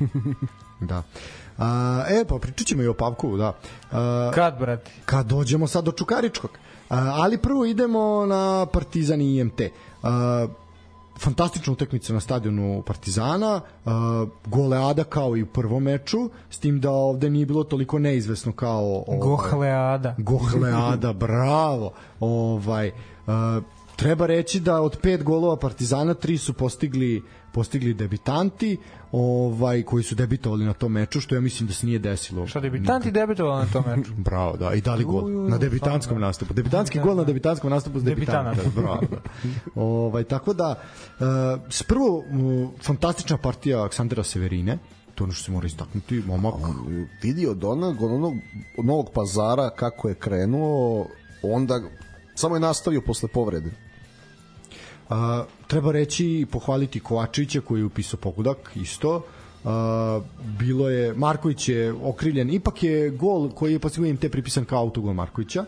[0.80, 1.02] Da.
[1.58, 3.52] A, e, pa pričat ćemo i o Pavkovu, da.
[3.92, 4.90] A, Kad, brate?
[5.04, 6.50] kad dođemo sad do Čukaričkog.
[6.88, 9.60] A, ali prvo idemo na Partizan i IMT.
[10.02, 10.46] A,
[11.20, 16.90] fantastična utakmica na stadionu Partizana, a, goleada kao i u prvom meču, s tim da
[16.90, 19.04] ovde nije bilo toliko neizvesno kao...
[19.06, 20.14] ovaj, Gohleada.
[20.32, 21.92] Gohleada, bravo.
[22.20, 23.64] Ovaj uh,
[23.96, 28.76] treba reći da od pet golova Partizana tri su postigli postigli debitanti,
[29.12, 32.46] ovaj koji su debitovali na tom meču, što ja mislim da se nije desilo.
[32.46, 34.12] Šta debitanti debitovali na tom meču?
[34.28, 36.54] Bravo, da, i dali gol na debitantskom nastupu.
[36.54, 38.62] Debitanski gol na debitantskom nastupu s debitanata.
[38.62, 38.80] Debitanata.
[38.80, 39.00] Bravo.
[39.10, 39.20] Da.
[39.82, 41.26] Ovaj tako da uh,
[41.70, 42.24] s prvo uh,
[42.82, 44.78] fantastična partija Aleksandra Severine,
[45.14, 46.54] to ono što se mora istaknuti, momak.
[47.22, 48.34] Vidi od onog, od onog
[48.78, 51.06] od novog pazara kako je krenuo,
[51.42, 51.80] onda
[52.34, 53.70] samo je nastavio posle povrede.
[55.10, 59.22] A, treba reći i pohvaliti Kovačevića koji je upisao pogodak isto.
[59.64, 60.20] A,
[60.58, 65.12] bilo je Marković je okriljen ipak je gol koji je postigao te pripisan kao autogol
[65.12, 65.64] Markovića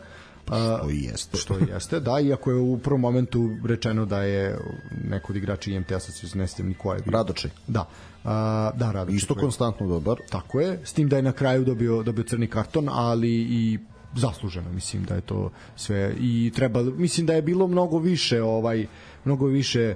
[0.49, 1.37] A, To i jeste.
[1.37, 4.59] što i jeste, da, iako je u prvom momentu rečeno da je
[5.05, 7.13] neko od igrača IMT-a, sad se ne sjećam ni ko je bio.
[7.13, 7.51] Radočej.
[7.67, 7.89] Da,
[8.25, 9.17] a, da, Radočej.
[9.17, 10.19] Isto konstantno dobar.
[10.31, 13.79] Tako je, s tim da je na kraju dobio dobio crni karton, ali i
[14.17, 18.87] zasluženo mislim da je to sve i treba mislim da je bilo mnogo više ovaj
[19.25, 19.95] mnogo više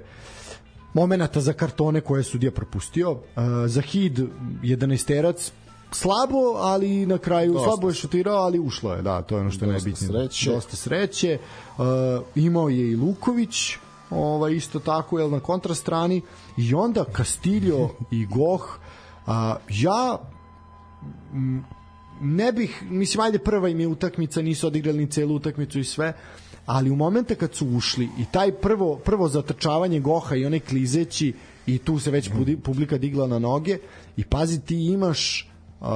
[0.93, 3.11] momenata za kartone koje je sudija propustio.
[3.11, 3.19] Uh,
[3.65, 4.19] za Hid
[4.63, 5.51] 11
[5.91, 7.67] slabo, ali na kraju Dosta.
[7.67, 10.11] slabo je šutirao, ali ušlo je, da, to je ono što je Dosta najbitnije.
[10.11, 10.51] sreće.
[10.51, 11.37] Dosta sreće.
[11.77, 11.85] Uh,
[12.35, 13.75] imao je i Luković,
[14.09, 16.21] ovaj isto tako jel na kontrastrani
[16.57, 18.79] i onda Castillo i Goh
[19.27, 20.17] a, ja
[21.33, 21.65] m,
[22.21, 26.13] ne bih, mislim, ajde prva im je utakmica, nisu odigrali ni celu utakmicu i sve,
[26.65, 31.33] ali u momente kad su ušli i taj prvo, prvo zatrčavanje Goha i onaj klizeći
[31.65, 32.29] i tu se već
[32.63, 33.77] publika digla na noge
[34.17, 35.49] i pazi ti imaš
[35.79, 35.87] uh,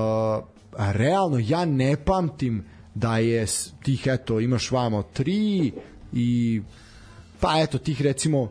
[0.77, 2.65] realno ja ne pamtim
[2.95, 3.45] da je
[3.84, 5.72] tih eto imaš vamo tri
[6.14, 6.61] i
[7.39, 8.49] pa eto tih recimo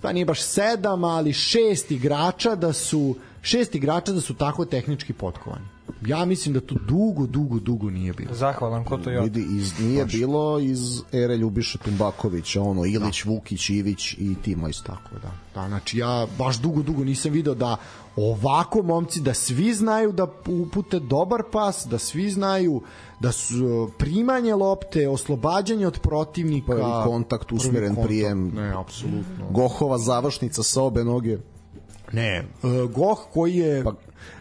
[0.00, 5.12] pa nije baš sedam, ali šest igrača da su šest igrača da su tako tehnički
[5.12, 5.71] potkovani.
[6.06, 8.34] Ja mislim da to dugo, dugo, dugo nije bilo.
[8.34, 9.20] Zahvalan, ko to je?
[9.20, 14.86] Vidi, iz, nije bilo iz ere Ljubiša Tumbakovića, ono, Ilić, Vukić, Ivić i Timo isto.
[14.86, 15.30] Tako da.
[15.54, 17.76] Da, znači ja baš dugo, dugo nisam video da
[18.16, 22.82] ovako momci, da svi znaju da upute dobar pas, da svi znaju
[23.20, 26.66] da su uh, primanje lopte, oslobađanje od protivnika.
[26.66, 28.48] Prvi kontakt, usmeren prvi prijem.
[28.48, 29.50] Ne, apsolutno.
[29.50, 31.38] Gohova završnica sa obe noge.
[32.12, 33.84] Ne, uh, Goh koji je...
[33.84, 33.92] Pa,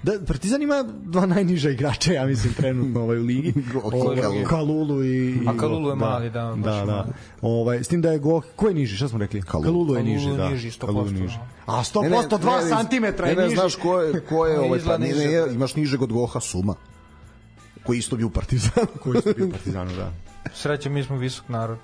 [0.04, 3.54] da, Partizan ima dva najniža igrača, ja mislim, trenutno ovaj, u ligi.
[3.84, 5.04] Ovaj, Kalulu.
[5.04, 5.40] I...
[5.48, 6.92] A Kalulu je mali, da, baš Da, da.
[6.92, 7.08] mali.
[7.42, 8.46] Ovaj, s tim da je Goh...
[8.56, 9.42] Ko je niži, šta smo rekli?
[9.42, 9.66] Kalulu.
[9.66, 10.50] Kalulu je niži, da.
[10.50, 11.38] niži, 100%, Kalulu niži.
[11.66, 11.74] da.
[11.74, 13.56] A 100% 2 cm ne, je ne, niži.
[13.56, 15.28] znaš ko je, ko je ovaj, pa ne, niže.
[15.28, 16.76] ne, imaš nižeg od Goha Suma
[17.84, 18.88] koji isto bio u Partizanu.
[19.04, 20.12] koji su bio u Partizanu, da.
[20.54, 21.78] Sreće, mi smo visok narod.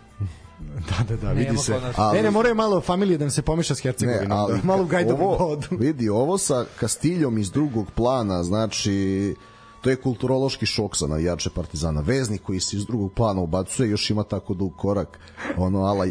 [0.89, 1.71] Da, da, da, vidi se.
[1.71, 1.95] nas.
[2.13, 4.83] Ne, ne, moraju malo familije da nam se pomeša s Ne, Hercegovinom, ali da, malo
[4.83, 5.67] u gajdovu ovo, vodu.
[5.79, 9.35] vidi, ovo sa Kastiljom iz drugog plana, znači
[9.81, 12.01] to je kulturološki šok za navijače Partizana.
[12.01, 15.19] Veznik koji se iz drugog plana ubacuje, još ima tako dug korak,
[15.57, 16.05] ono, ala...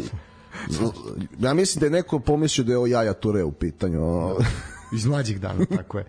[1.39, 4.35] Ja mislim da je neko pomislio da je ovo Jaja Ture u pitanju, ono,
[4.93, 6.05] Iz mlađih dana, tako je.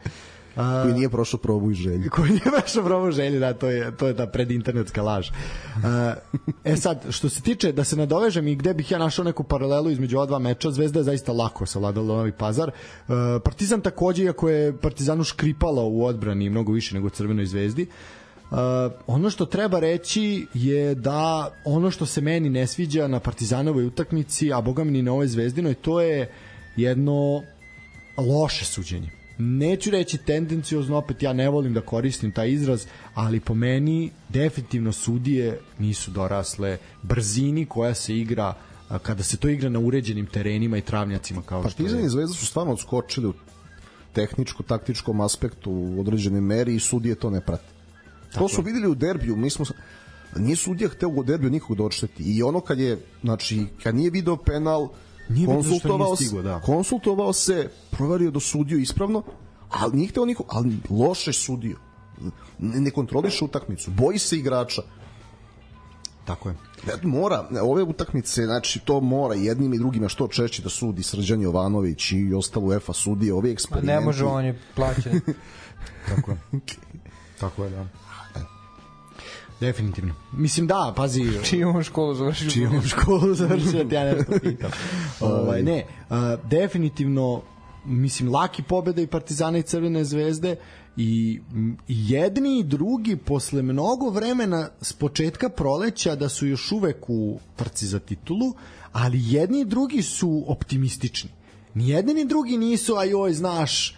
[0.59, 2.11] A, koji nije prošao probu i želju.
[2.15, 5.31] koji nije baš probao želji, da, to je, to je ta predinternetska laž.
[5.31, 5.85] Uh,
[6.65, 9.91] e sad, što se tiče, da se nadovežem i gde bih ja našao neku paralelu
[9.91, 12.71] između ova dva meča, Zvezda je zaista lako savladala Novi Pazar.
[12.71, 13.15] Uh,
[13.45, 17.87] Partizan takođe, iako je Partizanu škripala u odbrani mnogo više nego Crvenoj zvezdi,
[18.51, 18.57] Uh,
[19.07, 24.53] ono što treba reći je da ono što se meni ne sviđa na Partizanovoj utakmici,
[24.53, 26.33] a boga mi ni na ovoj Zvezdinoj, to je
[26.77, 27.43] jedno
[28.17, 29.18] loše suđenje.
[29.39, 34.93] Neću reći tendencijozno, opet ja ne volim da koristim taj izraz, ali po meni definitivno
[34.93, 38.55] sudije nisu dorasle brzini koja se igra
[39.03, 42.47] kada se to igra na uređenim terenima i travnjacima kao što Partizan i Zvezda su
[42.47, 43.35] stvarno odskočili u
[44.15, 47.73] tehničko-taktičkom aspektu u određenoj meri i sudije to ne prate.
[48.35, 49.65] To su videli u derbiju, mi smo
[50.37, 54.11] nije sudija hteo u derbiju nikog da odšteti i ono kad je znači kad nije
[54.11, 54.89] video penal
[55.29, 56.61] Nije konsultovao stigao, da.
[56.61, 59.23] konsultovao se proverio da sudio ispravno
[59.71, 61.77] ali nije hteo niko ali loše sudio
[62.59, 64.83] ne, ne kontroliše utakmicu boji se igrača
[66.29, 66.55] Tako je.
[66.87, 71.43] Ne, mora, ove utakmice, znači to mora jednim i drugima što češće da sudi Srđan
[71.43, 73.87] Jovanović i ostalo UEFA sudije, ovi eksperimenti.
[73.87, 75.21] ne može, on je plaćen.
[76.09, 76.39] Tako je.
[77.41, 77.87] Tako je, da.
[79.61, 80.15] Definitivno.
[80.33, 82.51] Mislim da, pazi, Čiju on školu završio?
[82.51, 84.71] čijom školu završio, ja nešto pitam.
[85.21, 87.43] ovaj, ne, a, definitivno
[87.85, 90.57] mislim laki pobeda i Partizana i Crvene zvezde
[90.97, 91.41] i
[91.89, 97.87] jedni i drugi posle mnogo vremena s početka proleća da su još uvek u trci
[97.87, 98.55] za titulu,
[98.93, 101.31] ali jedni i drugi su optimistični.
[101.75, 103.97] Ni jedni ni drugi nisu, a joj, znaš,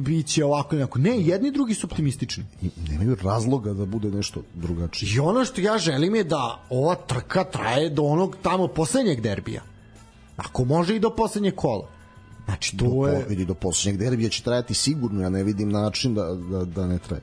[0.00, 0.98] biće ovako i onako.
[0.98, 2.44] Ne, jedni i drugi su optimistični.
[2.62, 5.14] I nemaju razloga da bude nešto drugačije.
[5.14, 9.62] I ono što ja želim je da ova trka traje do onog tamo poslednjeg derbija.
[10.36, 11.88] Ako može i do poslednjeg kola.
[12.44, 13.26] Znači, to Do, je...
[13.28, 16.98] vidi, do poslednjeg derbija će trajati sigurno, ja ne vidim način da, da, da ne
[16.98, 17.22] traje.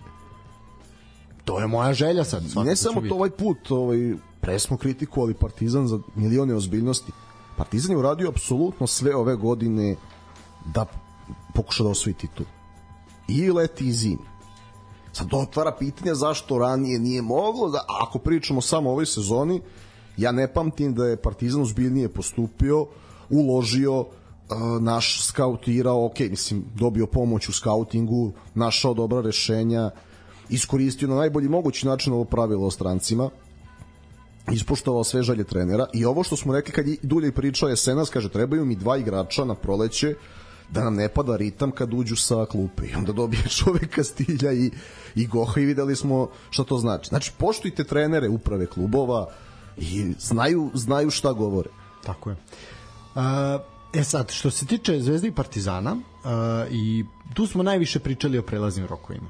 [1.46, 2.44] To je moja želja sad.
[2.66, 7.12] Ne samo to ovaj put, ovaj, pre smo kritikovali Partizan za milione ozbiljnosti.
[7.58, 9.96] Partizan je uradio apsolutno sve ove godine
[10.74, 10.86] da
[11.56, 12.46] pokuša da osvoji titul.
[13.28, 14.36] I leti i zimi.
[15.14, 19.62] Sad otvara pitanje zašto ranije nije moglo, da, ako pričamo samo o ovoj sezoni,
[20.18, 22.88] ja ne pamtim da je Partizan ozbiljnije postupio,
[23.30, 24.08] uložio, uh,
[24.82, 29.92] naš skautirao, ok, mislim, dobio pomoć u skautingu, našao dobra rešenja,
[30.50, 33.30] iskoristio na najbolji mogući način ovo pravilo o strancima,
[34.52, 38.10] ispoštovao sve želje trenera i ovo što smo rekli kad je Dulje pričao je Senas,
[38.10, 40.16] kaže trebaju mi dva igrača na proleće
[40.70, 44.72] da nam ne pada ritam kad uđu sa klupe i onda dobije čovek Kastilja i,
[45.16, 47.10] i Goha i videli smo šta to znači.
[47.10, 49.28] Znači, poštujte trenere uprave klubova
[49.78, 51.70] i znaju, znaju šta govore.
[52.04, 52.36] Tako je.
[53.16, 53.22] Uh,
[53.94, 56.00] e sad, što se tiče Zvezde i Partizana, uh,
[56.72, 59.28] i tu smo najviše pričali o prelaznim rokovima.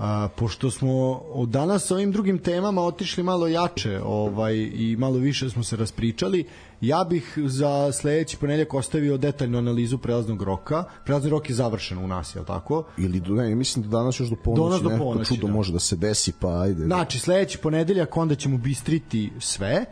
[0.00, 0.06] Uh,
[0.36, 5.50] pošto smo od danas sa ovim drugim temama otišli malo jače ovaj, i malo više
[5.50, 6.44] smo se raspričali,
[6.80, 10.84] ja bih za sledeći ponedljak ostavio detaljnu analizu prelaznog roka.
[11.04, 12.84] Prelazni rok je završen u nas, je li tako?
[12.98, 15.52] Ili, do- ne, mislim da danas još do ponoći do neko ponoći, čudo da.
[15.52, 16.84] može da se desi, pa ajde.
[16.84, 19.84] Znači, sledeći ponedeljak onda ćemo bistriti sve.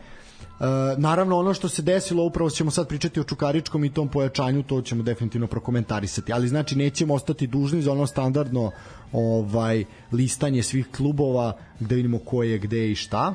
[0.60, 0.64] E,
[0.96, 4.82] naravno, ono što se desilo, upravo ćemo sad pričati o Čukaričkom i tom pojačanju, to
[4.82, 6.32] ćemo definitivno prokomentarisati.
[6.32, 8.70] Ali znači, nećemo ostati dužni za ono standardno
[9.12, 13.34] ovaj listanje svih klubova gde vidimo ko je gde i šta.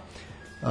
[0.61, 0.69] Uh,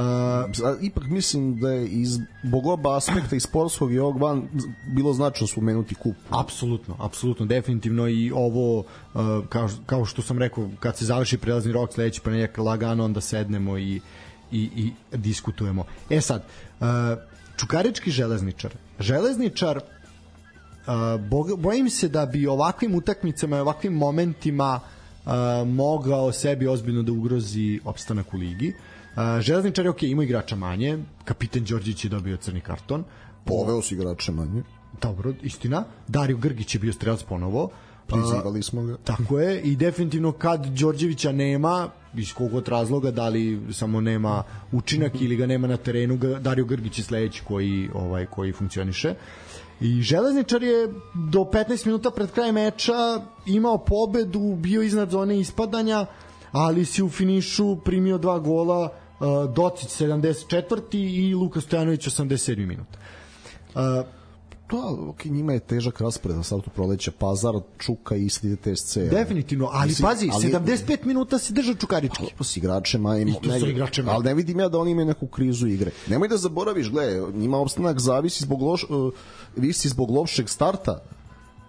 [0.81, 4.47] ipak mislim da je iz zbog oba aspekta i sportskog i ovog van
[4.87, 6.15] bilo značajno spomenuti kup.
[6.29, 8.85] Apsolutno, apsolutno, definitivno i ovo, uh,
[9.49, 13.77] kao, kao što sam rekao, kad se završi prelazni rok sledeći ponedjeljak lagano, onda sednemo
[13.77, 14.01] i,
[14.51, 15.85] i, i diskutujemo.
[16.09, 16.45] E sad,
[16.79, 16.87] uh,
[17.57, 18.71] Čukarički železničar.
[18.99, 19.79] Železničar,
[20.87, 25.31] uh, bojim se da bi ovakvim utakmicama i ovakvim momentima uh,
[25.67, 28.73] mogao sebi ozbiljno da ugrozi opstanak u ligi.
[29.15, 33.03] Uh, železničar je ok, ima igrača manje, kapitan Đorđić je dobio crni karton,
[33.45, 34.63] Poveo su igrače manje.
[35.01, 35.83] Dobro, istina.
[36.07, 37.69] Dario Grgić je bio strelac ponovo.
[38.07, 38.97] Prizivali smo ga.
[39.03, 44.43] Tako je i definitivno kad Đorđevića nema iz kog od razloga da li samo nema
[44.71, 49.15] učinak ili ga nema na terenu Dario Grgić je sledeći koji ovaj koji funkcioniše
[49.81, 56.05] i Železničar je do 15 minuta pred kraj meča imao pobedu, bio iznad zone ispadanja,
[56.51, 60.81] ali si u finišu primio dva gola uh, Docić 74.
[60.91, 62.65] i Luka Stojanović 87.
[62.65, 62.87] minut.
[64.73, 68.97] To, ok, njima je težak raspored na startu proleća Pazar, Čuka i Istid TSC.
[68.97, 72.23] Definitivno, ali Mislim, pazi, ali- 75 minuta se drža Čukarički.
[72.23, 74.15] Lepo si igrače manje, I to su igrače manje.
[74.15, 75.91] ali ne vidim ja da oni imaju neku krizu igre.
[76.07, 79.13] Nemoj da zaboraviš, gle, njima opstanak zavisi zbog loš, uh,
[79.55, 81.03] visi zbog lošeg starta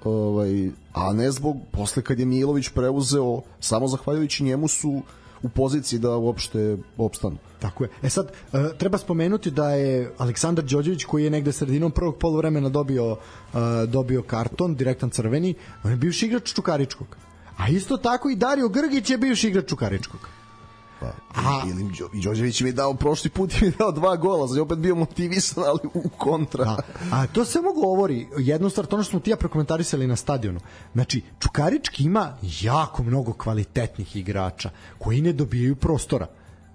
[0.04, 5.02] ovaj, a ne zbog posle kad je Milović preuzeo samo zahvaljujući njemu su
[5.44, 7.36] u poziciji da uopšte opstanu.
[7.58, 7.90] Tako je.
[8.02, 12.68] E sad, e, treba spomenuti da je Aleksandar Đorđević, koji je negde sredinom prvog polovremena
[12.68, 15.54] dobio, e, dobio karton, direktan crveni,
[15.84, 17.16] on je bivši igrač Čukaričkog.
[17.56, 20.28] A isto tako i Dario Grgić je bivši igrač Čukaričkog.
[21.34, 24.16] A- Ili Đo- i Đorđević mi je dao prošli put i mi je dao dva
[24.16, 26.64] gola, znači opet bio motivisan, ali u kontra.
[26.64, 26.76] Da.
[27.12, 30.60] A to samo govori, jednu stvar, to ono što smo ti ja prokomentarisali na stadionu.
[30.92, 36.26] Znači, Čukarički ima jako mnogo kvalitetnih igrača koji ne dobijaju prostora.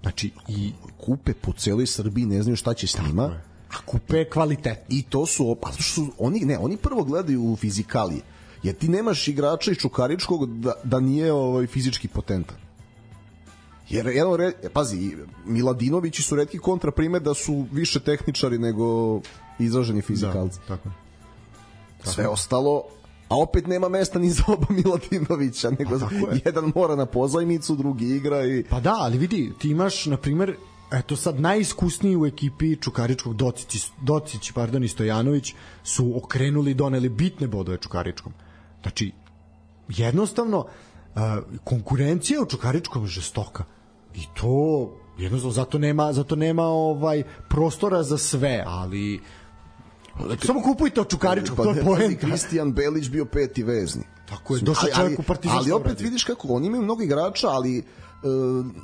[0.02, 3.22] Znači, i Kupe po celoj Srbiji ne znaju šta će s njima.
[3.70, 4.98] a kupe je kvalitetni.
[4.98, 8.20] I to su, pa su, oni, ne, oni prvo gledaju u fizikalije.
[8.62, 12.56] Jer ti nemaš igrača iz Čukaričkog da, da nije ovaj, fizički potentan.
[13.90, 19.20] Jer, evo, re, e, pazi, Miladinovići su redki kontraprimer da su više tehničari nego
[19.58, 20.58] izraženi fizikalci.
[20.68, 20.88] Da, tako.
[22.04, 22.84] Sve ostalo,
[23.28, 26.40] a opet nema mesta ni za oba Miladinovića, nego tako je.
[26.44, 28.64] jedan mora na pozajmicu, drugi igra i...
[28.70, 30.56] Pa da, ali vidi, ti imaš, na primer,
[30.92, 35.54] eto sad najiskusniji u ekipi Čukaričkog Docić, Docić pardon, i Stojanović
[35.84, 38.32] su okrenuli i doneli bitne bodove Čukaričkom.
[38.82, 39.12] Znači,
[39.88, 41.20] jednostavno, uh,
[41.64, 43.64] konkurencija u Čukaričkom je žestoka.
[44.14, 49.20] I to jednostavno zato nema zato nema ovaj prostora za sve, ali
[50.42, 52.26] samo kupujte od Čukaričkog, to je pazi, poenta.
[52.26, 54.02] Kristijan Belić bio peti vezni.
[54.28, 56.04] Tako je, došao Ali- čovjek u Partizan Ali što opet uradi.
[56.04, 57.82] vidiš kako oni imaju mnogo igrača, ali e,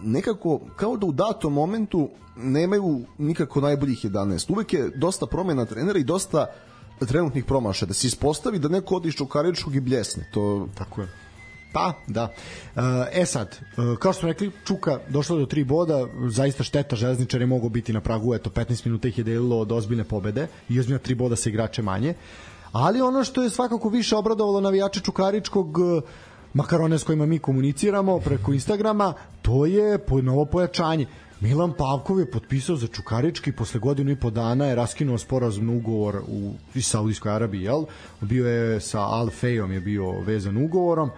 [0.02, 4.52] nekako kao da u datom momentu nemaju nikako najboljih 11.
[4.52, 6.46] Uvek je dosta promena trenera i dosta
[7.00, 7.86] trenutnih promašaja.
[7.86, 10.28] Da se ispostavi da neko odi iz Čukaričkog i bljesne.
[10.32, 11.08] To Tako je.
[11.72, 12.32] Pa, da.
[13.12, 17.40] E sad, e, kao što smo rekli, Čuka došla do tri boda, zaista šteta, železničar
[17.40, 20.80] je mogao biti na pragu, eto, 15 minuta ih je delilo od ozbiljne pobede i
[20.80, 22.14] uzmio tri boda sa igrače manje.
[22.72, 26.00] Ali ono što je svakako više obradovalo navijače Čukaričkog, e,
[26.54, 31.06] makar one s kojima mi komuniciramo preko Instagrama, to je novo pojačanje.
[31.40, 36.22] Milan Pavkov je potpisao za Čukarički posle godinu i po dana je raskinuo sporazumni ugovor
[36.28, 37.84] u Saudijskoj Arabiji, jel?
[38.20, 41.10] Bio je sa Al Fejom je bio vezan ugovorom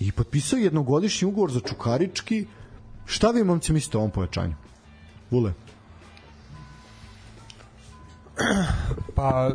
[0.00, 2.46] i potpisao je jednogodišnji ugovor za Čukarički.
[3.06, 4.54] Šta vi momci mislite o ovom pojačanju?
[5.30, 5.52] Vule.
[9.14, 9.50] Pa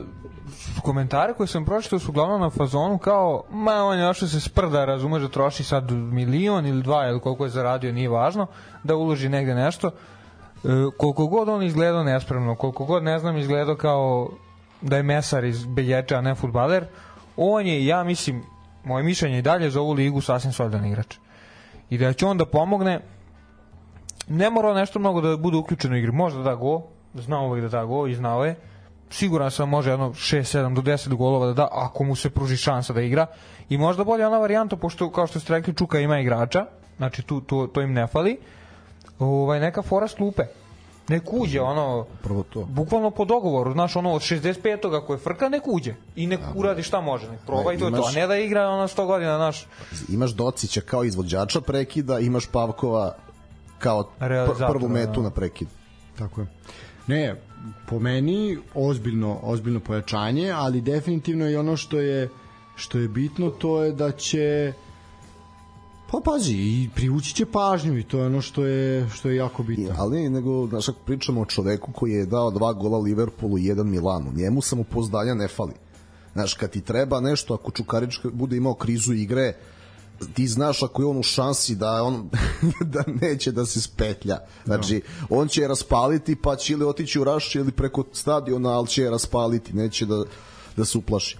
[0.83, 4.85] komentare koje sam pročitao su uglavnom na fazonu kao ma on je našao se sprda,
[4.85, 8.47] razumeš da troši sad milion ili dva ili koliko je zaradio, nije važno,
[8.83, 9.87] da uloži negde nešto.
[9.87, 9.91] E,
[10.97, 14.29] koliko god on izgledao nespremno, koliko god ne znam izgledao kao
[14.81, 16.85] da je mesar iz Belječa, a ne futbaler,
[17.37, 18.43] on je, ja mislim,
[18.83, 21.15] moje mišljenje i dalje za ovu ligu sasvim solidan igrač.
[21.89, 22.99] I da će on da pomogne,
[24.27, 26.11] ne mora nešto mnogo da bude uključen u igri.
[26.11, 26.81] Možda da go,
[27.13, 28.55] zna uvek da da go i znao je.
[29.09, 32.57] Siguran sam može jedno 6, 7 do 10 golova da da, ako mu se pruži
[32.57, 33.25] šansa da igra.
[33.69, 36.65] I možda bolje ona varijanta, pošto kao što ste rekli Čuka ima igrača,
[36.97, 38.39] znači tu, tu, to im ne fali,
[39.19, 40.43] ovaj, neka fora slupe.
[41.11, 42.65] Nek uđe, ono, prvo to.
[42.65, 44.97] bukvalno po dogovoru, znaš, ono, od 65.
[44.97, 45.95] ako je frka, nek uđe.
[46.15, 48.03] I nek uradi šta može, nek proba Ne, i to je to.
[48.07, 49.67] A ne da igra ono 100 godina, znaš,
[50.09, 53.15] Imaš Docića kao izvođača prekida, imaš Pavkova
[53.79, 55.21] kao pr prvu metu da.
[55.21, 55.67] na prekid.
[56.17, 56.47] Tako je.
[57.07, 57.35] Ne,
[57.87, 62.29] po meni ozbiljno, ozbiljno pojačanje, ali definitivno i ono što je
[62.75, 64.73] što je bitno to je da će
[66.11, 69.63] pa pazi i privući će pažnju i to je ono što je što je jako
[69.63, 69.95] bitno.
[69.97, 73.89] ali nego, znaš, ako pričamo o čoveku koji je dao dva gola Liverpoolu i jedan
[73.89, 75.73] Milanu, njemu samopouzdanja ne fali.
[76.33, 79.53] Znaš, kad ti treba nešto, ako Čukarička bude imao krizu igre,
[80.33, 82.29] ti znaš ako je on u šansi da on
[82.93, 84.37] da neće da se spetlja.
[84.65, 89.03] Znači, on će raspaliti pa će ili otići u Raš ili preko stadiona, ali će
[89.03, 90.23] je raspaliti, neće da,
[90.77, 91.37] da se uplaši.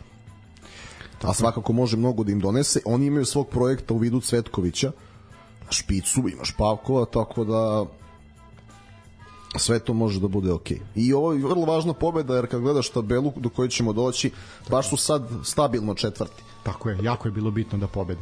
[1.23, 2.79] A svakako može mnogo da im donese.
[2.85, 4.91] Oni imaju svog projekta u vidu Cvetkovića,
[5.69, 7.85] špicu, imaš Pavkova, tako da
[9.55, 10.79] sve to može da bude okej.
[10.95, 14.31] I ovo je vrlo važna pobeda jer kad gledaš tabelu do koje ćemo doći,
[14.69, 16.43] baš su sad stabilno četvrti.
[16.63, 18.21] Tako je, jako je bilo bitno da pobede.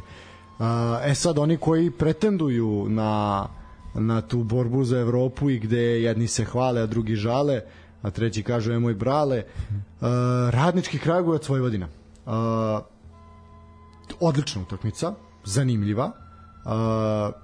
[1.04, 3.46] E sad, oni koji pretenduju na,
[3.94, 7.60] na tu borbu za Evropu i gde jedni se hvale, a drugi žale,
[8.02, 9.44] a treći kažu, e moj brale,
[10.50, 11.88] radnički Kragujevac Vojvodina.
[12.30, 12.80] Uh,
[14.20, 16.04] odlična utakmica, zanimljiva.
[16.64, 17.34] Uh,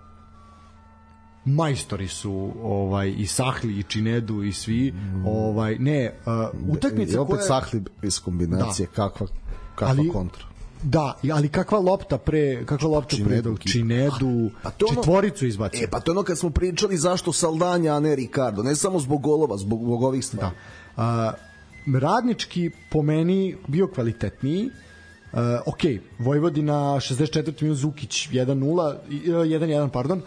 [1.45, 4.95] majstori su ovaj i Sahli i Činedu i svi
[5.27, 9.27] ovaj ne uh, utakmica I opet koja Sahli iz kombinacije, kakva,
[9.75, 10.45] kakva Ali- kontra.
[10.83, 13.73] Da, ali kakva lopta pre kakva lopta pre Činedu dok kipa.
[13.73, 15.85] Činedu A to ono- četvoricu izbacio.
[15.85, 18.63] E, pa to ono kad smo pričali zašto Saldanja, a ne Ricardo.
[18.63, 20.55] Ne samo zbog golova, zbog, zbog ovih stvari.
[20.97, 21.03] Da.
[21.03, 21.33] A,
[21.95, 24.71] radnički po meni bio kvalitetniji.
[25.33, 25.81] Uh, ok,
[26.19, 27.63] Vojvodina 64.
[27.63, 30.23] minut Zukić 1-0, i, e, 1-1, pardon.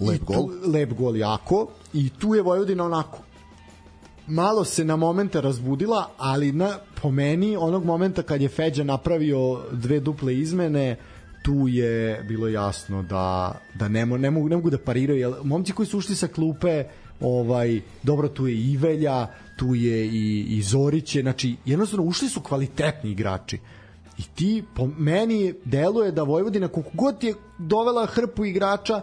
[0.00, 0.48] Lep I tu, gol.
[0.72, 1.66] Lep gol jako.
[1.92, 3.18] I tu je Vojvodina onako
[4.28, 9.60] malo se na momente razbudila, ali na, po meni onog momenta kad je Feđa napravio
[9.72, 10.96] dve duple izmene,
[11.42, 15.32] tu je bilo jasno da, da ne, mo, ne, mogu, ne mogu da pariraju, jer
[15.44, 16.84] momci koji su ušli sa klupe,
[17.20, 19.26] ovaj, dobro tu je Ivelja,
[19.58, 23.58] tu je i, i Zoriće, znači jednostavno ušli su kvalitetni igrači.
[24.18, 29.02] I ti, po meni, deluje da Vojvodina, koliko god je dovela hrpu igrača,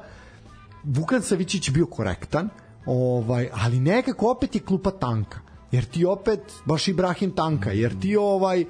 [0.83, 2.49] Vukan Savićić je bio korektan,
[2.85, 5.39] ovaj, ali nekako opet je klupa tanka.
[5.71, 8.65] Jer ti opet, baš Ibrahim tanka, jer ti ovaj,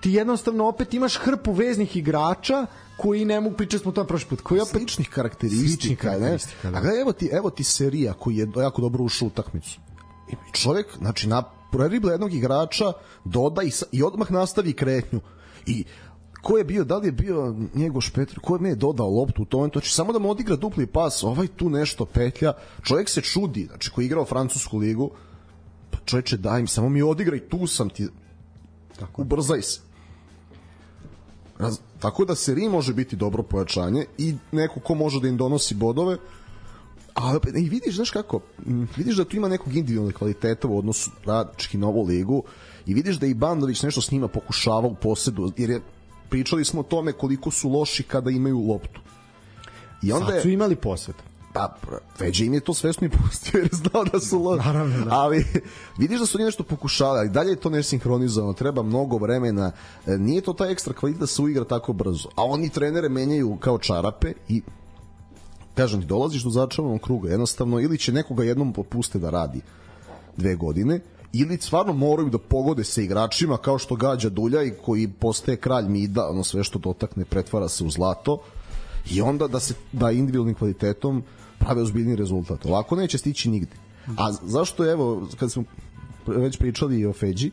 [0.00, 2.66] ti jednostavno opet imaš hrpu veznih igrača
[2.96, 6.70] koji ne mogu pričati smo o tome prošli put, koji opet sličnih karakteristika, Sličnih karakteristika,
[6.70, 6.72] ne?
[6.72, 6.78] da.
[6.78, 9.80] A gledaj, evo ti, evo ti serija koji je jako dobro ušao u utakmicu.
[10.28, 11.42] I čovjek, znači, na
[11.72, 12.92] preribla jednog igrača,
[13.24, 15.20] doda i, i odmah nastavi kretnju.
[15.66, 15.84] I
[16.44, 19.44] ko je bio, da li je bio Njegoš Petr, ko je je dodao loptu u
[19.44, 22.52] tome, to će samo da mu odigra dupli pas, ovaj tu nešto petlja,
[22.82, 25.10] čovjek se čudi, znači koji je igrao francusku ligu,
[25.90, 28.08] pa čovječe daj mi, samo mi odigraj, tu sam ti,
[28.98, 29.22] tako.
[29.22, 29.80] ubrzaj se.
[31.58, 35.74] Raz, tako da seri može biti dobro pojačanje i neko ko može da im donosi
[35.74, 36.16] bodove,
[37.14, 38.40] a i vidiš, znaš kako,
[38.96, 42.42] vidiš da tu ima nekog individualnog kvaliteta u odnosu radnički na ovu ligu
[42.86, 45.80] i vidiš da i Bandović nešto s njima pokušava u posedu, jer je,
[46.28, 49.00] pričali smo o tome koliko su loši kada imaju loptu.
[50.02, 51.16] I onda sad su imali posvet.
[51.52, 51.76] Pa,
[52.18, 54.66] Feđe im je to svesno i pustio jer je znao da su loši.
[54.66, 55.10] Naravno, da.
[55.10, 55.44] Ali
[55.98, 59.72] vidiš da su oni nešto pokušali, ali dalje je to nesinhronizovano, treba mnogo vremena.
[60.06, 62.28] E, Nije to taj ekstra kvalitet da se uigra tako brzo.
[62.34, 64.62] A oni trenere menjaju kao čarape i
[65.74, 69.60] kažem ti, dolaziš do začaranog kruga, jednostavno, ili će nekoga jednom popuste da radi
[70.36, 71.00] dve godine,
[71.32, 75.88] ili stvarno moraju da pogode sa igračima kao što gađa Dulja i koji postaje kralj
[75.88, 78.38] mida, ono sve što dotakne pretvara se u zlato
[79.10, 81.22] i onda da se da individualnim kvalitetom
[81.58, 82.66] prave ozbiljni rezultat.
[82.66, 83.76] Ovako neće stići nigde.
[84.16, 85.64] A zašto evo kad smo
[86.26, 87.50] već pričali o Feđi,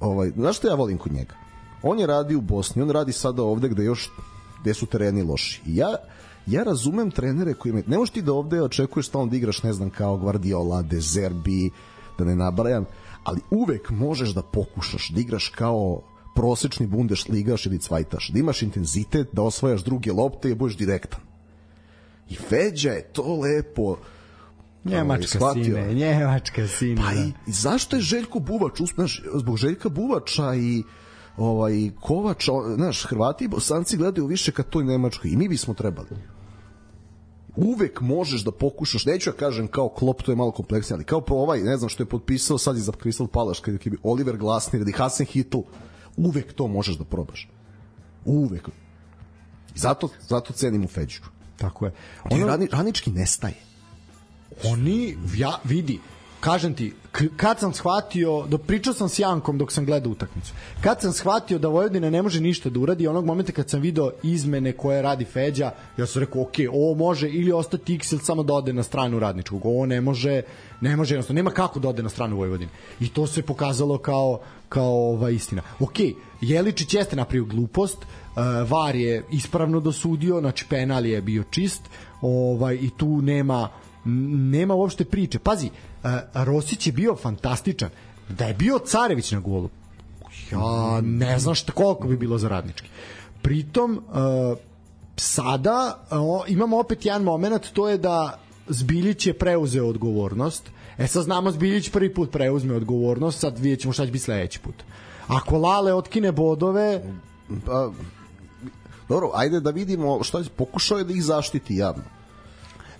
[0.00, 1.34] ovaj, zašto ja volim kod njega?
[1.82, 4.10] On je radi u Bosni, on radi sada ovde gde još
[4.60, 5.62] gde su tereni loši.
[5.66, 5.96] I ja
[6.46, 9.72] ja razumem trenere koji me, ne možeš ti da ovde očekuješ stalno da igraš, ne
[9.72, 11.70] znam, kao Guardiola, De Zerbi,
[12.18, 12.84] da ne nabrajam,
[13.24, 16.02] ali uvek možeš da pokušaš da igraš kao
[16.34, 21.20] prosečni Bundesligaš ili cvajtaš, da imaš intenzitet, da osvajaš druge lopte i da budeš direktan.
[22.30, 23.96] I Feđa je to lepo
[24.84, 25.64] Njemačka shvatio.
[25.64, 26.96] sine, Njemačka sine.
[26.96, 27.20] Pa da.
[27.20, 30.82] i, i zašto je Željko Buvač, znaš, zbog Željka Buvača i
[31.36, 35.74] ovaj Kovača, o- znaš, Hrvati i Bosanci gledaju više ka toj Nemačkoj i mi bismo
[35.74, 36.08] trebali.
[37.56, 41.24] Uvek možeš da pokušaš, neću ja kažem kao Klopp, to je malo kompleksnije, ali kao
[41.28, 44.82] ovaj, ne znam što je potpisao sad i za Crystal Palace, kada je Oliver Glasner
[44.82, 45.58] ili Hasan Hitl,
[46.16, 47.48] uvek to možeš da probaš.
[48.24, 48.68] Uvek.
[49.74, 51.20] I zato, zato cenim u Feđu.
[51.56, 51.92] Tako je.
[52.30, 53.54] Ono, rani, ranički nestaje.
[54.64, 56.00] oni, ja, vidi,
[56.46, 56.92] kažem ti,
[57.36, 60.52] kad sam shvatio, do pričao sam s Jankom dok sam gledao utakmicu.
[60.80, 64.10] Kad sam shvatio da Vojvodina ne može ništa da uradi, onog momenta kad sam video
[64.22, 68.42] izmene koje radi Feđa, ja sam rekao, ok, ovo može ili ostati X ili samo
[68.42, 69.66] da ode na stranu radničkog.
[69.66, 70.42] Ovo ne može,
[70.80, 72.70] ne može jednostavno, nema kako da ode na stranu Vojvodine.
[73.00, 75.62] I to se pokazalo kao, kao ova istina.
[75.80, 75.98] Ok,
[76.40, 81.82] Jeličić jeste napravio glupost, uh, VAR je ispravno dosudio, znači penal je bio čist,
[82.20, 83.68] ovaj i tu nema
[84.50, 85.38] nema uopšte priče.
[85.38, 87.90] Pazi, uh, Rosić je bio fantastičan.
[88.28, 89.70] Da je bio Carević na golu,
[90.52, 92.88] ja ne znam šta koliko bi bilo za radnički.
[93.42, 94.58] Pritom, uh,
[95.16, 98.38] sada uh, imamo opet jedan moment, to je da
[98.68, 100.70] Zbiljić je preuzeo odgovornost.
[100.98, 104.58] E sad znamo Zbiljić prvi put preuzme odgovornost, sad vidjet ćemo šta će biti sledeći
[104.58, 104.74] put.
[105.26, 107.02] Ako Lale otkine bodove,
[107.66, 107.90] Pa,
[109.08, 112.02] dobro, ajde da vidimo šta će, pokušao je da ih zaštiti javno.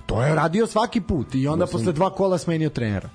[0.07, 3.09] To je radio svaki put i onda posle dva kola smenio trenera.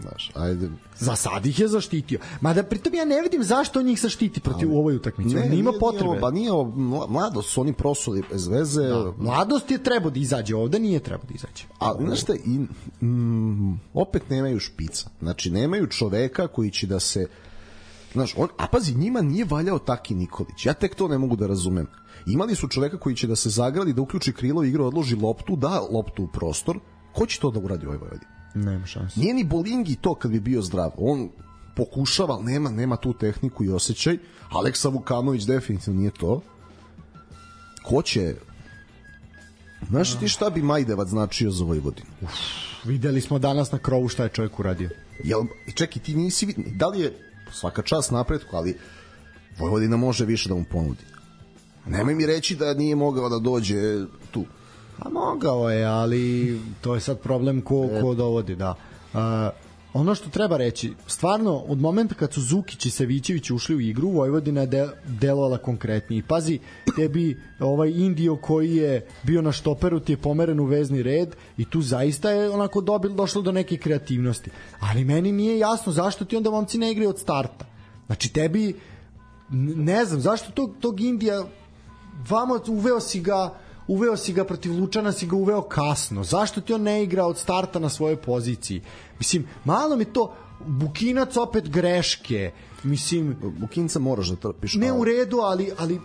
[0.00, 0.70] Znaš, ajde.
[0.98, 2.18] Za sad ih je zaštitio.
[2.40, 5.34] Mada pritom ja ne vidim zašto on njih zaštiti protiv u ovoj utakmici.
[5.34, 6.08] Ne, Nima potrebe.
[6.08, 8.82] Nije, pa nije, ovo, mla- mlado su oni prosuli bez veze.
[8.82, 9.12] Da.
[9.18, 11.64] Mladost je trebao da izađe ovde, nije trebao da izađe.
[11.78, 12.58] A znaš šta, i,
[13.04, 15.10] mm, opet nemaju špica.
[15.20, 17.26] Znači, nemaju čoveka koji će da se
[18.12, 20.66] Znaš, on, a pazi, njima nije valjao Taki Nikolić.
[20.66, 21.86] Ja tek to ne mogu da razumem.
[22.26, 25.80] Imali su čoveka koji će da se zagradi, da uključi krilo igre, odloži loptu, da
[25.80, 26.78] loptu u prostor.
[27.12, 28.30] Ko će to da uradi u ovoj Vojvodini?
[28.54, 29.20] Nema šanse.
[29.20, 30.90] Nije ni Bolingi to kad bi bio zdrav.
[30.96, 31.30] On
[31.76, 34.18] pokušava, ali nema, nema tu tehniku i osjećaj.
[34.50, 36.40] Aleksa Vukanović definitivno nije to.
[37.82, 38.34] Ko će...
[39.88, 42.06] Znaš ti šta bi Majdevac značio za Vojvodinu?
[42.84, 44.90] Videli smo danas na krovu šta je čovjek uradio.
[45.24, 45.40] Jel,
[45.74, 46.56] čekaj, ti nisi vid...
[46.76, 47.18] Da li je
[47.52, 48.78] svaka čast napretku, ali
[49.58, 51.04] Vojvodina može više da mu ponudi.
[51.90, 54.44] Nemoj mi reći da nije mogao da dođe tu.
[54.98, 58.74] A mogao je, ali to je sad problem ko, ko dovodi, da.
[59.12, 59.20] Uh,
[59.92, 64.08] ono što treba reći, stvarno od momenta kad su Zukić i Savićević ušli u igru,
[64.08, 66.22] Vojvodina je de, delovala konkretnije.
[66.28, 66.58] Pazi,
[66.96, 71.64] tebi ovaj Indio koji je bio na štoperu ti je pomeren u vezni red i
[71.64, 74.50] tu zaista je onako dobil, došlo do neke kreativnosti.
[74.80, 77.66] Ali meni nije jasno zašto ti onda momci ne igraju od starta.
[78.06, 78.74] Znači tebi
[79.76, 81.44] ne znam zašto tog, tog Indija
[82.28, 83.54] vamo uveo si ga
[83.90, 86.24] uveo si ga protiv Lučana, si ga uveo kasno.
[86.24, 88.82] Zašto ti on ne igra od starta na svojoj poziciji?
[89.18, 90.34] Mislim, malo mi to
[90.66, 92.52] Bukinac opet greške.
[92.82, 94.74] Mislim, Bukinca moraš da trpiš.
[94.74, 96.00] ne u redu, ali ali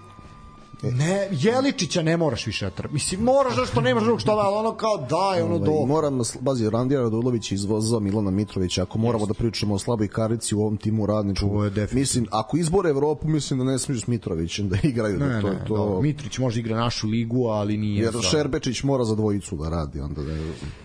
[0.83, 2.83] Ne, Jeličića ne moraš više da.
[2.91, 5.85] Mislim, moraš da što nemaš drugog što, ali ono kao daj, ono Ovaj, do...
[5.85, 10.55] Moram, bazi, Randija Radulović je izvozao Milana Mitrovića, ako moramo da pričamo o slaboj karici
[10.55, 11.49] u ovom timu radničku.
[11.91, 15.19] Mislim, ako izbore Evropu, mislim da ne smiješ s Mitrovićem da igraju.
[15.19, 16.01] Ne, to, ne, to, to...
[16.01, 18.03] Mitrić može igra našu ligu, ali nije...
[18.03, 19.99] jer za- Šerbečić mora za dvojicu da radi.
[19.99, 20.33] Onda da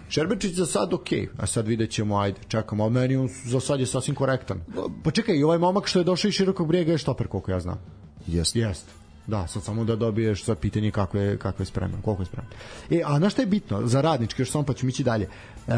[0.08, 1.08] Šerbečić za sad ok,
[1.38, 4.60] a sad vidjet ćemo, ajde, čekamo, ali meni on za sad je sasvim korektan.
[5.04, 7.60] Pa čekaj, i ovaj momak što je došao iz širokog brijega je štoper, koliko ja
[7.60, 7.78] znam.
[8.26, 8.56] jest.
[8.56, 8.99] Jeste.
[9.30, 12.50] Da, sad samo da dobiješ sad pitanje kako je, kako je spreman, koliko je spreman.
[12.90, 15.24] E, a na šta je bitno za radnički, još samo pa ćemo ići dalje.
[15.68, 15.72] E,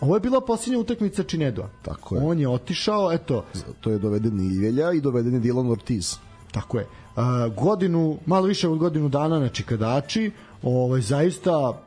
[0.00, 1.68] ovo je bila posljednja utakmica Činedua.
[1.82, 2.22] Tako je.
[2.24, 3.44] On je otišao, eto,
[3.80, 6.16] To je doveden i Ivelja i doveden je Dylan Ortiz.
[6.52, 6.86] Tako je.
[7.16, 10.30] Uh, godinu, malo više od godinu dana na Čikadači,
[10.62, 11.82] ovaj, zaista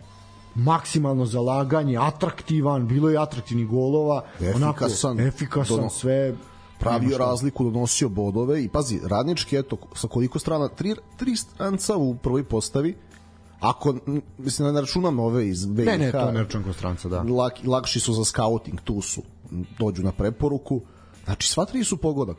[0.55, 6.33] maksimalno zalaganje, atraktivan, bilo je atraktivnih golova, Efikasan, onako, efikasan, dono- sve
[6.83, 12.15] pravio razliku, donosio bodove i pazi, radnički, eto, sa koliko strana, tri, tri stranca u
[12.15, 12.95] prvoj postavi,
[13.59, 13.95] ako,
[14.37, 17.21] mislim, ne računam ove iz BiH, Ne, ne, to ne računam kao stranca, da.
[17.21, 19.21] lak, lakši su za scouting, tu su,
[19.79, 20.81] dođu na preporuku,
[21.25, 22.37] znači sva tri su pogodak.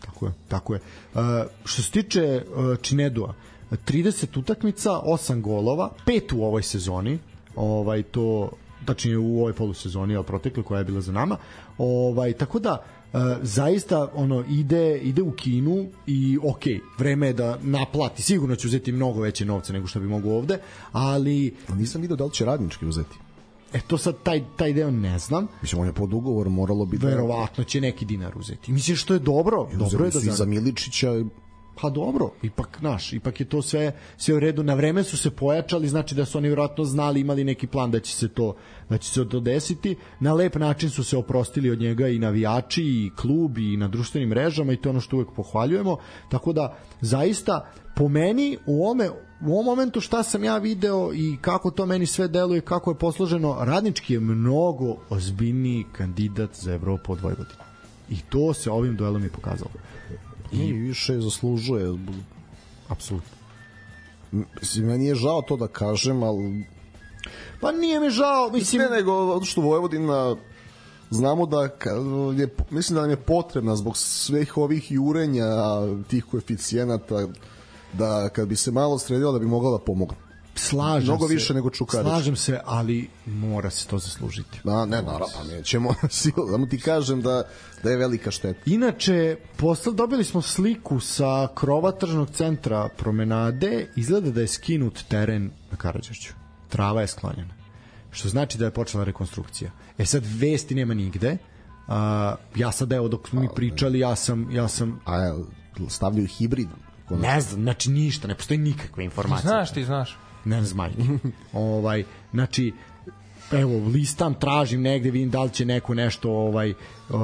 [0.00, 0.80] Tako je, tako je.
[1.14, 1.20] Uh,
[1.64, 3.34] što se tiče uh, Činedua,
[3.70, 7.18] 30 utakmica, 8 golova, pet u ovoj sezoni,
[7.56, 8.50] ovaj to
[8.84, 11.36] tačnije u ovoj polusezoni, a protekle koja je bila za nama.
[11.78, 12.95] Ovaj tako da uh,
[13.42, 16.62] zaista ono ide ide u Kinu i ok,
[16.98, 18.22] vreme je da naplati.
[18.22, 20.58] Sigurno će uzeti mnogo veće novce nego što bi mogao ovde,
[20.92, 23.16] ali nisam vidio da li će radnički uzeti.
[23.72, 25.46] e to sad taj taj deo ne znam.
[25.62, 27.06] Mislim, on je pod ugovor, moralo bi da...
[27.06, 28.72] Verovatno će neki dinar uzeti.
[28.72, 30.44] Mislim što je dobro, dobro je da I za.
[30.44, 31.10] Miličića,
[31.80, 34.62] Pa dobro, ipak naš, ipak je to sve sve u redu.
[34.62, 38.00] Na vreme su se pojačali, znači da su oni vjerojatno znali, imali neki plan da
[38.00, 38.56] će se to
[38.88, 39.96] da će se to desiti.
[40.20, 44.28] Na lep način su se oprostili od njega i navijači i klub i na društvenim
[44.28, 45.96] mrežama i to je ono što uvek pohvaljujemo.
[46.30, 47.66] Tako da zaista
[47.96, 52.06] po meni u ome u ovom momentu šta sam ja video i kako to meni
[52.06, 57.64] sve deluje, kako je posloženo, radnički je mnogo ozbiljniji kandidat za Evropu od Vojvodine.
[58.10, 59.70] I to se ovim duelom i pokazalo.
[60.52, 61.98] I više zaslužuje.
[62.88, 63.36] Apsolutno.
[64.60, 66.64] Mislim, meni je žao to da kažem, ali
[67.60, 70.36] Pa nije mi žao, mislim, ne nego što Vojvodina
[71.10, 71.62] znamo da
[72.36, 75.46] je, mislim da nam je potrebna zbog svih ovih jurenja
[76.08, 77.28] tih koeficijenata
[77.92, 80.25] da kad bi se malo sredila da bi mogla da pomogne.
[80.58, 81.34] Slažem mnogo se.
[81.34, 82.06] više nego Čukarić.
[82.06, 84.60] Slažem se, ali mora se to zaslužiti.
[84.64, 85.94] Da, ne, naravno, pa nećemo,
[86.52, 87.42] samo ti kažem da,
[87.82, 88.60] da je velika šteta.
[88.66, 95.50] Inače, posle dobili smo sliku sa krova tržnog centra promenade, izgleda da je skinut teren
[95.70, 96.32] na Karadžošću.
[96.68, 97.54] Trava je sklonjena.
[98.10, 99.70] Što znači da je počela rekonstrukcija.
[99.98, 101.38] E sad vesti nema nigde.
[101.88, 105.38] A, ja sad evo dok smo mi pričali, ja sam ja sam A
[105.88, 106.68] stavljaju hibrid.
[107.10, 109.48] ne znam, znači ništa, ne postoji nikakve informacije.
[109.48, 110.18] Znaš ti, znaš.
[110.46, 111.28] Ne znam majke.
[111.52, 112.72] ovaj, znači,
[113.52, 117.16] evo, listam, tražim negde, vidim da li će neko nešto ovaj uh,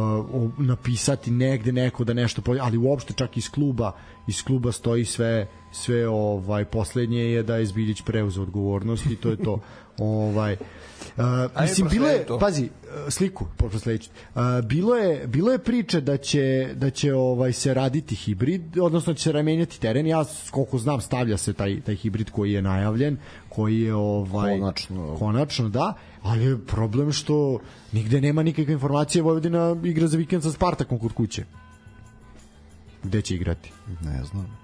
[0.59, 3.93] napisati negde neko da nešto po- ali uopšte čak iz kluba
[4.27, 9.31] iz kluba stoji sve sve ovaj poslednje je da je Zbiljić preuzeo odgovornost i to
[9.31, 9.61] je to
[9.99, 10.57] ovaj
[11.17, 12.39] Uh, mislim bilo je to.
[12.39, 12.69] pazi
[13.09, 14.11] sliku prosledeću.
[14.35, 19.13] Uh, bilo je bilo je priče da će da će ovaj se raditi hibrid odnosno
[19.13, 22.63] da će se ramenjati teren ja koliko znam stavlja se taj taj hibrid koji je
[22.63, 23.17] najavljen
[23.49, 25.17] koji je ovaj Konačno.
[25.19, 27.59] konačno da ali je problem što
[27.93, 31.45] nigde nema nikakve informacije Vojvodina igra za vikend sa Spartakom kod kuće
[33.03, 34.62] gde će igrati Ne znam.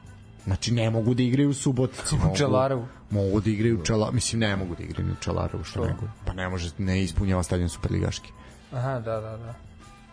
[0.49, 2.17] Znači ne mogu da igraju u Subotici.
[2.17, 2.87] mogu- Čelarevu.
[3.11, 4.15] Mogu da igraju u Čelarevu.
[4.15, 6.03] Mislim ne mogu da igraju u Čelarevu, što nego.
[6.25, 8.31] Pa ne može, ne ispunjava stadion Superligaški.
[8.73, 9.55] Aha, da, da, da.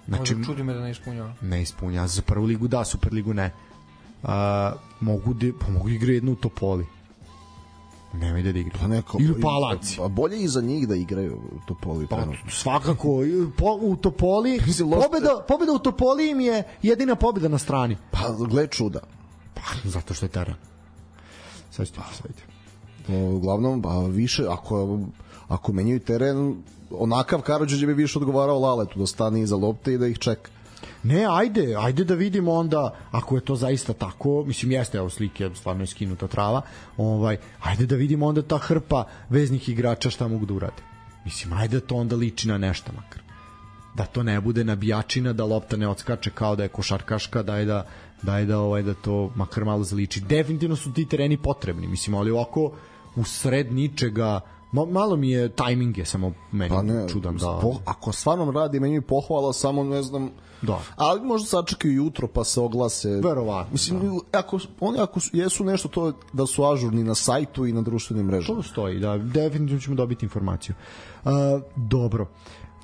[0.07, 1.33] Znači, Možda čudi me da ne ispunjava.
[1.41, 2.07] ne ispunjava.
[2.07, 3.51] Za prvu ligu da, Superligu ne.
[4.23, 6.85] A, mogu da, pa mogu da igraju jednu u Topoli.
[8.13, 8.71] Nemoj da igraju.
[8.81, 9.97] Pa neko, Ili u Palanci.
[9.97, 12.07] Pa bolje i za njih da igraju Topoli.
[12.07, 12.51] Pa, trenutno.
[12.51, 13.07] svakako,
[13.57, 14.59] po, u Topoli,
[15.03, 17.97] pobeda, pobeda u Topoli im je jedina pobeda na strani.
[18.11, 18.99] Pa, gle čuda.
[19.95, 20.55] Zato što je teren.
[21.71, 22.43] Sad ćete predstaviti.
[23.35, 24.99] uglavnom, a više, ako,
[25.47, 26.55] ako menjaju teren,
[26.91, 30.51] onakav Karadžić bi više odgovarao Laletu da stane iza lopte i da ih čeka.
[31.03, 35.49] Ne, ajde, ajde da vidimo onda ako je to zaista tako, mislim jeste evo slike,
[35.55, 36.61] stvarno je skinuta trava.
[36.97, 40.83] Ovaj, ajde da vidimo onda ta hrpa veznih igrača šta mogu da urade.
[41.25, 43.21] Mislim, ajde da to onda liči na nešto makar.
[43.95, 47.65] Da to ne bude nabijačina, da lopta ne odskače kao da je košarkaška, da je
[47.65, 47.85] da
[48.25, 50.21] daj da ovaj da to makar malo zaliči.
[50.21, 52.71] Definitivno su ti tereni potrebni, mislim, ali ovako
[53.15, 54.41] u sred ničega
[54.75, 57.59] Ma, malo mi je tajming je samo meni pa ne, čudan da.
[57.61, 60.29] po, ako stvarno radi meni pohvala samo ne znam.
[60.61, 60.79] Da.
[60.95, 63.09] Ali možda sačekaju jutro pa se oglase.
[63.09, 64.39] Verovatno mislim da.
[64.39, 68.25] ako oni ako su, jesu nešto to da su ažurni na sajtu i na društvenim
[68.25, 68.61] mrežama.
[68.61, 70.75] To stoji da definitivno ćemo dobiti informaciju.
[71.23, 71.31] Uh,
[71.75, 72.27] dobro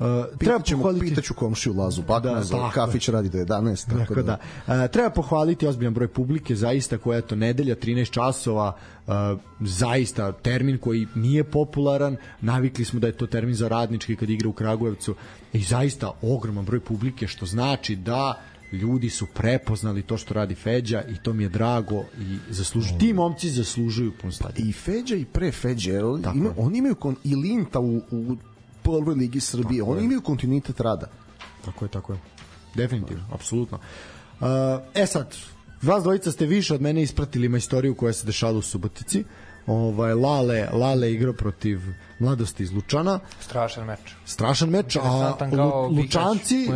[0.01, 4.39] uh, treba pohvaliti pitaću komšiju Lazu Bakmaza, da, kafić radi do 11 tako, tako da.
[4.67, 4.83] da.
[4.83, 8.75] Uh, treba pohvaliti ozbiljan broj publike zaista koja je to nedelja 13 časova
[9.07, 9.13] uh,
[9.59, 14.49] zaista termin koji nije popularan navikli smo da je to termin za radnički kad igra
[14.49, 15.15] u Kragujevcu
[15.53, 18.41] i zaista ogroman broj publike što znači da
[18.71, 23.13] ljudi su prepoznali to što radi Feđa i to mi je drago i zaslužuju ti
[23.13, 24.69] momci zaslužuju pun stadion.
[24.69, 25.91] I Feđa i pre Feđa,
[26.35, 28.35] ima, oni imaju kon, i Linta u, u
[28.83, 29.83] prvoj ligi Srbije.
[29.83, 31.07] Oni imaju kontinuitet rada.
[31.65, 32.19] Tako je, tako je.
[32.75, 33.79] Definitivno, apsolutno.
[34.39, 34.47] Uh,
[34.93, 35.35] e sad,
[35.81, 39.23] vas dvojica ste više od mene ispratili majstoriju koja se dešala u Subotici.
[39.67, 41.79] Ovaj Lale, Lale igrao protiv
[42.19, 43.19] Mladosti iz Lučana.
[43.39, 43.99] Strašan meč.
[44.25, 45.37] Strašan meč, a
[45.97, 46.67] Lučanci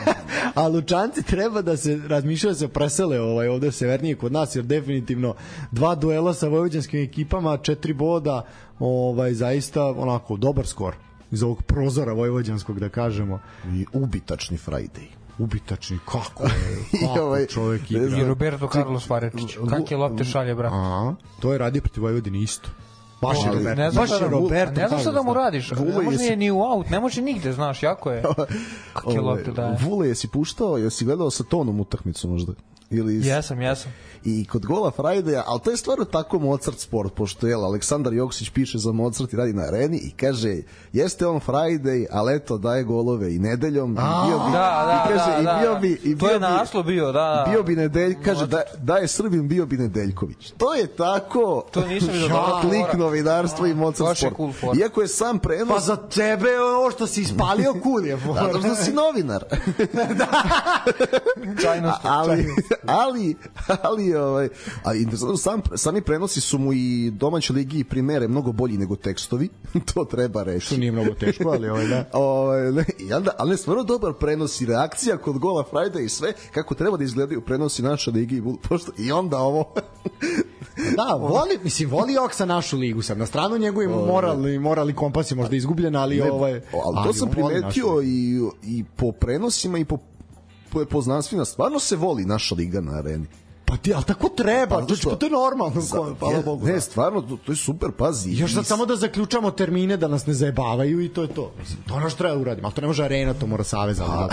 [0.54, 4.64] a Lučanci treba da se razmišljaju da se presele ovaj ovde severnije kod nas jer
[4.64, 5.34] definitivno
[5.70, 8.44] dva duela sa vojvođanskim ekipama, četiri boda,
[8.78, 10.94] ovaj zaista onako dobar skor
[11.30, 13.40] iz ovog prozora vojvođanskog da kažemo
[13.74, 16.50] i ubitačni Friday ubitačni, kako je,
[17.00, 18.18] kako ovaj, čovek igra.
[18.18, 20.76] I Roberto Carlos Farečić, kakve lopte šalje, brate.
[20.76, 22.68] A, to je radio protiv Vojvodine isto.
[23.20, 23.82] Baš je Roberto.
[23.82, 24.80] Ne znaš, baš je Roberto.
[24.80, 25.70] Ne znaš šta da mu radiš.
[25.70, 28.22] Ne može je ni u aut, ne može nigde, znaš, jako je.
[28.92, 29.76] Kakve lopte daje.
[29.80, 32.52] Vule, jesi puštao, jesi gledao sa tonom utakmicu možda?
[32.90, 33.26] Ili...
[33.26, 33.92] Jesam, jesam
[34.24, 38.50] i kod gola Frajdeja, ali to je stvarno tako Mozart sport, pošto je Aleksandar Joksić
[38.50, 40.56] piše za Mozart i radi na areni i kaže,
[40.92, 45.04] jeste on Friday, ali eto daje golove i nedeljom A, i bio bi, da, da,
[45.04, 47.50] i kaže, da, i bio bi, i bio to je naslov bio, da, da.
[47.50, 50.52] Bio bi Nedelj, kaže, da, da je Srbin, bio bi Nedeljković.
[50.58, 52.60] To je tako to nisam vidio dobro.
[52.60, 54.36] Klik novinarstvo i Mozart sport.
[54.36, 55.74] Cool Iako je sam prenos...
[55.74, 58.18] Pa za tebe ovo što si ispalio kul je.
[58.34, 59.44] Zato što si novinar.
[60.18, 60.26] da.
[61.62, 62.46] čajnost, ali,
[62.86, 63.36] ali,
[63.82, 64.48] ali, ovaj,
[64.84, 68.96] A interesantno, sam, sami prenosi su mu i domaće ligi i primere mnogo bolji nego
[68.96, 69.48] tekstovi,
[69.94, 70.66] to treba reći.
[70.66, 72.10] Što nije mnogo teško, ali ovaj da.
[72.18, 76.08] ovaj, ne, i onda, ali ne, stvarno dobar prenos i reakcija kod gola Friday i
[76.08, 79.74] sve, kako treba da izgledaju prenosi naše ligi i, pošto, i onda ovo...
[80.96, 83.18] da, voli, mislim, voli Oksa našu ligu sad.
[83.18, 86.52] Na stranu njegovi moralni, moralni kompas je možda izgubljen, ali ne, ovaj...
[86.52, 89.98] Ali to ali sam primetio i, i po prenosima i po
[90.90, 93.26] poznanstvima, stvarno se voli naša liga na areni.
[93.70, 96.66] Pa ti, al tako treba, pa, to, to je normalno, Za, hvala Bogu.
[96.66, 96.80] Ne, da.
[96.80, 98.30] stvarno, to, to je super, pazi.
[98.32, 101.52] Još sad samo da zaključamo termine da nas ne zajebavaju i to je to.
[101.58, 103.98] Mislim, to ono što treba da uradimo, al to ne može arena, to mora savez.
[103.98, 104.28] Pa,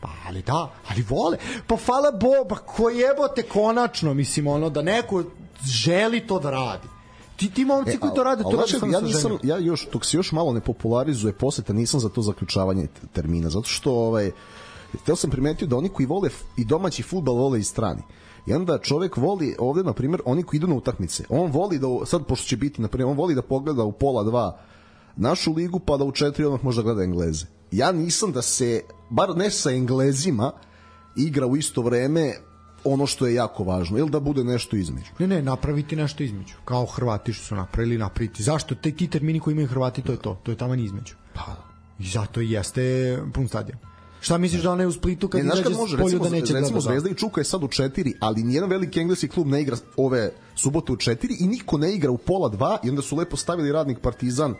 [0.00, 1.38] pa ali da, ali vole.
[1.66, 5.24] Pa hvala Bogu, pa ko jebote konačno, mislim, ono, da neko
[5.66, 6.88] želi to da radi
[7.36, 10.04] ti ti momci e, koji to rade to rade znači, ja nisam ja još dok
[10.04, 14.30] se još malo ne popularizuje poseta nisam za to zaključavanje termina zato što ovaj
[15.02, 18.02] Hteo sam primetio da oni koji vole i domaći fudbal vole i strani.
[18.48, 21.24] I onda čovek voli ovde, na primjer, oni koji idu na utakmice.
[21.28, 24.24] On voli da, sad pošto će biti, na primjer, on voli da pogleda u pola
[24.24, 24.58] dva
[25.16, 27.46] našu ligu, pa da u četiri odmah možda gleda Engleze.
[27.72, 30.52] Ja nisam da se, bar ne sa Englezima,
[31.16, 32.32] igra u isto vreme
[32.84, 35.10] ono što je jako važno, ili da bude nešto između.
[35.18, 36.54] Ne, ne, napraviti nešto između.
[36.64, 38.42] Kao Hrvati što su napravili, napraviti.
[38.42, 38.74] Zašto?
[38.74, 40.40] Te, ti termini koji imaju Hrvati, to je to.
[40.42, 41.14] To je tamo između.
[41.34, 41.56] Pa.
[41.98, 43.78] I zato jeste pun stadion.
[44.20, 46.52] Šta misliš da ona je u Splitu kad ne, izađe može, polju recimo, da neće
[46.52, 49.62] da recimo, Zvezda i Čuka je sad u četiri, ali nijedan veliki engleski klub ne
[49.62, 53.16] igra ove subote u četiri i niko ne igra u pola dva i onda su
[53.16, 54.54] lepo stavili radnik Partizan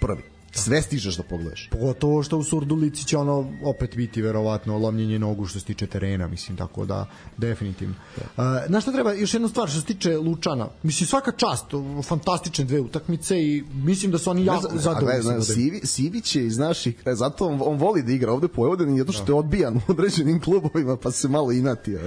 [0.00, 0.22] prvi
[0.52, 1.68] sve stižeš da pogledaš.
[1.70, 6.28] Pogotovo što u Surdulici će ono opet biti verovatno lomljenje nogu što se tiče terena,
[6.28, 7.06] mislim, tako da
[7.36, 7.94] definitivno.
[8.16, 11.64] Uh, na što treba, još jedna stvar što se tiče Lučana, mislim svaka čast,
[12.04, 15.34] fantastične dve utakmice i mislim da su oni jako zadovoljni.
[15.36, 18.62] Da Sivi, Sivić je iz naših, e, zato on, on voli da igra ovde po
[18.62, 21.94] Vojvodini, zato što je odbijan u određenim klubovima, pa se malo inati.
[21.94, 22.00] Uh,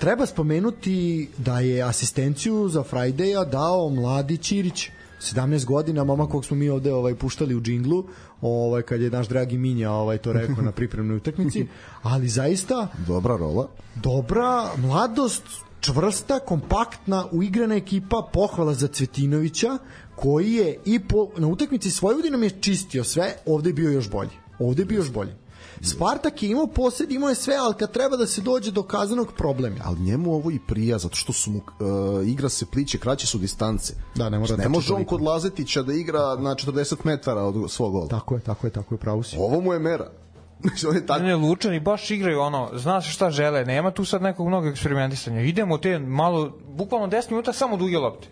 [0.00, 4.90] treba spomenuti da je asistenciju za Friday-a dao mladi Ćirić
[5.22, 8.04] 17 godina, momak kog smo mi ovde ovaj puštali u džinglu,
[8.40, 11.66] ovaj kad je naš dragi Minja ovaj to rekao na pripremnoj utakmici,
[12.02, 13.68] ali zaista dobra rola.
[13.94, 15.42] Dobra mladost
[15.80, 19.78] čvrsta, kompaktna, uigrana ekipa, pohvala za Cvetinovića,
[20.16, 24.10] koji je i po, na utakmici svoje udinom je čistio sve, ovde je bio još
[24.10, 24.30] bolji.
[24.58, 25.41] Ovde je bio još bolji.
[25.84, 29.32] Spartak je imao posed, imao je sve, ali kad treba da se dođe do kazanog
[29.36, 29.76] problema.
[29.84, 33.38] ali njemu ovo i prija zato što su mu uh, igra se pliće, kraće su
[33.38, 33.94] distance.
[34.14, 36.96] Da, ne mora Znači, da ne može trči on kod Lazetića da igra na 40
[37.04, 38.08] metara od svog gola.
[38.08, 39.36] Tako je, tako je, tako je, pravo si.
[39.38, 40.10] Ovo mu je mera.
[40.62, 43.90] Znači, on je tako Ne, ne, Lučani baš igraju ono, zna se šta žele, nema
[43.90, 45.40] tu sad nekog mnogo eksperimentisanja.
[45.40, 48.28] Idemo te malo, bukvalno 10 minuta samo duge lopte.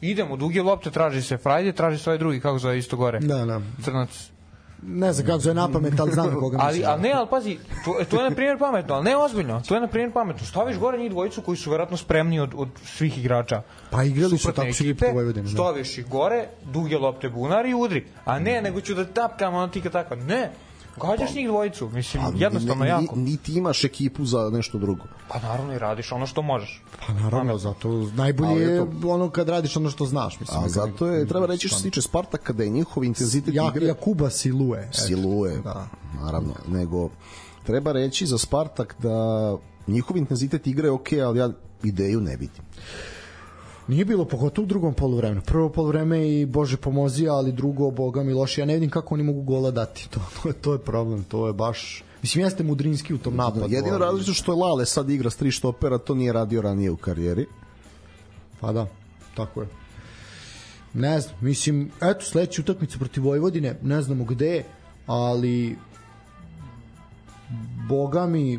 [0.00, 3.20] Idemo, duge lopte, traži se Frajde, traži se ovaj drugi, kako zove isto gore.
[3.20, 3.60] Da, da.
[3.84, 4.35] Crnac.
[4.82, 6.88] Ne znam kako zove na pamet, ali znam na koga Ali, misliš.
[6.88, 9.80] ali ne, ali pazi, to, to je na primjer pametno, ali ne ozbiljno, to je
[9.80, 10.46] na primjer pametno.
[10.46, 13.62] Staviš gore njih dvojicu koji su verovatno spremni od, od svih igrača.
[13.90, 15.50] Pa igrali su tako ekipe, po Vojvodini, da.
[15.52, 18.06] Staviš ih gore, duge lopte bunar i udri.
[18.24, 20.16] A ne, nego ću da tapkam ono tika tako.
[20.16, 20.50] Ne,
[20.98, 23.16] gađaš njih dvojicu, mislim, Ali jednostavno ne- ni- jako.
[23.16, 25.04] Niti imaš ekipu za nešto drugo.
[25.28, 26.82] Pa naravno i radiš ono što možeš.
[27.06, 30.40] Pa naravno, zato najbolje je eto- ono kad radiš ono što znaš.
[30.40, 33.68] Mislim, A zato je, treba reći što se tiče Spartaka da je njihov intenzitet Ja,
[33.68, 34.80] igre Jakuba Silue.
[34.80, 34.98] eto.
[34.98, 35.88] siluje, Da.
[36.14, 37.10] naravno, nego
[37.64, 39.10] treba reći za Spartak da
[39.86, 41.50] njihov intenzitet igre je okej, ali ja
[41.82, 42.64] ideju ne vidim.
[43.88, 45.40] Nije bilo pogotovo u drugom poluvremenu.
[45.46, 48.60] Prvo poluvreme i Bože pomozi, ali drugo, boga mi loše.
[48.60, 50.08] Ja ne vidim kako oni mogu gola dati.
[50.10, 51.24] To, to, je, to je problem.
[51.24, 52.04] To je baš...
[52.22, 53.66] Mislim, jeste Mudrinski u tom napadu.
[53.68, 56.96] Jedino različno što je Lale sad igra s tri štopera, to nije radio ranije u
[56.96, 57.46] karijeri.
[58.60, 58.86] Pa da,
[59.36, 59.68] tako je.
[60.94, 64.64] Ne znam, mislim, eto, sledeća utakmica protiv Vojvodine, ne znamo gde,
[65.06, 65.76] ali
[67.88, 68.58] boga mi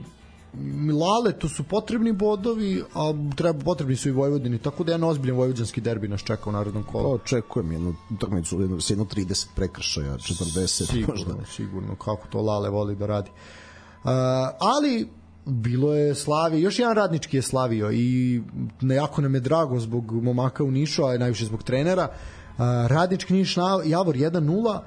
[1.00, 5.38] Lale, to su potrebni bodovi, a treba, potrebni su i Vojvodini, tako da jedan ozbiljan
[5.38, 7.04] vojvođanski derbi nas čeka u narodnom kolu.
[7.04, 11.26] Pa očekujem jednu utakmicu, jedno, jedno 30 prekršaja, 40 možda.
[11.26, 13.30] Sigurno, sigurno, kako to Lale voli da radi.
[13.30, 14.12] Uh,
[14.60, 15.08] ali
[15.46, 18.42] bilo je slavi, još jedan radnički je slavio i
[18.82, 22.08] jako nam je drago zbog momaka u Nišu, a najviše zbog trenera.
[22.08, 24.80] Uh, radnički Niš na, Javor 1-0,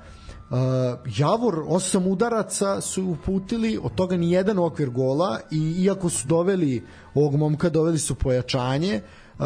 [0.50, 0.56] Uh,
[1.16, 6.82] Javor osam udaraca su uputili, od toga ni jedan okvir gola i iako su doveli
[7.14, 9.00] ovog momka, doveli su pojačanje,
[9.38, 9.44] uh,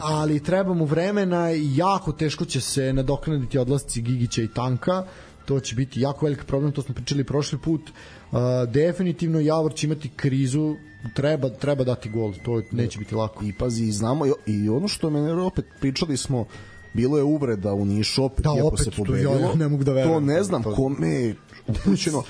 [0.00, 5.04] ali treba mu vremena i jako teško će se nadoknaditi odlasci Gigića i Tanka.
[5.44, 7.80] To će biti jako velik problem, to smo pričali prošli put.
[7.90, 10.74] Uh, definitivno Javor će imati krizu
[11.14, 13.44] treba, treba dati gol, to neće biti lako.
[13.44, 16.46] I pazi, znamo, i ono što mene opet pričali smo,
[16.94, 19.34] bilo je uvreda u Nišu opet, Da, opet, se to pobedilo.
[19.34, 20.14] ja ne mogu da verujem.
[20.14, 21.34] To ne znam To- kome je
[21.66, 22.22] upućeno.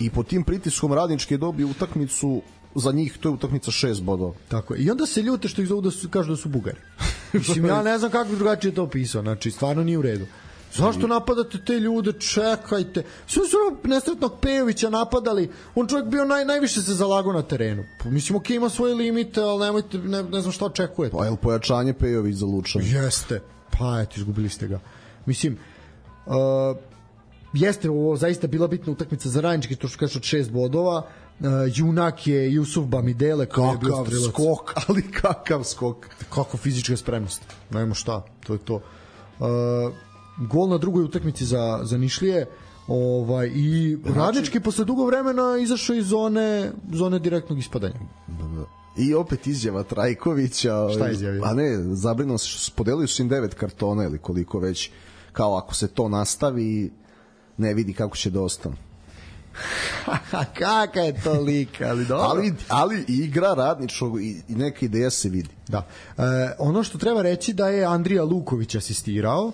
[0.00, 2.42] I pod tim pritiskom radnički je dobio utakmicu
[2.74, 4.32] za njih to je utakmica 6 bodova.
[4.48, 4.80] Tako je.
[4.80, 6.78] I onda se ljute što ih zovu da su, kažu da su bugari.
[7.32, 9.22] Mislim, ja ne znam kako bi drugačije to opisao.
[9.22, 10.26] Znači, stvarno nije u redu.
[10.74, 12.12] Zašto napadate te ljude?
[12.12, 13.02] Čekajte.
[13.26, 15.50] Sve su nesretnog Pejovića napadali.
[15.74, 17.84] On čovjek bio naj, najviše se zalagao na terenu.
[17.98, 21.16] Pa, mislim, ok, ima svoje limite, ali nemojte, ne, ne znam šta očekujete.
[21.16, 22.82] Pa je li pojačanje Pejović za Lučan?
[22.84, 23.40] Jeste.
[23.78, 24.80] Pa eto, izgubili ste ga.
[25.26, 25.58] Mislim,
[26.26, 26.32] uh,
[27.52, 31.06] jeste ovo zaista bila bitna utakmica za Radnički, to što kažeš od šest bodova.
[31.40, 34.30] Uh, junak je Jusuf Bamidele koji je bio Kakav strelac.
[34.30, 36.06] skok, ali kakav skok.
[36.30, 37.42] Kako fizička spremnost.
[37.70, 38.74] Nema šta, to je to.
[38.74, 39.46] Uh,
[40.48, 42.46] gol na drugoj utakmici za, za Nišlije
[42.88, 47.94] ovaj, i Znači- Radnički posle dugo vremena izašao iz zone, zone direktnog ispadanja.
[48.96, 50.76] I opet izjava Trajkovića.
[50.76, 51.42] ovaj, Šta je izjavio?
[51.44, 52.72] A ne, zabrinuo se, što su-
[53.22, 54.90] im devet kartona ili koliko već.
[55.32, 56.90] Kao ako se to nastavi,
[57.56, 58.72] ne vidi kako će da.
[60.58, 62.26] Kaka je to lika, ali dobro.
[62.28, 65.48] Ali, ali igra radničnog i, i neka ideja se vidi.
[65.68, 65.86] Da.
[66.18, 66.22] E,
[66.58, 69.52] ono što treba reći da je Andrija Luković asistirao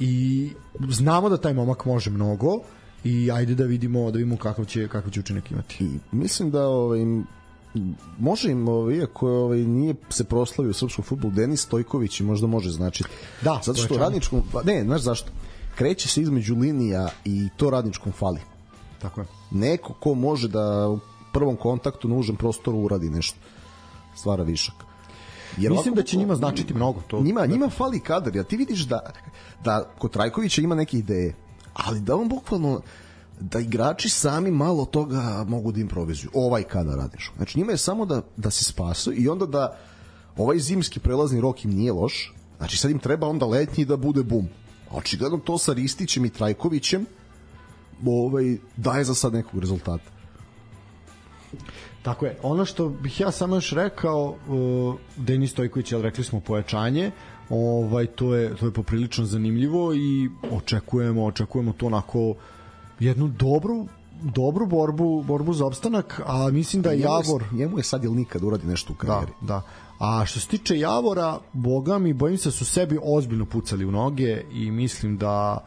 [0.00, 0.50] i
[0.90, 2.60] znamo da taj momak može mnogo
[3.04, 5.84] i ajde da vidimo da vidimo kakav će kakav će učinak imati.
[5.84, 7.00] I mislim da ovaj,
[8.18, 12.46] može im, ovaj, iako ovaj, nije se proslavio u srpskom futbolu, Denis Stojković i možda
[12.46, 13.08] može značiti.
[13.42, 15.30] Da, Zato što radničkom, pa ne, znaš zašto?
[15.74, 18.40] Kreće se između linija i to radničkom fali.
[18.98, 19.26] Tako je.
[19.50, 20.98] Neko ko može da u
[21.32, 23.38] prvom kontaktu na užem prostoru uradi nešto.
[24.16, 24.74] Stvara višak.
[25.56, 27.20] Jer Mislim ovako- da će njima značiti mnogo to.
[27.20, 29.00] Njima, njima fali kadar, ja ti vidiš da,
[29.64, 31.34] da kod Trajkovića ima neke ideje,
[31.74, 32.80] ali da on bukvalno
[33.40, 36.30] da igrači sami malo toga mogu da improvizuju.
[36.34, 37.32] Ovaj kadar radiš.
[37.36, 39.78] Znači njima je samo da, da se spasu i onda da
[40.36, 44.22] ovaj zimski prelazni rok im nije loš, znači sad im treba onda letnji da bude
[44.22, 44.48] bum.
[44.90, 47.06] Očigledno to sa Ristićem i Trajkovićem
[48.06, 50.10] ovaj, daje za sad nekog rezultata.
[52.02, 52.38] Tako je.
[52.42, 57.10] Ono što bih ja samo još rekao, uh, Denis Stojković, jel rekli smo pojačanje,
[57.50, 62.34] ovaj to je to je poprilično zanimljivo i očekujemo očekujemo to onako
[63.00, 63.86] jednu dobru
[64.22, 68.14] dobru borbu borbu za opstanak, a mislim da Njemu je- Javor njemu je sad ili
[68.14, 69.32] nikad uradi nešto u da, karijeri.
[69.40, 69.62] da.
[69.98, 73.90] A što se tiče Javora, boga mi, bojim se da su sebi ozbiljno pucali u
[73.90, 75.58] noge i mislim da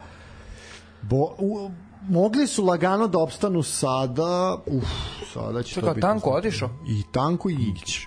[1.02, 1.70] bo, u,
[2.08, 4.84] mogli su lagano da opstanu sada, uf,
[5.32, 6.00] sada će Čekaj, to biti...
[6.02, 6.70] Tanko otišao?
[6.88, 7.98] I Tanko i Igić.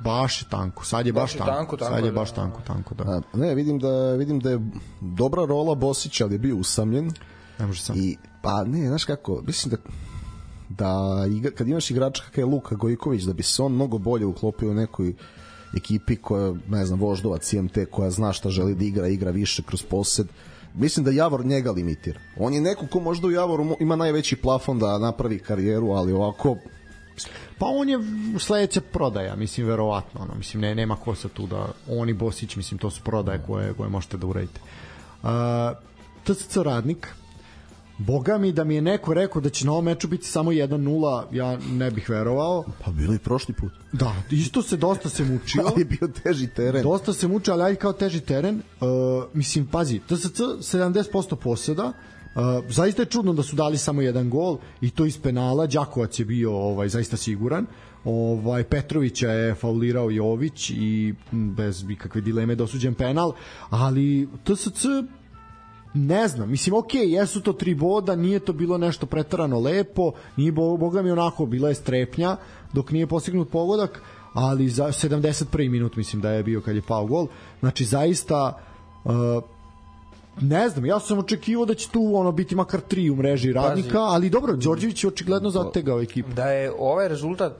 [0.00, 2.14] Baš je Tanko, sad je baš, je tanko, Tanko, Tanko, sad je da.
[2.14, 3.04] baš Tanko, Tanko, da.
[3.04, 4.60] A, ne, vidim da vidim da je
[5.00, 7.10] dobra rola Bosića, ali je bio usamljen.
[7.58, 7.96] Ne može sam.
[7.98, 9.76] I pa ne, znaš kako, mislim da
[10.68, 14.26] da igra, kad imaš igrača kakav je Luka Gojković, da bi se on mnogo bolje
[14.26, 15.14] uklopio u nekoj
[15.76, 19.82] ekipi koja, ne znam, Voždovac, CMT, koja zna šta želi da igra, igra više kroz
[19.82, 20.26] posed,
[20.74, 22.20] mislim da Javor njega limitira.
[22.36, 26.56] On je neko ko možda u Javoru ima najveći plafon da napravi karijeru, ali ovako
[27.58, 27.98] Pa on je
[28.38, 30.20] sledeća prodaja, mislim, verovatno.
[30.20, 31.68] Ono, mislim, ne, nema ko sa tu da...
[31.88, 34.60] On i Bosić, mislim, to su prodaje koje, koje možete da uradite.
[35.22, 35.28] Uh,
[36.24, 37.14] TSC Radnik,
[37.98, 41.24] Boga mi da mi je neko rekao da će na ovom meču biti samo 1-0,
[41.32, 42.64] ja ne bih verovao.
[42.84, 43.72] pa bilo i prošli put.
[43.92, 45.62] Da, isto se dosta se mučio.
[45.66, 46.82] Ali je bio teži teren.
[46.82, 48.56] Dosta se muče, ali ajde kao teži teren.
[48.56, 48.88] Uh,
[49.34, 51.92] mislim, pazi, TSC 70% poseda,
[52.34, 55.66] Uh, zaista je čudno da su dali samo jedan gol i to iz penala.
[55.66, 57.66] Đakovac je bio ovaj zaista siguran.
[58.04, 63.32] Ovaj Petrovića je faulirao Jović i bez ikakve dileme dosuđen penal,
[63.70, 64.86] ali TSC
[65.94, 70.52] ne znam, mislim, ok, jesu to tri boda, nije to bilo nešto pretarano lepo, nije,
[70.52, 72.36] bo- boga mi onako, bila je strepnja
[72.72, 74.02] dok nije postignut pogodak,
[74.32, 75.70] ali za 71.
[75.70, 77.26] minut mislim da je bio kad je pao gol.
[77.60, 78.58] Znači, zaista,
[79.04, 79.12] uh,
[80.40, 83.98] ne znam, ja sam očekivao da će tu ono biti makar tri u mreži radnika,
[84.00, 86.32] ali dobro, Đorđević je očigledno zategao ekipu.
[86.32, 87.52] Da je ovaj rezultat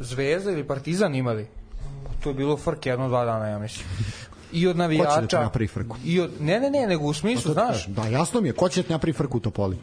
[0.00, 1.46] Zvezda ili Partizan imali,
[2.22, 3.86] to je bilo frke jedno, dva dana, ja mislim.
[4.52, 5.20] I od navijača...
[5.20, 5.96] Ko će da napravi frku?
[6.04, 8.82] I od, ne, ne, ne, nego u smislu, znaš, Da, jasno mi je, ko će
[8.82, 9.78] da napravi frku u Topoli?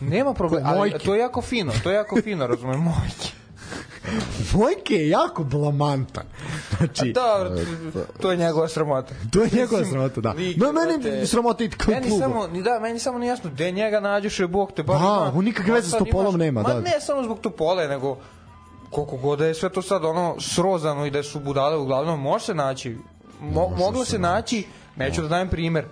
[0.00, 3.28] nema problema, ali to je jako fino, to je jako fino, razumem, mojke.
[4.52, 6.24] Vojke je jako blamantan.
[6.76, 7.50] Znači, Dobro,
[8.20, 9.14] to je njegova sramota.
[9.32, 10.32] to je njegova sramota, da.
[10.56, 11.26] No, meni brate.
[11.26, 12.18] sramota i Meni kluba.
[12.18, 15.44] samo, ni da, meni samo nije jasno, gde njega nađuše, Bog te bar Da, on
[15.44, 16.80] nikakve veze s Topolom nema, Ma da.
[16.80, 18.16] ne samo zbog Topole, nego
[18.90, 22.44] koliko god da je sve to sad ono srozano i da su budale uglavnom, može
[22.44, 22.96] se naći.
[23.42, 24.64] Mo, moglo se naći,
[24.96, 25.84] neću da dajem primer,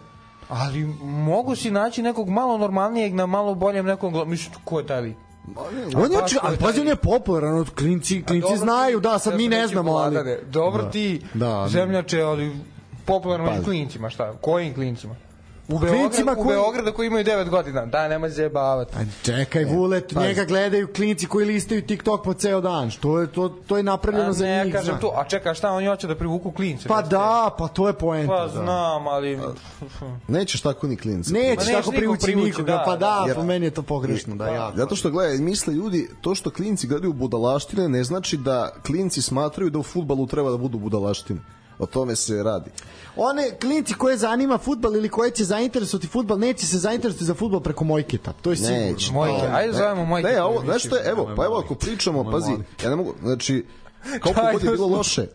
[0.48, 5.00] ali mogu si naći nekog malo normalnijeg na malo boljem nekom, mislim, ko je taj
[5.00, 5.16] lik?
[5.56, 9.18] On je, ali taj pazi, on je popularan, od klinci, klinci Dobro znaju, ti- da,
[9.18, 10.16] sad mi ne znamo, ali...
[10.46, 10.90] Dobro Da.
[10.90, 11.68] ti, Da.
[11.68, 12.56] zemljače, ali
[13.04, 14.32] popularno među klincima, šta?
[14.32, 15.14] Kojim klincima?
[15.68, 17.86] U Klincima Beogradu, koji- u Beogradu koji imaju 9 godina.
[17.86, 18.94] Da, se zajebavati.
[18.96, 20.26] A čekaj, Vulet, pazi.
[20.26, 22.90] njega gledaju klinci koji listaju TikTok po ceo dan.
[22.90, 24.72] Što je, to, to je napravljeno A za ne, njih.
[24.72, 25.00] kažem znaš.
[25.00, 25.12] to.
[25.16, 26.88] A čekaj, šta oni hoće da privuku klince?
[26.88, 28.32] Pa da, pa to je poenta.
[28.32, 28.48] Pa da.
[28.48, 29.38] znam, ali...
[30.28, 31.32] Nećeš tako ni klinca.
[31.32, 33.34] Nećeš Pa tako privući privući, nikoga, da, pa da, da.
[33.34, 34.76] po meni je to pogrešno, da, jako.
[34.76, 39.70] Zato što gledaj, misle ljudi, to što klinci gledaju budalaštine ne znači da klinci smatraju
[39.70, 41.40] da u futbalu treba da budu budalaštine.
[41.78, 42.70] O tome se radi.
[43.16, 47.60] One klinci koje zanima futbal ili koje će zainteresovati futbal, neće se zainteresovati za futbal
[47.60, 48.78] preko Mojketa, to je sigurno.
[48.80, 49.12] Neće.
[49.12, 50.28] Mojke, ajde zovemo Mojke.
[50.28, 52.52] Ne, ovo, znaš što je, evo, pa evo ako pričamo, pazi,
[52.84, 53.66] ja ne mogu, znači,
[54.22, 55.26] koliko god je bilo loše,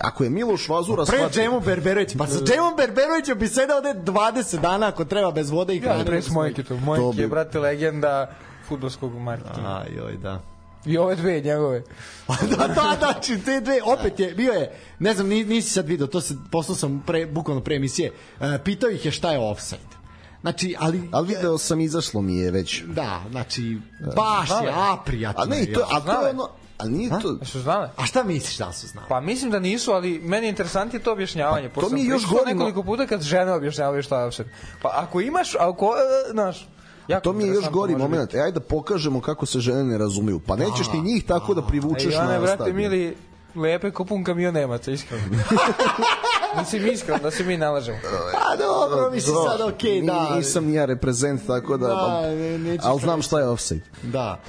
[0.00, 3.94] ako je Miloš Vazura Pre shvatio, Džemo Berberović, pa sa Džemom Berberovićem bi sedao ovde
[4.02, 6.04] 20 dana ako treba bez vode i Ja, hrane.
[6.04, 6.68] pre s Mojke to.
[6.68, 8.34] To Mojke bi- je, brate, legenda
[8.68, 9.68] futbolskog marketinga.
[9.68, 10.40] Aj, oj, da.
[10.86, 11.82] I ove dve njegove.
[12.50, 15.88] da, da, da, či te dve, opet je, bio je, ne znam, ni- nisi sad
[15.88, 19.38] video, to se, poslao sam pre, bukvalno pre emisije, e, pitao ih je šta je
[19.38, 19.92] offside.
[20.40, 22.82] Znači, ali, ali video sam, izašlo mi je već.
[22.82, 23.78] da, znači,
[24.16, 25.42] baš je aprijatno.
[25.42, 26.48] A ne, to, a to je ono,
[26.78, 27.90] a nije to, Jesu znale?
[27.96, 29.06] A šta misliš da su znali?
[29.08, 31.68] Pa mislim da nisu, ali meni je interesantnije to objašnjavanje.
[31.68, 34.46] Pa, pošto to mi je još no- nekoliko puta kad žene objašnjavaju šta je offset.
[34.82, 36.68] Pa ako imaš, ako, e, znaš,
[37.08, 38.34] jako to mi je još gori moment.
[38.34, 40.40] E, ajde da pokažemo kako se žene ne razumiju.
[40.46, 42.76] Pa nećeš ti njih tako da privučeš one, na brate, stadion.
[42.76, 43.16] mili,
[43.54, 45.24] lepe ko pun kamion Nemaca, iskreno.
[46.56, 47.98] da si mi iskren, da se mi nalažemo.
[48.34, 50.36] A dobro, mislim Dobro, sad okej, da.
[50.36, 51.86] Nisam ni ja reprezent, tako da...
[51.86, 52.20] Da,
[52.58, 53.84] ne, ali znam šta je offside.
[54.02, 54.40] Da.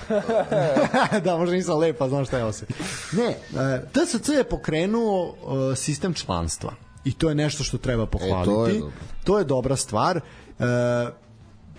[1.23, 2.67] da, možda nisam lepa, znam šta je sve.
[3.11, 5.35] Ne, e, TSC je pokrenuo
[5.71, 6.73] e, sistem članstva.
[7.05, 8.51] I to je nešto što treba pohvaliti.
[8.51, 8.95] E, to je dobro.
[9.23, 10.17] to je dobra stvar.
[10.17, 10.21] E,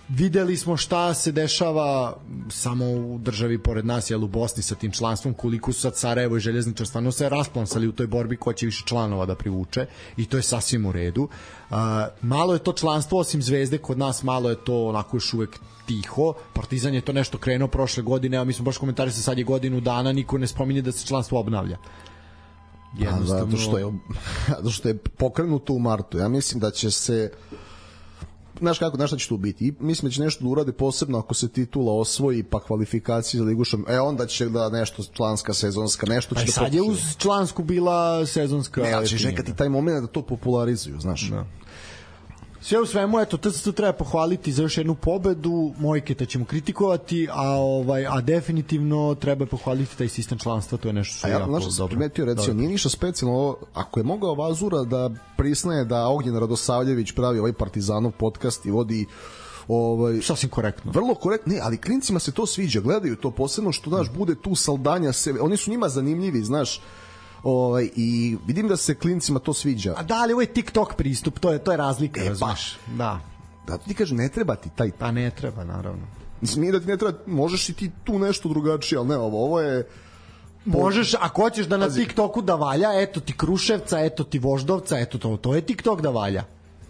[0.09, 2.17] videli smo šta se dešava
[2.49, 6.37] samo u državi pored nas, jel u Bosni sa tim članstvom, koliko su sad Sarajevo
[6.37, 9.85] i Željezničar stvarno se rasplansali u toj borbi ko će više članova da privuče
[10.17, 11.27] i to je sasvim u redu.
[11.69, 15.59] A, malo je to članstvo osim Zvezde, kod nas malo je to onako još uvek
[15.85, 16.33] tiho.
[16.53, 19.79] Partizan je to nešto krenuo prošle godine, a mi smo baš komentarisali sad je godinu
[19.79, 21.77] dana, niko ne spominje da se članstvo obnavlja.
[23.09, 23.85] A, zato što je
[24.57, 26.17] zato što je pokrenuto u martu.
[26.17, 27.31] Ja mislim da će se
[28.59, 29.67] znaš kako, znaš šta će tu biti.
[29.67, 33.45] I mislim da će nešto da urade posebno ako se titula osvoji, pa kvalifikacije za
[33.45, 33.97] ligu šampiona.
[33.97, 37.63] E, onda će da nešto članska, sezonska, nešto će Pa da sad je uz člansku
[37.63, 38.81] bila sezonska...
[38.81, 39.37] Ne, ali će jeftinija.
[39.37, 41.29] čekati taj moment da to popularizuju, znaš.
[41.29, 41.45] Da.
[42.67, 47.49] Sve u svemu, eto, TSC treba pohvaliti za još jednu pobedu, Mojketa ćemo kritikovati, a
[47.49, 51.39] ovaj a definitivno treba pohvaliti taj sistem članstva, to je nešto što A je ja,
[51.39, 51.95] jako što sam dobro.
[51.95, 52.57] primetio, recimo, Dobro.
[52.59, 58.11] nije ništa specijalno, ako je mogao Vazura da priznaje da Ognjen Radosavljević pravi ovaj Partizanov
[58.11, 59.05] podcast i vodi
[59.67, 60.91] ovaj, Sasvim korektno.
[60.91, 64.55] Vrlo korektno, ne, ali klincima se to sviđa, gledaju to posebno što, znaš, bude tu
[64.55, 66.81] saldanja sebe, oni su njima zanimljivi, znaš,
[67.45, 69.93] ovaj, i vidim da se klincima to sviđa.
[69.97, 72.29] A da, ali ovo je TikTok pristup, to je to je razlika, E, pa.
[72.29, 72.77] razumeš?
[72.87, 73.19] Da.
[73.67, 76.07] Da ti kažem, ne treba ti taj, Pa ne treba, naravno.
[76.41, 79.45] mislim, nije da ti ne treba, možeš i ti tu nešto drugačije, ali ne, ovo,
[79.45, 79.87] ovo je,
[80.65, 85.17] Možeš, ako hoćeš da na TikToku da valja, eto ti Kruševca, eto ti Voždovca, eto
[85.17, 86.43] to, to je TikTok da valja.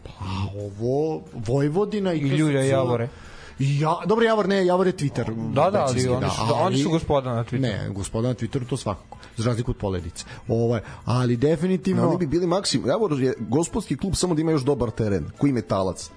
[0.03, 0.25] Pa
[0.55, 2.17] ovo, Vojvodina i...
[2.17, 2.61] I Ljulja.
[2.61, 3.09] Javore.
[3.59, 5.53] Ja, dobro, Javor ne, Javor je Twitter.
[5.53, 7.59] Da, da, ali oni su- oni su gospoda na Twitteru.
[7.59, 10.25] Ne, gospoda na Twitteru to svakako, za razliku od Poledice.
[10.47, 12.07] Ovaj, ali definitivno...
[12.07, 15.53] oni bi bili maksim, Javor je gospodski klub samo da ima još dobar teren, koji
[15.53, 16.09] metalac,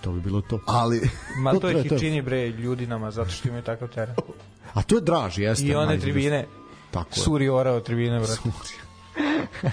[0.00, 0.60] To bi bilo to.
[0.66, 1.00] ali...
[1.36, 4.14] Ma to To je- ih i čini bre ljudi nama zato što imaju takav teren.
[4.74, 5.66] A to je draži, jeste.
[5.66, 6.46] I one tribine,
[6.90, 7.22] Tako je.
[7.22, 8.40] suri orao tribine, brate.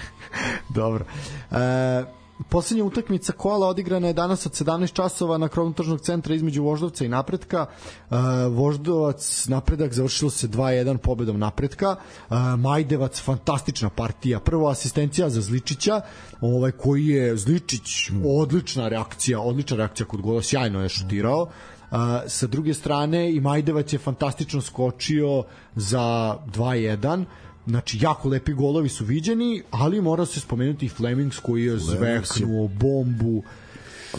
[0.69, 1.06] Dobro.
[1.52, 2.03] E,
[2.49, 7.06] poslednja utakmica kola odigrana je danas od 17 časova na krovnom tržnog centra između Voždovca
[7.06, 7.66] i Napretka.
[7.66, 8.16] E,
[8.49, 11.95] Voždovac napredak završilo se 2-1 pobedom Napretka.
[11.95, 14.40] E, Majdevac fantastična partija.
[14.40, 16.02] Prvo asistencija za Zličića,
[16.41, 21.48] ovaj koji je Zličić odlična reakcija, odlična reakcija kod gola, sjajno je šutirao.
[21.91, 25.44] A, sa druge strane i Majdevac je fantastično skočio
[25.76, 27.26] za 2-1
[27.68, 32.68] Znači, jako lepi golovi su viđeni, ali mora se spomenuti i Flemings koji je zveknuo
[32.68, 33.44] bombu.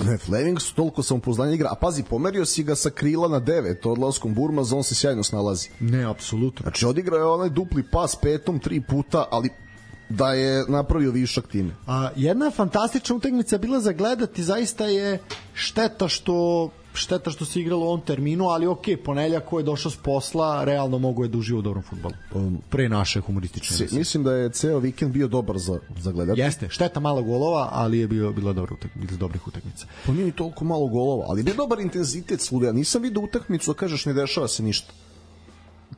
[0.05, 3.89] Ne, Fleming su toliko samopouzdanja igra, a pazi, pomerio si ga sa krila na 9
[3.89, 5.68] odlaskom Burmaz, on se sjajno snalazi.
[5.81, 6.62] Ne, apsolutno.
[6.62, 9.51] Znači, odigrao je onaj dupli pas petom tri puta, ali
[10.09, 11.74] da je napravio višak time.
[11.86, 15.18] A, jedna fantastična utakmica bila za gledati, zaista je
[15.55, 19.90] šteta što šteta što se igralo u ovom terminu, ali ok, ponedeljak ko je došao
[19.90, 22.14] s posla, realno mogu je da uživa u dobrom futbolu.
[22.70, 23.98] Pre naše humoristične emisije.
[23.98, 26.40] mislim da je ceo vikend bio dobar za, za gledati.
[26.40, 29.86] Jeste, šteta malo golova, ali je bio bila dobra utakmica, bilo dobrih utakmica.
[30.06, 32.40] Pa nije ni toliko malo golova, ali bio dobar intenzitet.
[32.62, 34.93] Ja nisam vidio utakmicu da kažeš ne dešava se ništa.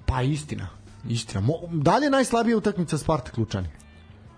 [0.06, 0.68] Pa istina,
[1.08, 1.40] istina.
[1.40, 3.68] Mo, da li je najslabija utakmica Spartak Lučani?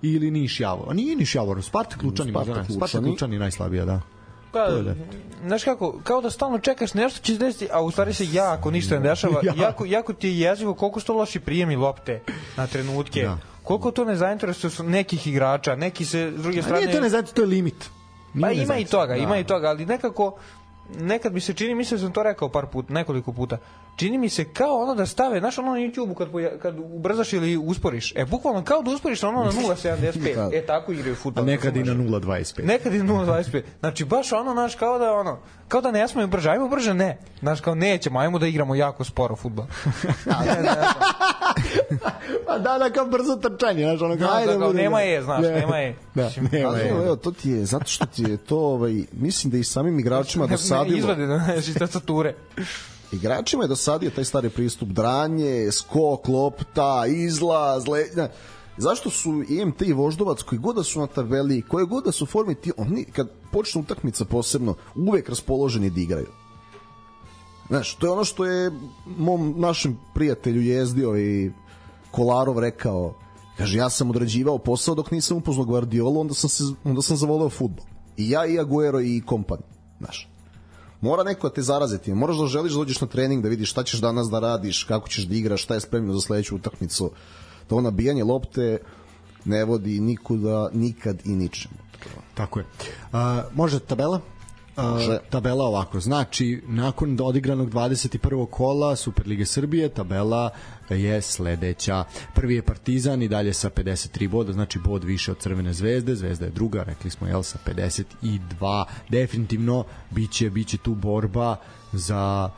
[0.02, 0.90] Ili Niš Javor?
[0.90, 2.30] A nije Niš Javor, Spartak Lučani.
[2.30, 2.74] Spartak ne.
[2.74, 3.10] Spartak Lučani.
[3.10, 4.00] Lučani najslabija, da.
[4.52, 4.68] Pa,
[5.46, 8.70] znaš kako, kao da stalno čekaš nešto će se desiti, a u stvari se jako
[8.70, 9.40] ništa ne dešava.
[9.44, 9.54] Ja.
[9.56, 12.22] jako, jako ti je jezivo koliko su to loši prijemi lopte
[12.56, 13.22] na trenutke.
[13.22, 13.38] Da.
[13.62, 16.80] Koliko to ne zainteresuje su nekih igrača, neki se s druge A strane...
[16.80, 17.90] nije to ne znači, to je limit.
[18.34, 19.16] Nije Pa ima i toga, Da.
[19.16, 20.36] ima i toga, ali nekako
[20.98, 23.58] nekad mi se čini, mislim da sam to rekao par puta, nekoliko puta,
[24.00, 27.32] čini mi se kao ono da stave, znaš ono na YouTube kad, poja- kad ubrzaš
[27.32, 31.44] ili usporiš, e bukvalno kao da usporiš ono na 0.75, e tako igraju A futbol.
[31.44, 32.64] nekad i na 0.25.
[32.64, 33.62] Nekad i 0.25.
[33.80, 37.18] Znači baš ono, znaš, kao da ono, kao da ne smemo brže, ajmo brže, ne.
[37.40, 39.66] Znaš, kao nećemo, ajmo da igramo jako sporo fudbal.
[42.46, 45.02] Pa da, da, kao brzo trčanje, znaš, ono kao, Da, ajde, da, kao, nema da.
[45.02, 45.50] je, znaš, Ne.
[45.50, 45.96] nema je.
[46.14, 46.88] Da, nema je.
[46.90, 50.46] evo, to ti je, zato što ti je to, ovaj, mislim da i samim igračima
[50.46, 50.98] dosadilo.
[50.98, 52.34] Izvadi, znaš, iz tastature.
[53.12, 58.28] Igračima je dosadio taj stari pristup dranje, skok, lopta, izlaz, letnja.
[58.76, 62.26] Zašto su IMT i Voždovac koji god da su na tabeli, koje god da su
[62.26, 66.28] formi ti, oni kad počne utakmica posebno, uvek raspoloženi da igraju.
[67.68, 68.70] Znaš, to je ono što je
[69.06, 71.50] mom našem prijatelju jezdio i
[72.10, 73.14] Kolarov rekao,
[73.56, 77.48] kaže, ja sam odrađivao posao dok nisam upoznao Guardiolu, onda sam, se, onda sam zavoleo
[77.48, 77.84] futbol.
[78.16, 79.62] I ja, i Aguero, i kompani.
[79.98, 80.29] Znaš,
[81.00, 82.14] mora neko da te zaraziti.
[82.14, 85.08] Moraš da želiš da dođeš na trening, da vidiš šta ćeš danas da radiš, kako
[85.08, 87.10] ćeš da igraš, šta je spremno za sledeću utakmicu.
[87.66, 88.78] To nabijanje lopte
[89.44, 91.74] ne vodi nikuda, nikad i ničemu.
[92.34, 92.64] Tako je.
[93.12, 94.20] A, može tabela?
[94.76, 95.18] A, Može.
[95.30, 98.46] tabela ovako, znači nakon odigranog 21.
[98.46, 100.50] kola Superlige Srbije tabela
[100.90, 102.04] je sledeća.
[102.34, 106.44] Prvi je Partizan i dalje sa 53 boda, znači bod više od Crvene zvezde, Zvezda
[106.44, 108.84] je druga, rekli smo jel sa 52.
[109.08, 111.56] Definitivno biće biće tu borba
[111.92, 112.50] za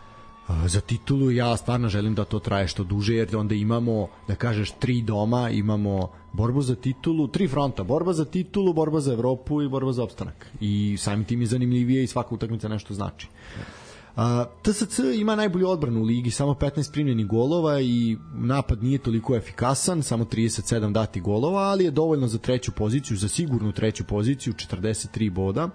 [0.66, 4.70] za titulu ja stvarno želim da to traje što duže jer onda imamo da kažeš
[4.70, 7.82] tri doma imamo borbu za titulu tri fronta.
[7.82, 10.46] Borba za titulu borba za Evropu i borba za opstanak.
[10.60, 13.28] I samim tim je zanimljivije i svaka utakmica nešto znači
[14.16, 19.36] A, TSC ima najbolju odbranu u ligi, samo 15 primljenih golova i napad nije toliko
[19.36, 24.52] efikasan, samo 37 dati golova, ali je dovoljno za treću poziciju, za sigurnu treću poziciju,
[24.52, 25.68] 43 boda.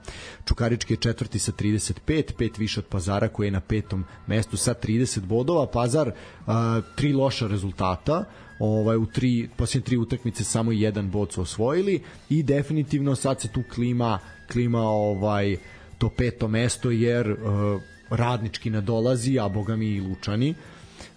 [0.45, 4.73] Čukarički je četvrti sa 35, pet više od Pazara koji je na petom mestu sa
[4.73, 5.67] 30 bodova.
[5.67, 6.11] Pazar
[6.45, 8.23] a, tri loša rezultata,
[8.59, 13.47] ovaj u tri posljednje tri utakmice samo jedan bod su osvojili i definitivno sad se
[13.47, 14.19] tu klima
[14.51, 15.57] klima ovaj
[15.97, 20.55] to peto mesto jer uh, radnički nadolazi, a boga mi i Lučani.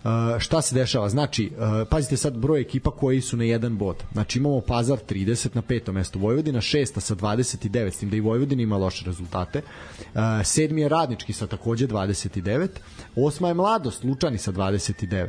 [0.05, 1.09] Uh, šta se dešava?
[1.09, 3.97] Znači, uh, pazite sad broj ekipa koji su na jedan bod.
[4.13, 8.21] Znači imamo Pazar 30 na petom mestu, Vojvodina 6 sa 29, s tim da i
[8.21, 9.63] Vojvodina ima loše rezultate.
[9.99, 12.69] Uh, sedmi je Radnički sa takođe 29,
[13.17, 15.27] osma je Mladost, Lučani sa 29.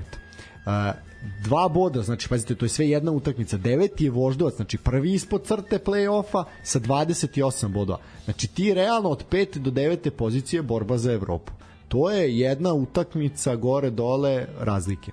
[0.66, 1.11] Uh,
[1.44, 3.58] dva boda, znači pazite, to je sve jedna utakmica.
[3.58, 8.00] Deveti je Voždovac, znači prvi ispod crte play-offa sa 28 bodova.
[8.26, 11.52] Znači ti realno od 5 do 9 pozicije borba za Evropu.
[11.88, 15.12] To je jedna utakmica gore dole razlike.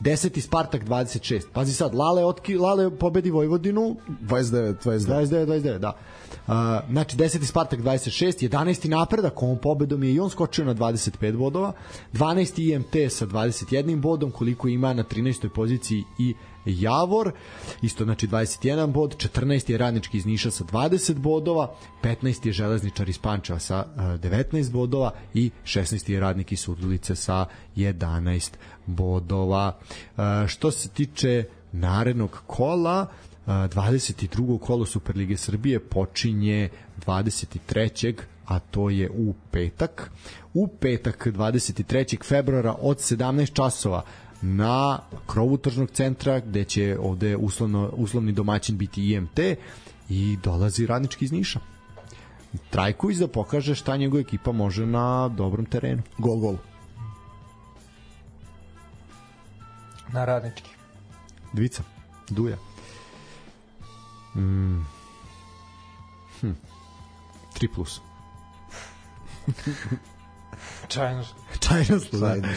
[0.00, 0.40] 10.
[0.40, 1.42] Spartak 26.
[1.52, 5.06] Pazi sad, Lale, otki, Lale pobedi Vojvodinu 29, 29.
[5.06, 5.96] 29, 29, da.
[6.46, 6.52] Uh,
[6.90, 7.44] znači 10.
[7.44, 8.88] Spartak 26, 11.
[8.88, 11.72] napredak ovom pobedom je i on skočio na 25 bodova,
[12.12, 12.74] 12.
[12.74, 15.48] IMT sa 21 bodom, koliko ima na 13.
[15.48, 16.34] poziciji i
[16.66, 17.32] Javor,
[17.82, 19.70] isto znači 21 bod, 14.
[19.70, 22.46] je Radnički iz Niša sa 20 bodova, 15.
[22.46, 26.10] je Železničar iz Pančeva sa uh, 19 bodova i 16.
[26.10, 27.46] je Radnik iz Surdulice sa
[27.76, 28.50] 11
[28.86, 29.78] bodova.
[30.16, 33.06] Uh, što se tiče narednog kola,
[33.46, 34.58] 22.
[34.58, 36.68] kolo Superlige Srbije počinje
[37.06, 38.14] 23.
[38.46, 40.10] a to je u petak.
[40.54, 42.24] U petak 23.
[42.24, 44.02] februara od 17 časova
[44.42, 49.38] na krovu tržnog centra gde će ovde uslovno, uslovni domaćin biti IMT
[50.08, 51.60] i dolazi radnički iz Niša.
[52.70, 56.02] Trajković da pokaže šta njegova ekipa može na dobrom terenu.
[56.18, 56.56] Gol, gol.
[60.12, 60.70] Na radnički.
[61.52, 61.82] Dvica,
[62.30, 62.56] Duja.
[64.36, 64.86] Mm.
[66.40, 66.52] Hm.
[67.58, 68.00] 3 plus.
[70.88, 71.24] Čajno.
[71.58, 72.20] Čajno plus.
[72.20, 72.34] Da.
[72.34, 72.48] Čajno.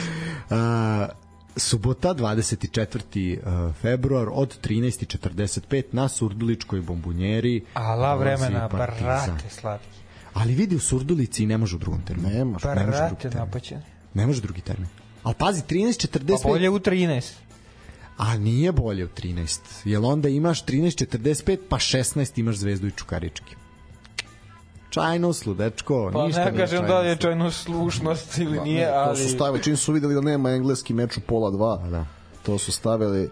[0.49, 1.09] Uh,
[1.55, 3.73] subota 24.
[3.81, 7.65] februar od 13.45 na Surduličkoj bombunjeri.
[7.73, 9.87] Ala vremena, brate, slatki.
[10.33, 12.29] Ali vidi u Surdulici ne može u drugom terminu.
[12.29, 12.67] Ne može.
[12.67, 13.81] ne može drugi Brate, termin.
[14.13, 14.87] Ne može drugi termin.
[15.23, 16.43] Ali pazi, 13.45...
[16.43, 17.31] Pa bolje u 13.
[18.19, 19.59] A nije bolje u 13.
[19.85, 23.55] Jel onda imaš 13.45 pa 16 imaš Zvezdu i Čukarički.
[24.89, 28.93] Čajno sludečko, Pa ništa ne nije kažem da je slu- čajno slušnost ili nije, To
[28.95, 29.17] ali...
[29.17, 32.05] su stavili, čim su videli da nema engleski meč u pola dva, Da.
[32.43, 33.29] to su stavili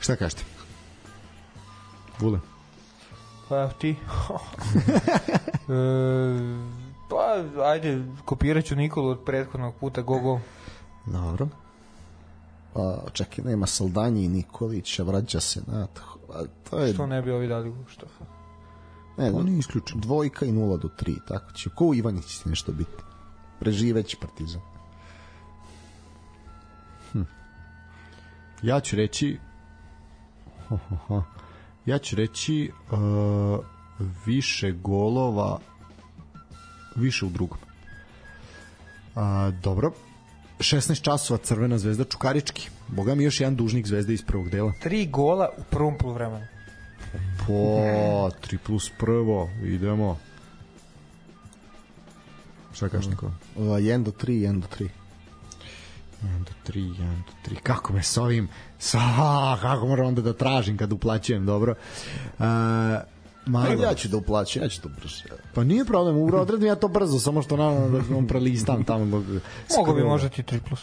[0.00, 0.42] Šta kažete?
[2.18, 2.38] Vule.
[3.48, 3.90] Pa ti.
[5.68, 5.74] e,
[7.08, 10.40] pa, ajde, kopirat ću Nikolu od prethodnog puta, go go.
[11.06, 11.48] Dobro.
[12.72, 15.86] Pa čekaj, nema Saldanji i Nikolića, vraća se na
[16.32, 18.06] a to je Što ne bi ovi dali što?
[19.18, 20.00] ne, On je isključen.
[20.00, 21.70] dvojka i 0 do 3, tako će.
[21.70, 23.02] Ko u Ivanić će nešto biti?
[23.60, 24.60] Preživeći Partizan.
[28.62, 29.38] Ja ću reći
[31.86, 32.98] ja ću reći uh,
[34.26, 35.58] više golova
[36.96, 37.58] više u drugom.
[39.14, 39.92] A, dobro.
[40.60, 42.68] 16 časova Crvena zvezda Čukarički.
[42.88, 44.72] Boga mi još jedan dužnik zvezde iz prvog dela.
[44.82, 46.46] Tri gola u prvom poluvremenu.
[47.46, 50.18] Po 3 plus prvo, idemo.
[52.72, 53.32] Šta kažeš Nikola?
[53.56, 54.88] 1 do 3, 1 do 3.
[56.22, 57.56] 1 do 3, 1 do 3.
[57.62, 58.48] Kako me s ovim...
[58.78, 58.98] Sa,
[59.62, 61.74] kako moram onda da tražim kad uplaćujem, dobro.
[62.38, 62.44] Uh,
[63.46, 65.24] Malo, Ja ću da uplaćam, ja ću to brže.
[65.54, 69.04] Pa nije problem, u odredim ja to brzo, samo što naravno da on prelistam tamo.
[69.04, 70.80] Mogu bi možda ti 3 plus.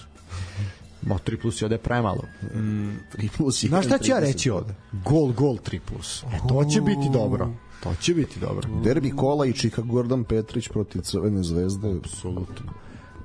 [1.01, 2.21] Ma 3 plus je ovde premalo.
[2.53, 4.21] 3 plus i Znaš šta ću ja 30.
[4.21, 4.73] reći ovde?
[4.91, 6.23] Gol, gol 3 plus.
[6.23, 7.49] E, to će biti dobro.
[7.83, 8.69] To će biti dobro.
[8.83, 12.71] Derbi kola i Čika Gordon Petrić protiv Crvene zvezde, apsolutno.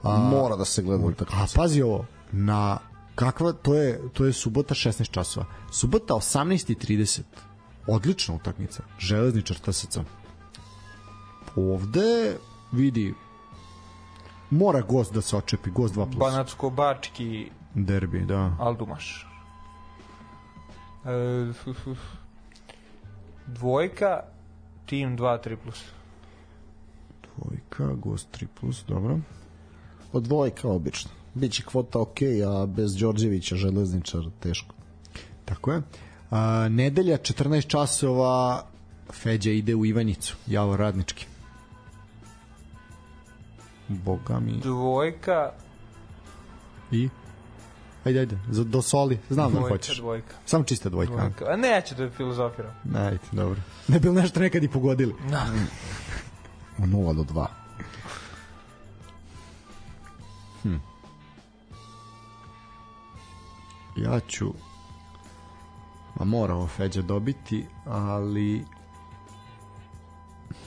[0.03, 1.47] Mora da se gleda A utakmica.
[1.57, 2.79] pazi ovo, na
[3.15, 5.47] kakva to je to je subota 16 časova.
[5.73, 7.21] Subota 18:30.
[7.87, 8.83] Odlična utakmica.
[8.99, 9.99] Železničar TSC.
[11.57, 12.37] Ovde
[12.73, 13.15] vidi
[14.51, 16.17] mora gost da se očepi, gost 2+.
[16.17, 18.57] Banacko-Bački Derbi, da.
[18.59, 19.27] Aldumaš.
[21.05, 21.95] E, fu, fu.
[23.47, 24.21] Dvojka,
[24.87, 25.85] tim 2, 3 plus.
[27.37, 28.29] Dvojka, gost
[28.63, 29.19] 3+, dobro.
[30.13, 31.11] Od dvojka obično.
[31.35, 34.75] Biće kvota ok, a bez Đorđevića železničar teško.
[35.45, 35.83] Tako je.
[36.33, 38.65] A, nedelja 14 časova
[39.13, 41.27] Feđa ide u Ivanjicu, Javor Radnički.
[43.89, 44.53] Boga mi.
[44.53, 45.53] Dvojka,
[46.93, 47.09] I?
[48.05, 49.97] Ajde, ajde, za, do soli, znam da dvojka, hoćeš.
[49.99, 50.35] dvojka.
[50.47, 51.13] Samo čista dvojka.
[51.13, 51.45] dvojka.
[51.45, 52.73] A neću da filozofiram.
[52.95, 53.61] Ajde, dobro.
[53.89, 55.15] Ne bi li nešto nekad i pogodili.
[55.31, 55.47] Da.
[56.79, 57.47] Od 0 do 2.
[63.97, 64.53] Ja ću
[66.25, 68.65] mora ovo Feđa dobiti, ali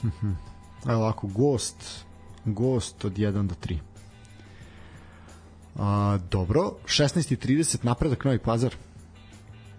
[0.89, 2.05] evo ovako, Ghost
[2.45, 3.77] Ghost od 1 do 3
[5.75, 8.75] A, dobro, 16.30 napredak Novi Pazar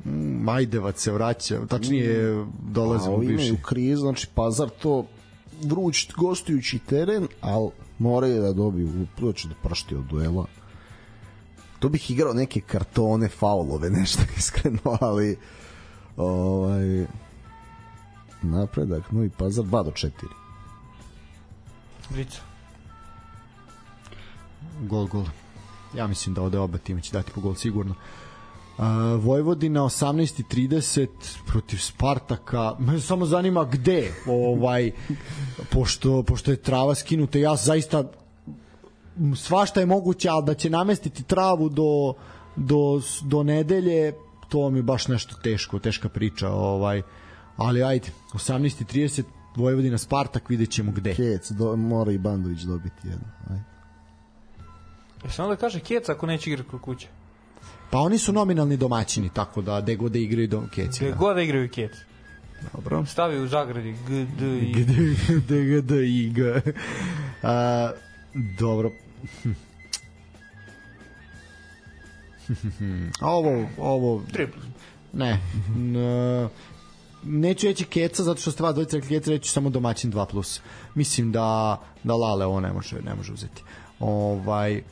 [0.06, 3.46] Mm, Majdevac se vraća, tačnije dolaze A u ovi bivši.
[3.46, 5.06] imaju kriz, znači pazar to
[5.62, 10.46] vruć gostujući teren, ali moraju da dobiju, prvo će da pršti od duela.
[11.78, 15.38] To bih igrao neke kartone, faulove, nešto iskreno, ali
[16.16, 17.06] ovaj,
[18.42, 20.10] napredak, novi pazar 2 do 4.
[22.10, 22.40] Brica.
[24.80, 25.24] Gol, gol.
[25.94, 27.94] Ja mislim da ode oba tima će dati po gol sigurno.
[28.78, 28.84] Uh,
[29.24, 31.08] Vojvodina 18.30
[31.46, 32.74] protiv Spartaka.
[32.78, 34.90] Me samo zanima gde, ovaj,
[35.70, 37.38] pošto, pošto je trava skinuta.
[37.38, 38.04] Ja zaista
[39.36, 42.14] svašta je moguće, ali da će namestiti travu do,
[42.56, 44.12] do, do nedelje,
[44.48, 46.50] to mi baš nešto teško, teška priča.
[46.50, 47.02] Ovaj.
[47.56, 49.22] Ali ajde, 18.30
[49.56, 51.14] Vojvodina Spartak, vidjet ćemo gde.
[51.14, 53.26] Kec, do, mora i Bandović dobiti jedno.
[53.50, 53.62] Ajde.
[55.24, 57.08] Jesam onda kaže Keca ako neće igrati kod kuće.
[57.90, 61.00] Pa oni su nominalni domaćini, tako da gde god da igraju do Keci.
[61.00, 61.16] Gde Da.
[61.16, 61.92] god da igraju Kec.
[62.72, 63.06] Dobro.
[63.06, 64.72] Stavi u zagradi G, D, I.
[64.72, 66.42] Gde, gde, gde, i, g.
[67.42, 67.90] A,
[68.58, 68.90] dobro.
[73.20, 74.58] Ovo, ovo, Tripl.
[75.12, 75.40] ne,
[75.76, 76.48] n,
[77.24, 80.26] neću reći Keca zato što ste vas dvojica rekli Keca, reću samo domaćin 2+.
[80.30, 80.60] Plus.
[80.94, 83.62] Mislim da, da Lale ovo ne može, ne može uzeti.
[84.00, 84.82] Ovaj,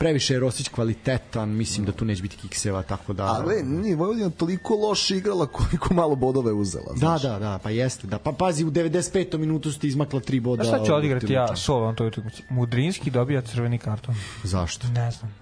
[0.00, 3.24] previše je Rosić kvalitetan, mislim da tu neće biti kikseva, tako da...
[3.24, 6.92] Ali nije Vojvodina toliko loše igrala koliko malo bodove uzela.
[6.92, 7.22] Da, znaš.
[7.22, 8.06] da, da, pa jeste.
[8.06, 8.18] Da.
[8.18, 9.38] Pa pazi, u 95.
[9.38, 10.64] minutu ste izmakla tri boda.
[10.64, 12.42] Znaš šta od odigrati ja na toj utakmici?
[12.50, 14.14] Mudrinski dobija crveni karton.
[14.44, 14.86] Zašto?
[14.86, 15.34] Ne znam.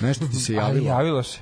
[0.00, 0.86] Nešto ti se Ali javilo?
[0.86, 1.38] javilo se.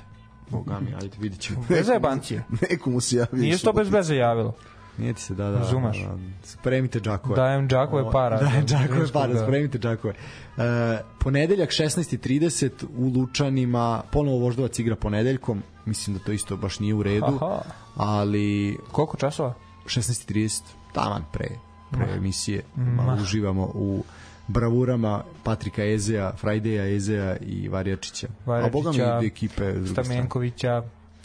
[0.49, 1.65] Boga mi, ajde, vidit ćemo.
[1.69, 2.43] Bez zajebancije.
[2.69, 3.41] Neko mu se javio.
[3.41, 4.55] Nije se to bez veze javilo.
[4.97, 5.57] Nije ti se, da, da.
[5.57, 5.97] Razumeš?
[5.97, 6.17] Da, da.
[6.43, 7.35] Spremite džakove.
[7.35, 8.37] Dajem džakove para.
[8.37, 9.43] Dajem džakove Mudrinskog, para, da.
[9.43, 10.13] spremite džakove.
[10.57, 16.93] E, ponedeljak 16.30 u Lučanima, ponovo Voždovac igra ponedeljkom, mislim da to isto baš nije
[16.93, 17.61] u redu, Aha.
[17.95, 19.53] ali Koliko časova?
[19.85, 20.61] 16.30,
[20.93, 21.47] taman pre,
[21.91, 24.03] pre emisije, malo uživamo u
[24.47, 28.27] bravurama Patrika Ezea, Frajdeja Ezea i Varjačića.
[28.45, 30.29] A boga mi Varjačića, i ekipe s druge strane.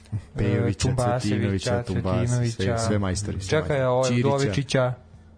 [0.08, 3.48] Stamenkovića, Pejovića, e, Cvetinovića, Tumbasa, sve, sve majstori.
[3.48, 4.28] Čekaj, ovo Čirića.
[4.28, 4.92] Dovičića.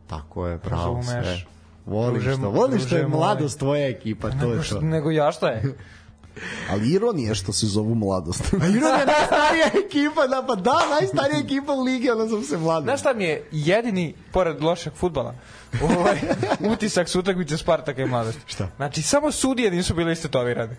[0.06, 1.24] Tako je, bravo, Razumeš.
[1.24, 1.44] sve.
[1.86, 4.80] Voliš Druže- to, voliš što je mladost tvoja ekipa, to je što- to.
[4.80, 5.62] nego ja šta je?
[6.70, 8.54] Ali ironija što se zovu mladost.
[8.54, 12.56] A Iron je najstarija ekipa, da, pa da, najstarija ekipa u ligi, ona sam se
[12.58, 12.84] mlada.
[12.84, 15.34] Znaš šta mi je jedini, pored lošeg futbala,
[15.96, 16.20] ovaj,
[16.60, 18.40] utisak s utakmice Spartaka i mladosti?
[18.46, 18.68] Šta?
[18.76, 20.76] Znači, samo sudije nisu bile istetovirane.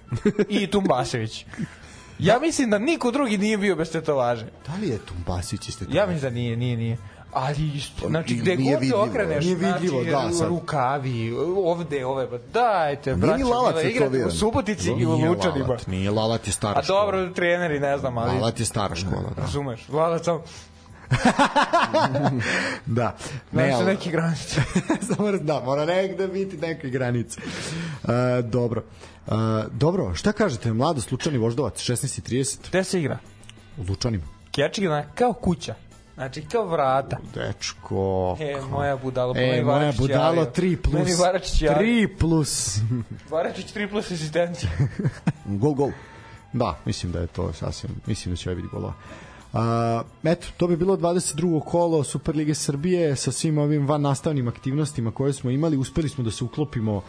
[0.50, 1.46] I Tumbasević.
[2.22, 4.46] Ja mislim da niko drugi nije bio bez tetovaže.
[4.68, 6.98] Da li je Tumbasić iste Ja mislim da nije, nije, nije.
[7.34, 9.04] Ali, isto, znači, nije gde god se vidljivo.
[9.04, 13.90] okreneš, Nije vidljivo, znači, da, rukavi, ovde, ove, ba, dajte, Nije ni braćo, Lalac mila,
[13.90, 14.32] igrate u.
[14.32, 15.66] Subotici i u Nije Lučanima.
[15.66, 17.02] Lalat, nije Lalat je stara A škola.
[17.02, 18.32] dobro, treneri, ne znam, ali...
[18.32, 19.42] Lalat je stara škola, da.
[19.42, 20.44] Razumeš, Lalac samo...
[22.86, 23.16] Da.
[23.52, 24.62] Ne, ali- neki granice.
[25.08, 27.40] Samo da, mora negde biti neke granice.
[28.04, 28.10] Uh,
[28.44, 28.82] dobro.
[28.82, 29.11] Uh,
[29.72, 30.74] dobro, šta kažete?
[30.74, 33.18] Mlado Slučani Voždovac, 16.30 Gde se igra?
[33.78, 34.24] u Lučanima.
[34.52, 35.76] Kečigina kao kuća.
[36.14, 37.18] Znači, kao vrata.
[37.34, 38.38] Dečko.
[38.40, 39.34] E, moja budalo.
[39.38, 40.52] E, moja budalo javio.
[40.56, 40.94] 3 plus.
[40.94, 41.88] Meni Varačić javio.
[41.88, 42.78] 3 plus.
[43.30, 44.72] Varačić 3 plus asistencija.
[45.46, 45.92] Gol, gol.
[46.54, 48.94] Da, mislim da je to sasvim, mislim da će ovaj biti golova.
[49.54, 51.64] A, eto, to bi bilo 22.
[51.66, 55.78] kolo Superlige Srbije sa svim ovim van nastavnim aktivnostima koje smo imali.
[55.78, 57.02] Uspeli smo da se uklopimo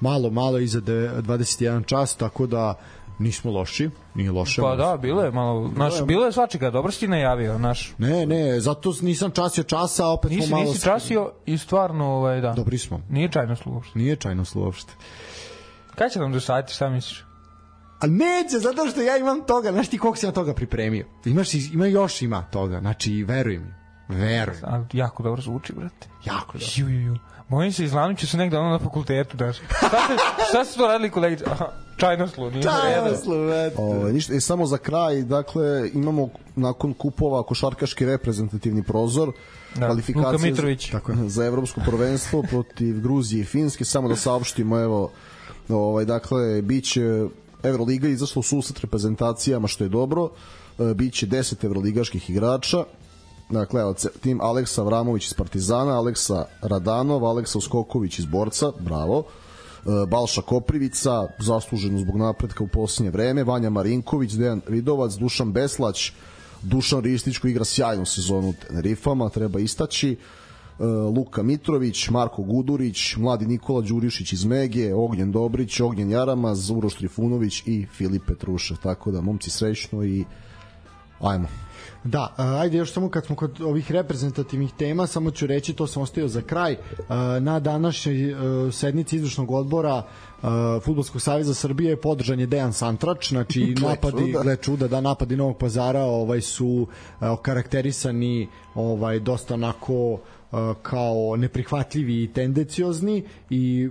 [0.00, 2.74] malo, malo iza de- 21 čas, tako da
[3.18, 4.62] nismo loši, nije loše.
[4.62, 7.94] Pa da, bilo je malo, naš, bilo je svačega, dobro si ti najavio, naš.
[7.98, 10.70] Ne, ne, zato nisam časio časa, a opet Nisi, smo malo...
[10.70, 12.52] nisi časio i stvarno, ovaj, da.
[12.52, 13.00] Dobri smo.
[13.10, 13.92] Nije čajno slušao.
[13.94, 14.92] Nije čajno slovo uopšte.
[15.94, 17.24] Kad će nam dosaditi, šta misliš?
[18.00, 21.06] A neće, zato što ja imam toga, znaš ti koliko sam toga pripremio.
[21.24, 23.79] Imaš, ima još ima toga, znači veruj mi.
[24.10, 24.56] Veruj.
[24.62, 26.08] Ali jako dobro zvuči, brate.
[26.24, 26.66] Jako dobro.
[26.76, 27.16] Ju, ju, ju.
[27.48, 29.56] Bojim se, izlanut ću se negde ono na fakultetu, daš.
[29.56, 30.14] Šta ste,
[30.48, 31.44] šta ste to radili, kolegice?
[31.50, 31.66] Aha,
[31.96, 33.72] čajnoslu, nije jedan.
[33.76, 39.32] Ovaj ništa, e, samo za kraj, dakle, imamo nakon kupova košarkaški reprezentativni prozor,
[39.74, 40.90] Da, kvalifikacije Luka Mitrović.
[40.90, 45.10] Tako, je, za evropsko prvenstvo protiv Gruzije i Finske, samo da saopštimo, evo,
[45.68, 47.26] ovaj, dakle, biće
[47.62, 50.30] Evroliga izašla u susret reprezentacijama, što je dobro,
[50.78, 52.84] e, biće 10 evroligaških igrača,
[53.50, 59.22] Dakle, evo, ce- tim Aleksa Vramović iz Partizana, Aleksa Radanov, Aleksa Uskoković iz Borca, bravo,
[59.80, 66.12] E, Balša Koprivica, zasluženo zbog napretka u posljednje vreme, Vanja Marinković, Dejan Vidovac, Dušan Beslać,
[66.62, 70.16] Dušan Ristić koji igra sjajnu sezonu u Tenerifama, treba istaći,
[70.80, 76.94] E, Luka Mitrović, Marko Gudurić, mladi Nikola Đurišić iz Mege, Ognjen Dobrić, Ognjen Jaramaz, Uroš
[76.94, 78.76] Trifunović i Filip Petruša.
[78.82, 80.24] Tako da, momci, srećno i
[81.20, 81.48] ajmo.
[82.04, 86.02] Da, ajde još samo kad smo kod ovih reprezentativnih tema, samo ću reći, to sam
[86.02, 86.76] ostavio za kraj,
[87.40, 90.02] na današnjoj a, sednici izvršnog odbora
[90.84, 94.42] Futbolskog saveza Srbije podržan je Dejan Santrač, znači Gle napadi, čuda.
[94.42, 96.86] gle čuda, da napadi Novog Pazara ovaj su
[97.20, 100.18] a, okarakterisani ovaj dosta onako
[100.82, 103.88] kao neprihvatljivi i tendenciozni i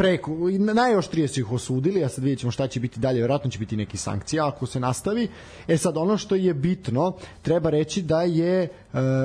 [0.00, 3.58] preko, najoštrije su ih osudili, a sad vidjet ćemo šta će biti dalje, verovatno će
[3.58, 5.28] biti neki sankcija ako se nastavi.
[5.68, 8.68] E sad, ono što je bitno, treba reći da je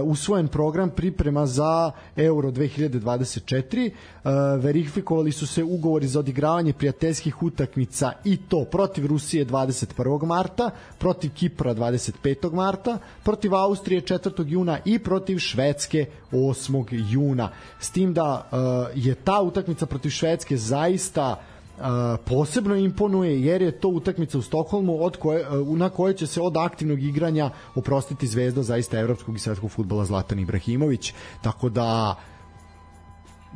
[0.04, 8.12] usvojen program priprema za Euro 2024, e, verifikovali su se ugovori za odigravanje prijateljskih utakmica
[8.24, 10.26] i to protiv Rusije 21.
[10.26, 12.54] marta, protiv Kipra 25.
[12.54, 14.46] marta, protiv Austrije 4.
[14.48, 17.04] juna i protiv Švedske 8.
[17.12, 17.50] juna.
[17.80, 18.58] S tim da e,
[18.96, 21.42] je ta utakmica protiv Švedske zaista
[21.78, 25.46] e, posebno imponuje jer je to utakmica u Stokholmu od koje,
[25.78, 30.40] na kojoj će se od aktivnog igranja oprostiti zvezda zaista evropskog i svetskog futbola Zlatan
[30.40, 32.16] Ibrahimović tako da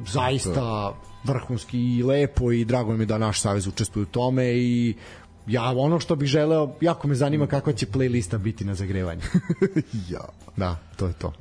[0.08, 0.94] zaista
[1.24, 4.96] vrhunski i lepo i drago mi je da naš savez učestvuje u tome i
[5.48, 9.22] ja ono što bih želeo, jako me zanima kakva će playlista biti na zagrevanju.
[10.14, 10.26] ja.
[10.58, 11.34] da, to je to.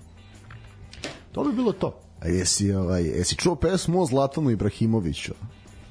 [1.32, 2.00] To bi bilo to.
[2.20, 5.32] A jesi, ovaj, jesi čuo pesmu o Zlatanu Ibrahimoviću?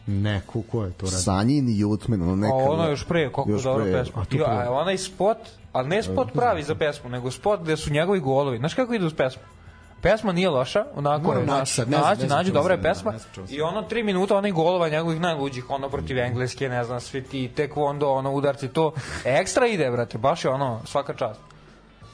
[0.08, 1.20] Ne, ko, ko je to radio?
[1.20, 2.54] Sanjin i Jutmen, ono neka...
[2.54, 3.94] A ono još pre, koliko još dobra pre.
[3.94, 4.26] pesma.
[4.46, 5.38] A a onaj spot,
[5.74, 8.58] ali ne spot pravi za pesmu, nego spot gde su njegovi golovi.
[8.58, 9.42] Znaš kako ide uz pesmu?
[10.02, 13.14] Pesma nije loša, onako Moram je, naći naš, sad, ne znam, dobra je da, pesma.
[13.50, 17.52] I ono tri minuta, onaj golova njegovih najluđih, ono protiv Engleske, ne znam, svi ti
[17.58, 18.94] taekwondo, ono udarci, to
[19.26, 21.40] ekstra ide, brate, baš je ono, svaka čast.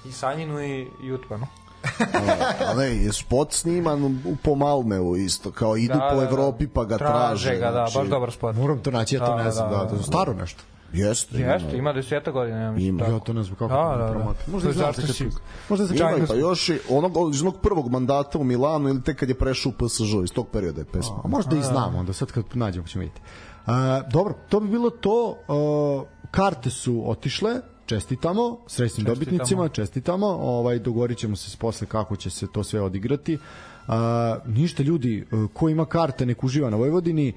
[0.05, 1.47] I Sanjinu i Jutmanu.
[2.69, 6.27] A ne, je spot sniman u po Malmeu isto, kao idu Da, po da, da.
[6.27, 7.43] Evropi pa ga traže.
[7.43, 8.55] Traže ga, da, znači, baš dobar spot.
[8.55, 10.63] Moram to naći, ja to Da, ne znam, da, da, da, staro nešto.
[10.93, 11.37] Jeste.
[11.37, 12.99] Jeste, ima deseta godina, ja mislim.
[12.99, 13.05] Ima.
[13.05, 14.33] Ja to ne znam kako Da, da, da.
[14.47, 15.29] Možda je zašto si-
[15.69, 16.31] Možda Ima, čajnost.
[16.31, 19.69] pa još i onog, iz onog prvog mandata u Milanu ili tek kad je prešao
[19.69, 21.15] u PSG, iz tog perioda je pesma.
[21.23, 23.21] A možda i znam, onda sad kad nađemo ćemo vidjeti.
[23.65, 25.37] A, dobro, to bi bilo to.
[25.47, 27.51] A, karte su otišle,
[27.85, 30.27] čestitamo srećnim dobitnicima, čestitamo.
[30.27, 33.37] Ovaj dogovorit ćemo se posle kako će se to sve odigrati.
[33.87, 37.33] A, ništa ljudi, e, ko ima karte nek uživa na Vojvodini, e,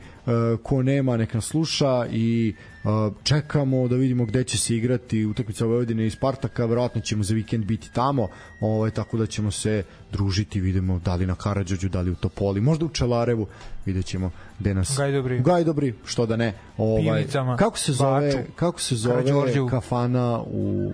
[0.62, 2.54] ko nema nek nas sluša i
[2.84, 2.88] e,
[3.22, 7.64] čekamo da vidimo gde će se igrati utakmica Vojvodine i Spartaka, verovatno ćemo za vikend
[7.64, 8.28] biti tamo,
[8.60, 9.82] ovaj, tako da ćemo se
[10.12, 13.46] družiti, vidimo da li na Karadžođu, da li u Topoli, možda u Čelarevu,
[13.86, 14.94] vidjet ćemo gde nas...
[14.98, 15.40] Gajdobri.
[15.40, 16.52] Gajdobri, što da ne.
[16.78, 19.24] Ovaj, Pivnicama, kako se zove, Baču, kako se zove
[19.70, 20.92] kafana u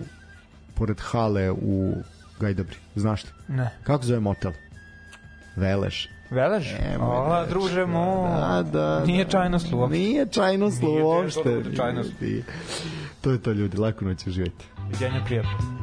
[0.74, 1.95] pored hale u
[2.41, 3.31] Gajdobri, znaš li?
[3.49, 3.70] Ne.
[3.85, 4.53] Kako zove motel?
[5.57, 6.09] Velež.
[6.31, 6.73] Velež?
[6.73, 9.89] E, Ova, druže da, mu, da, da, nije čajno slovo.
[9.89, 11.23] Nije čajno da, slovo.
[11.23, 12.12] Nije čajnost.
[13.20, 14.65] To je to ljudi, lako noć uživajte.
[14.89, 15.83] Viđenja prijatno.